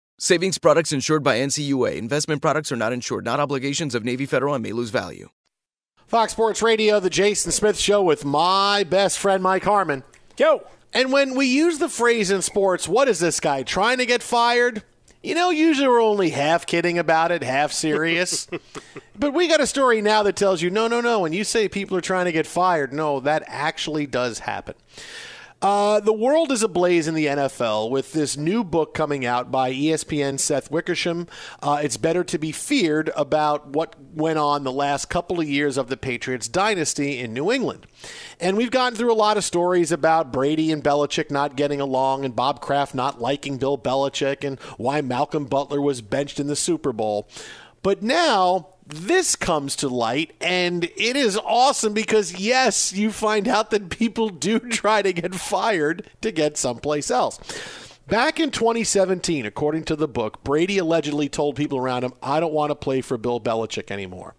Savings 0.23 0.59
products 0.59 0.91
insured 0.91 1.23
by 1.23 1.39
NCUA. 1.39 1.95
Investment 1.95 2.43
products 2.43 2.71
are 2.71 2.75
not 2.75 2.93
insured, 2.93 3.25
not 3.25 3.39
obligations 3.39 3.95
of 3.95 4.05
Navy 4.05 4.27
Federal 4.27 4.53
and 4.53 4.61
may 4.61 4.71
lose 4.71 4.91
value. 4.91 5.29
Fox 6.05 6.31
Sports 6.33 6.61
Radio, 6.61 6.99
the 6.99 7.09
Jason 7.09 7.51
Smith 7.51 7.79
Show 7.79 8.03
with 8.03 8.23
my 8.23 8.83
best 8.83 9.17
friend 9.17 9.41
Mike 9.41 9.63
Harmon. 9.63 10.03
Yo. 10.37 10.61
And 10.93 11.11
when 11.11 11.33
we 11.33 11.47
use 11.47 11.79
the 11.79 11.89
phrase 11.89 12.29
in 12.29 12.43
sports, 12.43 12.87
what 12.87 13.07
is 13.07 13.17
this 13.17 13.39
guy 13.39 13.63
trying 13.63 13.97
to 13.97 14.05
get 14.05 14.21
fired? 14.21 14.83
You 15.23 15.33
know, 15.33 15.49
usually 15.49 15.87
we're 15.87 16.03
only 16.03 16.29
half 16.29 16.67
kidding 16.67 16.99
about 16.99 17.31
it, 17.31 17.41
half 17.41 17.71
serious. 17.71 18.47
but 19.17 19.33
we 19.33 19.47
got 19.47 19.59
a 19.59 19.65
story 19.65 20.01
now 20.01 20.21
that 20.21 20.35
tells 20.35 20.61
you 20.61 20.69
no, 20.69 20.87
no, 20.87 21.01
no. 21.01 21.21
When 21.21 21.33
you 21.33 21.43
say 21.43 21.67
people 21.67 21.97
are 21.97 22.01
trying 22.01 22.25
to 22.25 22.31
get 22.31 22.45
fired, 22.45 22.93
no, 22.93 23.21
that 23.21 23.41
actually 23.47 24.05
does 24.05 24.37
happen. 24.37 24.75
Uh, 25.61 25.99
the 25.99 26.13
world 26.13 26.51
is 26.51 26.63
ablaze 26.63 27.07
in 27.07 27.13
the 27.13 27.27
NFL 27.27 27.91
with 27.91 28.13
this 28.13 28.35
new 28.35 28.63
book 28.63 28.95
coming 28.95 29.27
out 29.27 29.51
by 29.51 29.71
ESPN 29.71 30.39
Seth 30.39 30.71
Wickersham. 30.71 31.27
Uh, 31.61 31.79
it's 31.83 31.97
better 31.97 32.23
to 32.23 32.39
be 32.39 32.51
feared 32.51 33.11
about 33.15 33.67
what 33.67 33.95
went 34.13 34.39
on 34.39 34.63
the 34.63 34.71
last 34.71 35.11
couple 35.11 35.39
of 35.39 35.47
years 35.47 35.77
of 35.77 35.87
the 35.87 35.97
Patriots 35.97 36.47
dynasty 36.47 37.19
in 37.19 37.31
New 37.31 37.51
England. 37.51 37.85
And 38.39 38.57
we've 38.57 38.71
gotten 38.71 38.97
through 38.97 39.11
a 39.11 39.13
lot 39.13 39.37
of 39.37 39.43
stories 39.43 39.91
about 39.91 40.33
Brady 40.33 40.71
and 40.71 40.83
Belichick 40.83 41.29
not 41.29 41.55
getting 41.55 41.79
along 41.79 42.25
and 42.25 42.35
Bob 42.35 42.59
Kraft 42.59 42.95
not 42.95 43.21
liking 43.21 43.57
Bill 43.57 43.77
Belichick 43.77 44.43
and 44.43 44.59
why 44.77 45.01
Malcolm 45.01 45.45
Butler 45.45 45.79
was 45.79 46.01
benched 46.01 46.39
in 46.39 46.47
the 46.47 46.55
Super 46.55 46.91
Bowl. 46.91 47.29
But 47.83 48.01
now 48.01 48.69
this 48.85 49.35
comes 49.35 49.75
to 49.77 49.87
light, 49.87 50.33
and 50.41 50.83
it 50.83 51.15
is 51.15 51.37
awesome 51.37 51.93
because, 51.93 52.39
yes, 52.39 52.93
you 52.93 53.11
find 53.11 53.47
out 53.47 53.71
that 53.71 53.89
people 53.89 54.29
do 54.29 54.59
try 54.71 55.01
to 55.01 55.13
get 55.13 55.35
fired 55.35 56.09
to 56.21 56.31
get 56.31 56.57
someplace 56.57 57.09
else. 57.11 57.39
Back 58.07 58.39
in 58.39 58.51
2017, 58.51 59.45
according 59.45 59.85
to 59.85 59.95
the 59.95 60.07
book, 60.07 60.43
Brady 60.43 60.77
allegedly 60.77 61.29
told 61.29 61.55
people 61.55 61.77
around 61.77 62.03
him, 62.03 62.13
I 62.21 62.39
don't 62.39 62.53
want 62.53 62.71
to 62.71 62.75
play 62.75 63.01
for 63.01 63.17
Bill 63.17 63.39
Belichick 63.39 63.89
anymore. 63.89 64.35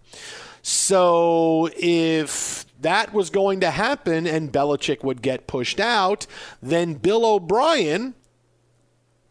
So 0.61 1.69
if 1.75 2.65
that 2.81 3.13
was 3.13 3.29
going 3.29 3.61
to 3.61 3.71
happen 3.71 4.27
and 4.27 4.51
Belichick 4.53 5.03
would 5.03 5.21
get 5.21 5.47
pushed 5.47 5.79
out, 5.79 6.27
then 6.61 6.93
Bill 6.95 7.25
O'Brien 7.25 8.13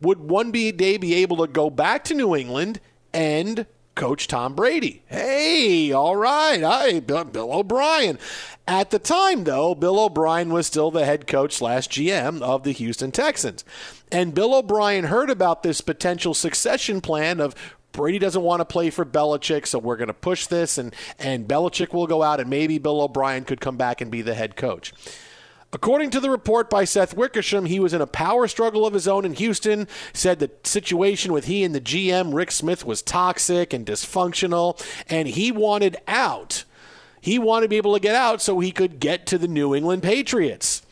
would 0.00 0.18
one 0.18 0.50
day 0.50 0.96
be 0.96 1.14
able 1.14 1.36
to 1.38 1.46
go 1.46 1.70
back 1.70 2.04
to 2.04 2.14
New 2.14 2.34
England 2.34 2.80
and 3.14 3.66
coach 3.95 4.28
Tom 4.28 4.55
Brady. 4.55 5.03
Hey, 5.07 5.93
all 5.93 6.16
right. 6.16 6.62
I, 6.62 7.01
Bill 7.01 7.53
O'Brien. 7.53 8.18
At 8.66 8.90
the 8.90 8.99
time, 8.99 9.45
though, 9.45 9.74
Bill 9.74 9.99
O'Brien 9.99 10.53
was 10.53 10.66
still 10.66 10.90
the 10.90 11.05
head 11.05 11.26
coach 11.26 11.55
slash 11.55 11.88
GM 11.88 12.40
of 12.43 12.62
the 12.62 12.72
Houston 12.72 13.11
Texans. 13.12 13.64
And 14.11 14.34
Bill 14.34 14.55
O'Brien 14.55 15.05
heard 15.05 15.30
about 15.30 15.62
this 15.62 15.80
potential 15.80 16.34
succession 16.34 17.01
plan 17.01 17.40
of 17.40 17.55
Brady 17.93 18.18
doesn't 18.18 18.43
want 18.43 18.61
to 18.61 18.64
play 18.64 18.90
for 18.90 19.05
Belichick, 19.05 19.66
so 19.66 19.78
we're 19.78 19.97
going 19.97 20.09
to 20.09 20.14
push 20.14 20.47
this, 20.47 20.78
and, 20.78 20.95
and 21.18 21.47
Belichick 21.47 21.93
will 21.93 22.07
go 22.07 22.22
out, 22.22 22.40
and 22.40 22.49
maybe 22.49 22.78
Bill 22.78 23.03
O'Brien 23.03 23.45
could 23.45 23.61
come 23.61 23.76
back 23.76 24.01
and 24.01 24.11
be 24.11 24.22
the 24.22 24.34
head 24.34 24.57
coach. 24.57 24.95
According 25.75 26.11
to 26.11 26.20
the 26.20 26.29
report 26.29 26.68
by 26.68 26.85
Seth 26.85 27.16
Wickersham, 27.16 27.64
he 27.64 27.81
was 27.81 27.95
in 27.95 28.03
a 28.03 28.07
power 28.07 28.47
struggle 28.47 28.85
of 28.85 28.93
his 28.93 29.09
own 29.09 29.25
in 29.25 29.33
Houston. 29.33 29.89
Said 30.12 30.39
the 30.39 30.51
situation 30.64 31.33
with 31.33 31.47
he 31.47 31.64
and 31.64 31.75
the 31.75 31.81
GM, 31.81 32.35
Rick 32.35 32.51
Smith, 32.51 32.85
was 32.85 33.01
toxic 33.01 33.73
and 33.73 33.87
dysfunctional, 33.87 34.85
and 35.09 35.29
he 35.29 35.51
wanted 35.51 35.97
out. 36.07 36.64
He 37.23 37.39
wanted 37.39 37.66
to 37.66 37.68
be 37.70 37.79
able 37.79 37.95
to 37.95 38.01
get 38.01 38.14
out 38.14 38.43
so 38.43 38.61
he 38.61 38.70
could 38.70 39.01
get 39.01 39.25
to 39.29 39.39
the 39.39 39.49
New 39.49 39.75
England 39.75 40.03
Patriots. 40.03 40.83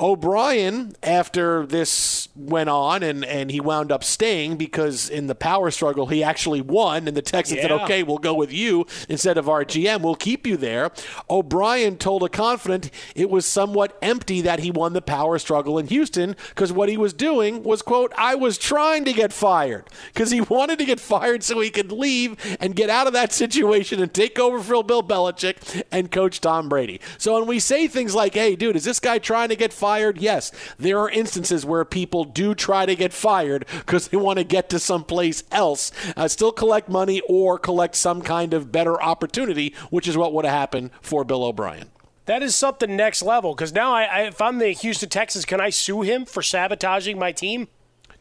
O'Brien, 0.00 0.96
after 1.04 1.64
this 1.64 2.28
went 2.34 2.68
on 2.68 3.04
and, 3.04 3.24
and 3.24 3.52
he 3.52 3.60
wound 3.60 3.92
up 3.92 4.02
staying 4.02 4.56
because 4.56 5.08
in 5.08 5.28
the 5.28 5.36
power 5.36 5.70
struggle 5.70 6.06
he 6.06 6.20
actually 6.20 6.60
won 6.60 7.06
and 7.06 7.16
the 7.16 7.22
Texans 7.22 7.58
yeah. 7.58 7.62
said, 7.62 7.70
okay, 7.70 8.02
we'll 8.02 8.18
go 8.18 8.34
with 8.34 8.52
you 8.52 8.86
instead 9.08 9.38
of 9.38 9.48
our 9.48 9.64
GM. 9.64 10.00
We'll 10.00 10.16
keep 10.16 10.48
you 10.48 10.56
there. 10.56 10.90
O'Brien 11.30 11.96
told 11.96 12.24
a 12.24 12.28
confidant 12.28 12.90
it 13.14 13.30
was 13.30 13.46
somewhat 13.46 13.96
empty 14.02 14.40
that 14.40 14.58
he 14.58 14.72
won 14.72 14.94
the 14.94 15.00
power 15.00 15.38
struggle 15.38 15.78
in 15.78 15.86
Houston 15.86 16.34
because 16.48 16.72
what 16.72 16.88
he 16.88 16.96
was 16.96 17.12
doing 17.12 17.62
was, 17.62 17.80
quote, 17.80 18.12
I 18.18 18.34
was 18.34 18.58
trying 18.58 19.04
to 19.04 19.12
get 19.12 19.32
fired 19.32 19.88
because 20.12 20.32
he 20.32 20.40
wanted 20.54 20.80
to 20.80 20.84
get 20.84 20.98
fired 20.98 21.44
so 21.44 21.60
he 21.60 21.70
could 21.70 21.92
leave 21.92 22.36
and 22.58 22.74
get 22.74 22.90
out 22.90 23.06
of 23.06 23.12
that 23.12 23.32
situation 23.32 24.02
and 24.02 24.12
take 24.12 24.40
over 24.40 24.58
for 24.58 24.82
Bill 24.82 25.04
Belichick 25.04 25.84
and 25.92 26.10
coach 26.10 26.40
Tom 26.40 26.68
Brady. 26.68 27.00
So 27.16 27.38
when 27.38 27.46
we 27.46 27.60
say 27.60 27.86
things 27.86 28.12
like, 28.12 28.34
hey, 28.34 28.56
dude, 28.56 28.74
is 28.74 28.82
this 28.82 28.98
guy 28.98 29.20
trying 29.20 29.50
to 29.50 29.56
get 29.56 29.72
fired? 29.72 29.83
Fired? 29.84 30.16
Yes, 30.16 30.50
there 30.78 30.98
are 30.98 31.10
instances 31.10 31.66
where 31.66 31.84
people 31.84 32.24
do 32.24 32.54
try 32.54 32.86
to 32.86 32.96
get 32.96 33.12
fired 33.12 33.66
because 33.80 34.08
they 34.08 34.16
want 34.16 34.38
to 34.38 34.44
get 34.44 34.70
to 34.70 34.78
someplace 34.78 35.44
else, 35.52 35.92
uh, 36.16 36.26
still 36.26 36.52
collect 36.52 36.88
money 36.88 37.20
or 37.28 37.58
collect 37.58 37.94
some 37.94 38.22
kind 38.22 38.54
of 38.54 38.72
better 38.72 39.02
opportunity, 39.02 39.74
which 39.90 40.08
is 40.08 40.16
what 40.16 40.32
would 40.32 40.46
have 40.46 40.54
happened 40.54 40.88
for 41.02 41.22
Bill 41.22 41.44
O'Brien. 41.44 41.90
That 42.24 42.42
is 42.42 42.56
something 42.56 42.96
next 42.96 43.20
level 43.20 43.54
because 43.54 43.74
now, 43.74 43.92
I, 43.92 44.04
I, 44.04 44.20
if 44.22 44.40
I'm 44.40 44.56
the 44.56 44.70
Houston 44.70 45.10
Texans, 45.10 45.44
can 45.44 45.60
I 45.60 45.68
sue 45.68 46.00
him 46.00 46.24
for 46.24 46.40
sabotaging 46.40 47.18
my 47.18 47.32
team? 47.32 47.68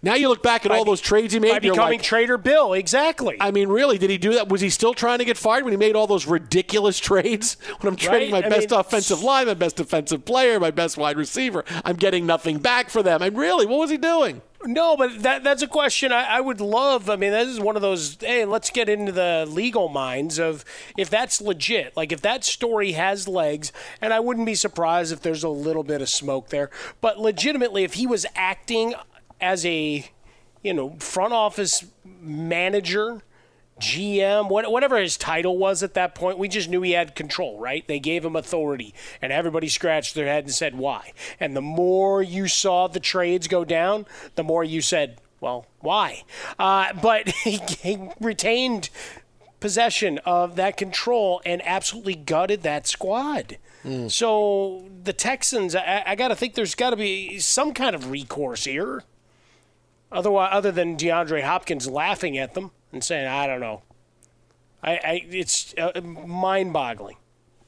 Now 0.04 0.16
you 0.16 0.28
look 0.28 0.44
back 0.44 0.66
at 0.66 0.70
by 0.70 0.78
all 0.78 0.84
those 0.84 1.00
trades 1.00 1.34
he 1.34 1.40
made. 1.40 1.52
By 1.52 1.60
becoming 1.60 2.00
like, 2.00 2.04
Trader 2.04 2.38
Bill, 2.38 2.74
exactly. 2.74 3.38
I 3.40 3.52
mean, 3.52 3.70
really, 3.70 3.98
did 3.98 4.10
he 4.10 4.18
do 4.18 4.34
that? 4.34 4.50
Was 4.50 4.60
he 4.60 4.70
still 4.70 4.94
trying 4.94 5.20
to 5.20 5.26
get 5.26 5.38
fired 5.38 5.64
when 5.64 5.72
he 5.72 5.78
made 5.78 5.96
all 5.96 6.08
those 6.08 6.28
ridiculous 6.28 7.00
trades? 7.00 7.58
When 7.80 7.92
I'm 7.92 7.96
trading 7.98 8.32
right? 8.32 8.44
my 8.44 8.48
I 8.48 8.50
best 8.50 8.70
mean, 8.70 8.80
offensive 8.80 9.24
line, 9.24 9.48
my 9.48 9.54
best 9.54 9.78
defensive 9.78 10.26
player, 10.26 10.60
my 10.60 10.72
best 10.72 10.98
wide 10.98 11.18
receiver, 11.18 11.66
I'm 11.84 11.96
getting 11.96 12.26
nothing 12.26 12.60
back 12.60 12.90
for 12.90 13.02
them. 13.02 13.22
I 13.22 13.30
mean, 13.30 13.40
really, 13.40 13.66
what 13.66 13.80
was 13.80 13.90
he 13.90 13.98
doing? 13.98 14.42
No, 14.66 14.96
but 14.96 15.24
that 15.24 15.44
that's 15.44 15.62
a 15.62 15.68
question 15.68 16.12
I, 16.12 16.24
I, 16.24 16.42
would 16.42 16.62
love. 16.62 17.10
I 17.10 17.16
mean, 17.16 17.32
that 17.32 17.48
is 17.48 17.60
one 17.60 17.76
of 17.76 17.82
those. 17.82 18.18
Hey, 18.20 18.46
let's 18.46 18.70
get 18.70 18.88
into 18.88 19.12
the 19.12 19.46
legal 19.48 19.90
minds 19.90 20.40
of 20.40 20.64
if 20.98 21.10
that's 21.10 21.42
legit. 21.42 21.96
Like 21.98 22.12
if 22.12 22.22
that 22.22 22.46
story 22.46 22.94
has 22.94 23.28
legs, 23.28 23.74
and 24.02 24.14
I 24.14 24.20
wouldn't 24.20 24.46
be 24.46 24.56
surprised 24.56 25.12
if 25.12 25.22
there's 25.22 25.44
a 25.44 25.50
little 25.50 25.84
bit 25.84 26.02
of 26.02 26.10
smoke 26.10 26.50
there. 26.50 26.70
But 27.02 27.20
legitimately, 27.20 27.84
if 27.84 27.96
he 27.96 28.08
was 28.08 28.26
acting 28.36 28.96
as 29.44 29.66
a 29.66 30.10
you 30.64 30.74
know, 30.74 30.96
front 31.00 31.34
office 31.34 31.86
manager, 32.22 33.22
GM, 33.80 34.50
whatever 34.50 34.98
his 34.98 35.18
title 35.18 35.58
was 35.58 35.84
at 35.84 35.94
that 35.96 36.16
point, 36.16 36.38
we 36.38 36.48
just 36.48 36.70
knew 36.70 36.82
he 36.82 36.92
had 36.92 37.16
control, 37.16 37.60
right? 37.60 37.86
They 37.88 38.00
gave 38.00 38.24
him 38.24 38.36
authority, 38.36 38.94
and 39.22 39.32
everybody 39.34 39.68
scratched 39.68 40.16
their 40.16 40.28
head 40.28 40.46
and 40.46 40.54
said, 40.54 40.76
why? 40.76 41.12
And 41.40 41.56
the 41.56 41.62
more 41.62 42.24
you 42.24 42.48
saw 42.48 42.88
the 42.88 43.02
trades 43.02 43.48
go 43.48 43.66
down, 43.66 44.06
the 44.36 44.44
more 44.44 44.64
you 44.64 44.82
said, 44.82 45.20
well, 45.42 45.68
why? 45.80 46.24
Uh, 46.58 46.94
but 46.94 47.28
he, 47.44 47.60
he 47.82 48.10
retained 48.22 48.90
possession 49.60 50.20
of 50.20 50.56
that 50.56 50.78
control 50.78 51.42
and 51.46 51.62
absolutely 51.66 52.16
gutted 52.16 52.64
that 52.64 52.88
squad. 52.88 53.58
Mm. 53.84 54.10
So 54.10 54.86
the 55.04 55.14
Texans, 55.14 55.76
I, 55.76 56.04
I 56.06 56.16
got 56.16 56.30
to 56.30 56.36
think 56.36 56.54
there's 56.54 56.76
got 56.76 56.92
to 56.92 56.96
be 56.96 57.40
some 57.40 57.74
kind 57.74 57.96
of 57.96 58.12
recourse 58.12 58.66
here. 58.66 59.04
Otherwise, 60.14 60.50
other 60.52 60.72
than 60.72 60.96
DeAndre 60.96 61.42
Hopkins 61.42 61.90
laughing 61.90 62.38
at 62.38 62.54
them 62.54 62.72
and 62.92 63.04
saying, 63.04 63.28
"I 63.28 63.48
don't 63.48 63.60
know," 63.60 63.82
I, 64.84 64.92
I 64.92 65.26
it's 65.30 65.74
uh, 65.78 66.00
mind-boggling. 66.02 67.18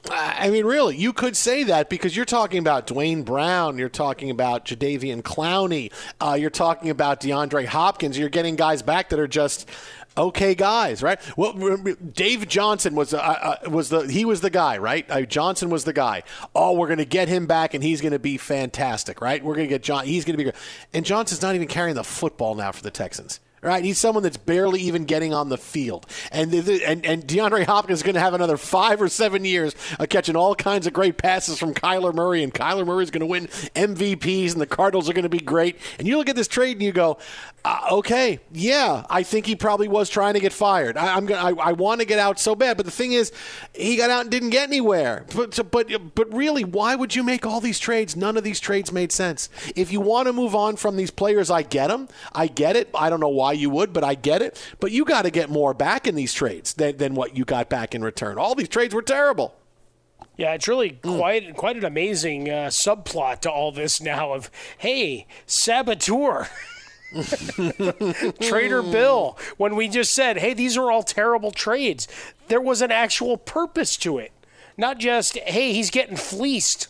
I 0.08 0.50
mean, 0.50 0.64
really, 0.64 0.96
you 0.96 1.12
could 1.12 1.36
say 1.36 1.64
that 1.64 1.88
because 1.88 2.14
you're 2.14 2.24
talking 2.24 2.60
about 2.60 2.86
Duane 2.86 3.24
Brown, 3.24 3.76
you're 3.76 3.88
talking 3.88 4.30
about 4.30 4.64
Jadeveon 4.64 5.22
Clowney, 5.22 5.92
uh, 6.20 6.36
you're 6.38 6.48
talking 6.50 6.90
about 6.90 7.20
DeAndre 7.20 7.66
Hopkins. 7.66 8.16
You're 8.16 8.28
getting 8.28 8.54
guys 8.54 8.82
back 8.82 9.08
that 9.08 9.18
are 9.18 9.26
just 9.26 9.68
okay 10.16 10.54
guys, 10.54 11.02
right? 11.02 11.20
Well, 11.36 11.76
Dave 12.12 12.48
Johnson 12.48 12.94
was 12.94 13.14
uh, 13.14 13.18
uh, 13.18 13.70
was 13.70 13.88
the 13.88 14.00
he 14.00 14.24
was 14.24 14.40
the 14.40 14.50
guy, 14.50 14.78
right? 14.78 15.08
Uh, 15.10 15.22
Johnson 15.22 15.70
was 15.70 15.84
the 15.84 15.92
guy. 15.92 16.22
Oh, 16.54 16.72
we're 16.72 16.88
going 16.88 16.98
to 16.98 17.04
get 17.04 17.28
him 17.28 17.46
back, 17.46 17.74
and 17.74 17.82
he's 17.82 18.00
going 18.00 18.12
to 18.12 18.18
be 18.18 18.36
fantastic, 18.36 19.20
right? 19.20 19.42
We're 19.42 19.54
going 19.54 19.68
to 19.68 19.74
get 19.74 19.82
John. 19.82 20.06
He's 20.06 20.24
going 20.24 20.34
to 20.34 20.38
be 20.38 20.44
good. 20.44 20.56
And 20.92 21.04
Johnson's 21.04 21.42
not 21.42 21.54
even 21.54 21.68
carrying 21.68 21.96
the 21.96 22.04
football 22.04 22.54
now 22.54 22.72
for 22.72 22.82
the 22.82 22.90
Texans. 22.90 23.40
Right, 23.62 23.82
he's 23.82 23.98
someone 23.98 24.22
that's 24.22 24.36
barely 24.36 24.80
even 24.82 25.06
getting 25.06 25.34
on 25.34 25.48
the 25.48 25.56
field, 25.56 26.06
and 26.30 26.54
and 26.54 27.04
and 27.04 27.26
DeAndre 27.26 27.64
Hopkins 27.64 27.98
is 27.98 28.02
going 28.04 28.14
to 28.14 28.20
have 28.20 28.34
another 28.34 28.56
five 28.58 29.02
or 29.02 29.08
seven 29.08 29.44
years 29.44 29.74
of 29.98 30.08
catching 30.08 30.36
all 30.36 30.54
kinds 30.54 30.86
of 30.86 30.92
great 30.92 31.16
passes 31.16 31.58
from 31.58 31.74
Kyler 31.74 32.14
Murray, 32.14 32.44
and 32.44 32.54
Kyler 32.54 32.86
Murray 32.86 33.02
is 33.02 33.10
going 33.10 33.20
to 33.20 33.26
win 33.26 33.46
MVPs, 33.74 34.52
and 34.52 34.60
the 34.60 34.66
Cardinals 34.66 35.08
are 35.08 35.14
going 35.14 35.24
to 35.24 35.30
be 35.30 35.40
great. 35.40 35.78
And 35.98 36.06
you 36.06 36.18
look 36.18 36.28
at 36.28 36.36
this 36.36 36.46
trade 36.46 36.76
and 36.76 36.82
you 36.82 36.92
go, 36.92 37.18
uh, 37.66 37.80
okay, 37.90 38.38
yeah, 38.52 39.04
I 39.10 39.24
think 39.24 39.44
he 39.44 39.56
probably 39.56 39.88
was 39.88 40.08
trying 40.08 40.34
to 40.34 40.40
get 40.40 40.52
fired. 40.52 40.96
I, 40.96 41.16
am 41.16 41.26
gonna, 41.26 41.60
I, 41.60 41.70
I 41.70 41.72
want 41.72 42.00
to 42.00 42.06
get 42.06 42.20
out 42.20 42.38
so 42.38 42.54
bad, 42.54 42.76
but 42.76 42.86
the 42.86 42.92
thing 42.92 43.10
is, 43.10 43.32
he 43.74 43.96
got 43.96 44.08
out 44.08 44.20
and 44.20 44.30
didn't 44.30 44.50
get 44.50 44.68
anywhere. 44.68 45.26
But 45.34 45.58
but 45.72 46.14
but 46.14 46.32
really, 46.32 46.62
why 46.62 46.94
would 46.94 47.16
you 47.16 47.24
make 47.24 47.44
all 47.44 47.60
these 47.60 47.80
trades? 47.80 48.14
None 48.14 48.36
of 48.36 48.44
these 48.44 48.60
trades 48.60 48.92
made 48.92 49.10
sense. 49.10 49.48
If 49.74 49.90
you 49.90 50.00
want 50.00 50.28
to 50.28 50.32
move 50.32 50.54
on 50.54 50.76
from 50.76 50.94
these 50.94 51.10
players, 51.10 51.50
I 51.50 51.62
get 51.62 51.88
them. 51.88 52.06
I 52.32 52.46
get 52.46 52.76
it. 52.76 52.88
I 52.94 53.10
don't 53.10 53.18
know 53.18 53.26
why 53.26 53.50
you 53.54 53.68
would, 53.70 53.92
but 53.92 54.04
I 54.04 54.14
get 54.14 54.42
it. 54.42 54.64
But 54.78 54.92
you 54.92 55.04
got 55.04 55.22
to 55.22 55.30
get 55.32 55.50
more 55.50 55.74
back 55.74 56.06
in 56.06 56.14
these 56.14 56.32
trades 56.32 56.72
than, 56.74 56.98
than 56.98 57.16
what 57.16 57.36
you 57.36 57.44
got 57.44 57.68
back 57.68 57.96
in 57.96 58.04
return. 58.04 58.38
All 58.38 58.54
these 58.54 58.68
trades 58.68 58.94
were 58.94 59.02
terrible. 59.02 59.56
Yeah, 60.36 60.52
it's 60.52 60.68
really 60.68 61.00
mm. 61.02 61.18
quite 61.18 61.56
quite 61.56 61.76
an 61.76 61.84
amazing 61.84 62.48
uh, 62.48 62.68
subplot 62.68 63.40
to 63.40 63.50
all 63.50 63.72
this 63.72 64.00
now. 64.00 64.34
Of 64.34 64.52
hey, 64.78 65.26
saboteur. 65.46 66.48
Trader 68.40 68.82
Bill, 68.82 69.38
when 69.56 69.76
we 69.76 69.88
just 69.88 70.14
said, 70.14 70.38
hey, 70.38 70.54
these 70.54 70.76
are 70.76 70.90
all 70.90 71.02
terrible 71.02 71.50
trades, 71.50 72.08
there 72.48 72.60
was 72.60 72.82
an 72.82 72.90
actual 72.90 73.36
purpose 73.36 73.96
to 73.98 74.18
it. 74.18 74.32
Not 74.76 74.98
just, 74.98 75.38
hey, 75.38 75.72
he's 75.72 75.90
getting 75.90 76.16
fleeced 76.16 76.88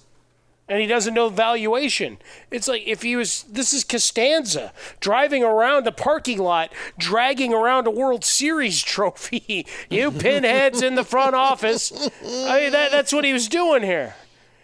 and 0.68 0.80
he 0.80 0.86
doesn't 0.86 1.14
know 1.14 1.28
valuation. 1.28 2.18
It's 2.50 2.66
like 2.66 2.82
if 2.86 3.02
he 3.02 3.14
was, 3.14 3.44
this 3.44 3.72
is 3.72 3.84
Costanza 3.84 4.72
driving 5.00 5.44
around 5.44 5.84
the 5.86 5.92
parking 5.92 6.38
lot, 6.38 6.72
dragging 6.98 7.54
around 7.54 7.86
a 7.86 7.90
World 7.90 8.24
Series 8.24 8.82
trophy. 8.82 9.66
you 9.90 10.10
pinheads 10.10 10.82
in 10.82 10.96
the 10.96 11.04
front 11.04 11.36
office. 11.36 11.92
I 12.24 12.60
mean, 12.60 12.72
that, 12.72 12.90
that's 12.90 13.12
what 13.12 13.24
he 13.24 13.32
was 13.32 13.48
doing 13.48 13.82
here. 13.82 14.16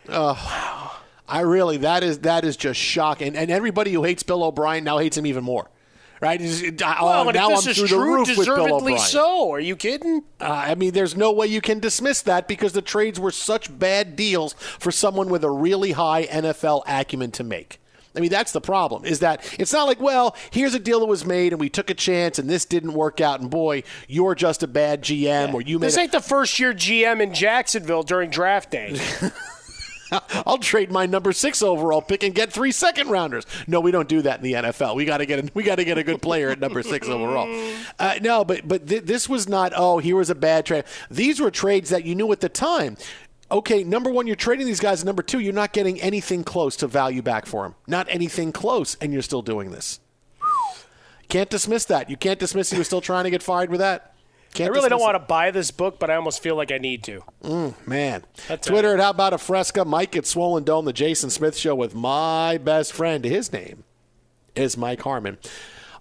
Oh, 0.09 0.33
wow. 0.33 1.02
I 1.29 1.41
really, 1.41 1.79
that 1.79 2.03
is 2.03 2.21
that 2.21 2.45
is 2.45 2.57
just 2.57 2.79
shocking. 2.79 3.37
And 3.37 3.51
everybody 3.51 3.93
who 3.93 4.03
hates 4.03 4.23
Bill 4.23 4.43
O'Brien 4.43 4.85
now 4.85 4.99
hates 4.99 5.17
him 5.17 5.27
even 5.27 5.45
more 5.45 5.69
right? 6.23 6.41
Well, 6.41 7.29
oh, 7.29 7.31
now 7.31 7.53
I'm 7.53 7.61
through 7.61 7.75
true, 7.75 7.89
the 7.89 7.99
roof 7.99 8.29
with 8.29 8.47
Bill 8.47 8.57
deservedly 8.57 8.93
O'Brien. 8.95 8.99
so. 9.01 9.51
Are 9.51 9.61
you 9.61 9.77
kidding? 9.77 10.23
Uh, 10.41 10.45
I 10.45 10.75
mean, 10.77 10.93
there's 10.93 11.17
no 11.17 11.33
way 11.33 11.49
you 11.49 11.61
can 11.61 11.81
dismiss 11.81 12.23
that 12.23 12.49
because 12.49 12.73
the 12.73 12.81
trades 12.81 13.21
were 13.21 13.33
such 13.33 13.77
bad 13.77 14.17
deals 14.17 14.55
for 14.55 14.91
someone 14.91 15.29
with 15.29 15.45
a 15.45 15.51
really 15.51 15.93
high 15.93 16.25
NFL 16.27 16.85
acumen 16.87 17.33
to 17.33 17.45
make. 17.45 17.81
I 18.15 18.21
mean, 18.21 18.31
that's 18.31 18.53
the 18.53 18.61
problem. 18.61 19.05
Is 19.05 19.21
that 19.21 19.43
it's 19.59 19.73
not 19.73 19.85
like, 19.85 20.01
well, 20.01 20.37
here's 20.51 20.75
a 20.75 20.79
deal 20.79 21.01
that 21.01 21.07
was 21.07 21.25
made 21.25 21.53
and 21.53 21.59
we 21.59 21.71
took 21.71 21.91
a 21.91 21.95
chance 21.95 22.39
and 22.39 22.49
this 22.49 22.65
didn't 22.65 22.93
work 22.93 23.21
out, 23.21 23.41
and 23.41 23.51
boy, 23.51 23.83
you're 24.07 24.35
just 24.35 24.63
a 24.63 24.69
bad 24.69 25.03
GM 25.03 25.23
yeah. 25.25 25.53
or 25.53 25.61
you 25.61 25.79
made. 25.79 25.87
This 25.87 25.99
ain't 25.99 26.13
the 26.13 26.21
first 26.21 26.61
year 26.61 26.73
GM 26.73 27.21
in 27.21 27.35
Jacksonville 27.35 28.03
during 28.03 28.31
draft 28.31 28.71
day. 28.71 29.01
I'll 30.47 30.59
trade 30.59 30.91
my 30.91 31.07
number 31.07 31.33
six 31.33 31.63
overall 31.63 32.03
pick 32.03 32.23
and 32.23 32.35
get 32.35 32.53
three 32.53 32.73
second 32.73 33.09
rounders. 33.09 33.47
No, 33.67 33.81
we 33.81 33.91
don't 33.91 34.09
do 34.09 34.23
that 34.23 34.39
in 34.39 34.45
the 34.45 34.53
NFL. 34.53 34.95
We 34.95 35.05
got 35.05 35.19
to 35.19 35.27
get 35.27 35.45
a, 35.45 35.51
we 35.55 35.63
got 35.63 35.77
to 35.77 35.85
get 35.85 35.99
a 35.99 36.05
good 36.05 36.21
player 36.21 36.51
at 36.51 36.61
number 36.61 36.83
six 36.83 37.09
overall. 37.09 37.43
Uh, 37.99 38.19
no, 38.21 38.45
but 38.45 38.67
but 38.67 38.87
th- 38.87 39.05
this 39.05 39.29
was 39.29 39.49
not. 39.49 39.73
Oh, 39.77 39.99
here 39.99 40.17
was 40.17 40.31
a 40.31 40.35
bad 40.35 40.67
trade. 40.67 40.85
These 41.11 41.41
were 41.41 41.51
trades 41.51 41.91
that 41.91 42.05
you 42.05 42.15
knew 42.15 42.31
at 42.33 42.41
the 42.41 42.49
time 42.49 42.97
okay, 43.53 43.85
number 43.85 44.11
one, 44.11 44.27
you're 44.27 44.35
trading 44.35 44.67
these 44.67 44.81
guys. 44.81 45.05
Number 45.05 45.23
two, 45.23 45.39
you're 45.39 45.53
not 45.53 45.73
getting 45.73 46.01
anything 46.01 46.43
close 46.43 46.75
to 46.77 46.87
value 46.87 47.23
back 47.23 47.47
for 47.47 47.65
them. 47.65 47.75
Not 47.87 48.07
anything 48.09 48.51
close, 48.51 48.97
and 49.01 49.13
you're 49.13 49.23
still 49.23 49.43
doing 49.43 49.71
this. 49.71 50.01
Can't 51.29 51.51
dismiss 51.51 51.85
that. 51.87 52.11
You 52.11 52.17
can't 52.17 52.39
dismiss 52.39 52.71
he 52.71 52.79
was 52.79 52.87
still 52.87 53.01
trying 53.01 53.25
to 53.25 53.31
get 53.31 53.43
fired 53.43 53.71
with 53.71 53.81
that. 53.81 54.12
Can't 54.55 54.71
I 54.71 54.73
really 54.75 54.91
don't 54.91 55.01
want 55.01 55.15
to 55.15 55.19
buy 55.19 55.51
this 55.51 55.71
book, 55.71 55.99
but 55.99 56.11
I 56.11 56.17
almost 56.17 56.43
feel 56.43 56.57
like 56.57 56.71
I 56.71 56.79
need 56.79 57.03
to. 57.05 57.23
Mm, 57.43 57.87
man. 57.87 58.25
That's 58.49 58.67
Twitter 58.67 58.89
right. 58.89 58.99
at 58.99 59.03
How 59.03 59.11
About 59.11 59.33
a 59.33 59.39
Fresca. 59.39 59.85
Mike 59.85 60.15
at 60.15 60.27
Swollen 60.27 60.65
Dome, 60.65 60.85
the 60.85 60.93
Jason 60.93 61.31
Smith 61.31 61.57
Show 61.57 61.75
with 61.75 61.95
my 61.95 62.59
best 62.59 62.93
friend. 62.93 63.25
His 63.25 63.51
name 63.53 63.85
is 64.55 64.77
Mike 64.77 65.01
Harmon. 65.03 65.39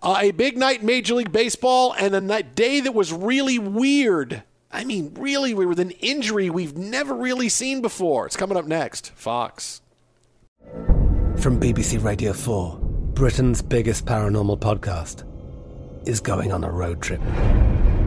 Uh, 0.03 0.17
a 0.19 0.31
big 0.31 0.57
night 0.57 0.81
in 0.81 0.85
Major 0.87 1.13
League 1.13 1.31
Baseball 1.31 1.93
and 1.97 2.13
a 2.13 2.19
night, 2.19 2.55
day 2.55 2.81
that 2.81 2.93
was 2.93 3.13
really 3.13 3.57
weird. 3.57 4.43
I 4.69 4.83
mean, 4.83 5.13
really 5.17 5.53
weird 5.53 5.69
with 5.69 5.79
an 5.79 5.91
injury 5.91 6.49
we've 6.49 6.75
never 6.75 7.13
really 7.13 7.49
seen 7.49 7.81
before. 7.81 8.25
It's 8.25 8.35
coming 8.35 8.57
up 8.57 8.65
next. 8.65 9.11
Fox. 9.15 9.81
From 11.37 11.59
BBC 11.59 12.03
Radio 12.03 12.33
4, 12.33 12.79
Britain's 13.13 13.61
biggest 13.61 14.05
paranormal 14.05 14.59
podcast 14.59 15.23
is 16.07 16.19
going 16.19 16.51
on 16.51 16.63
a 16.63 16.71
road 16.71 17.01
trip. 17.01 17.21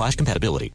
slash 0.00 0.16
compatibility. 0.16 0.72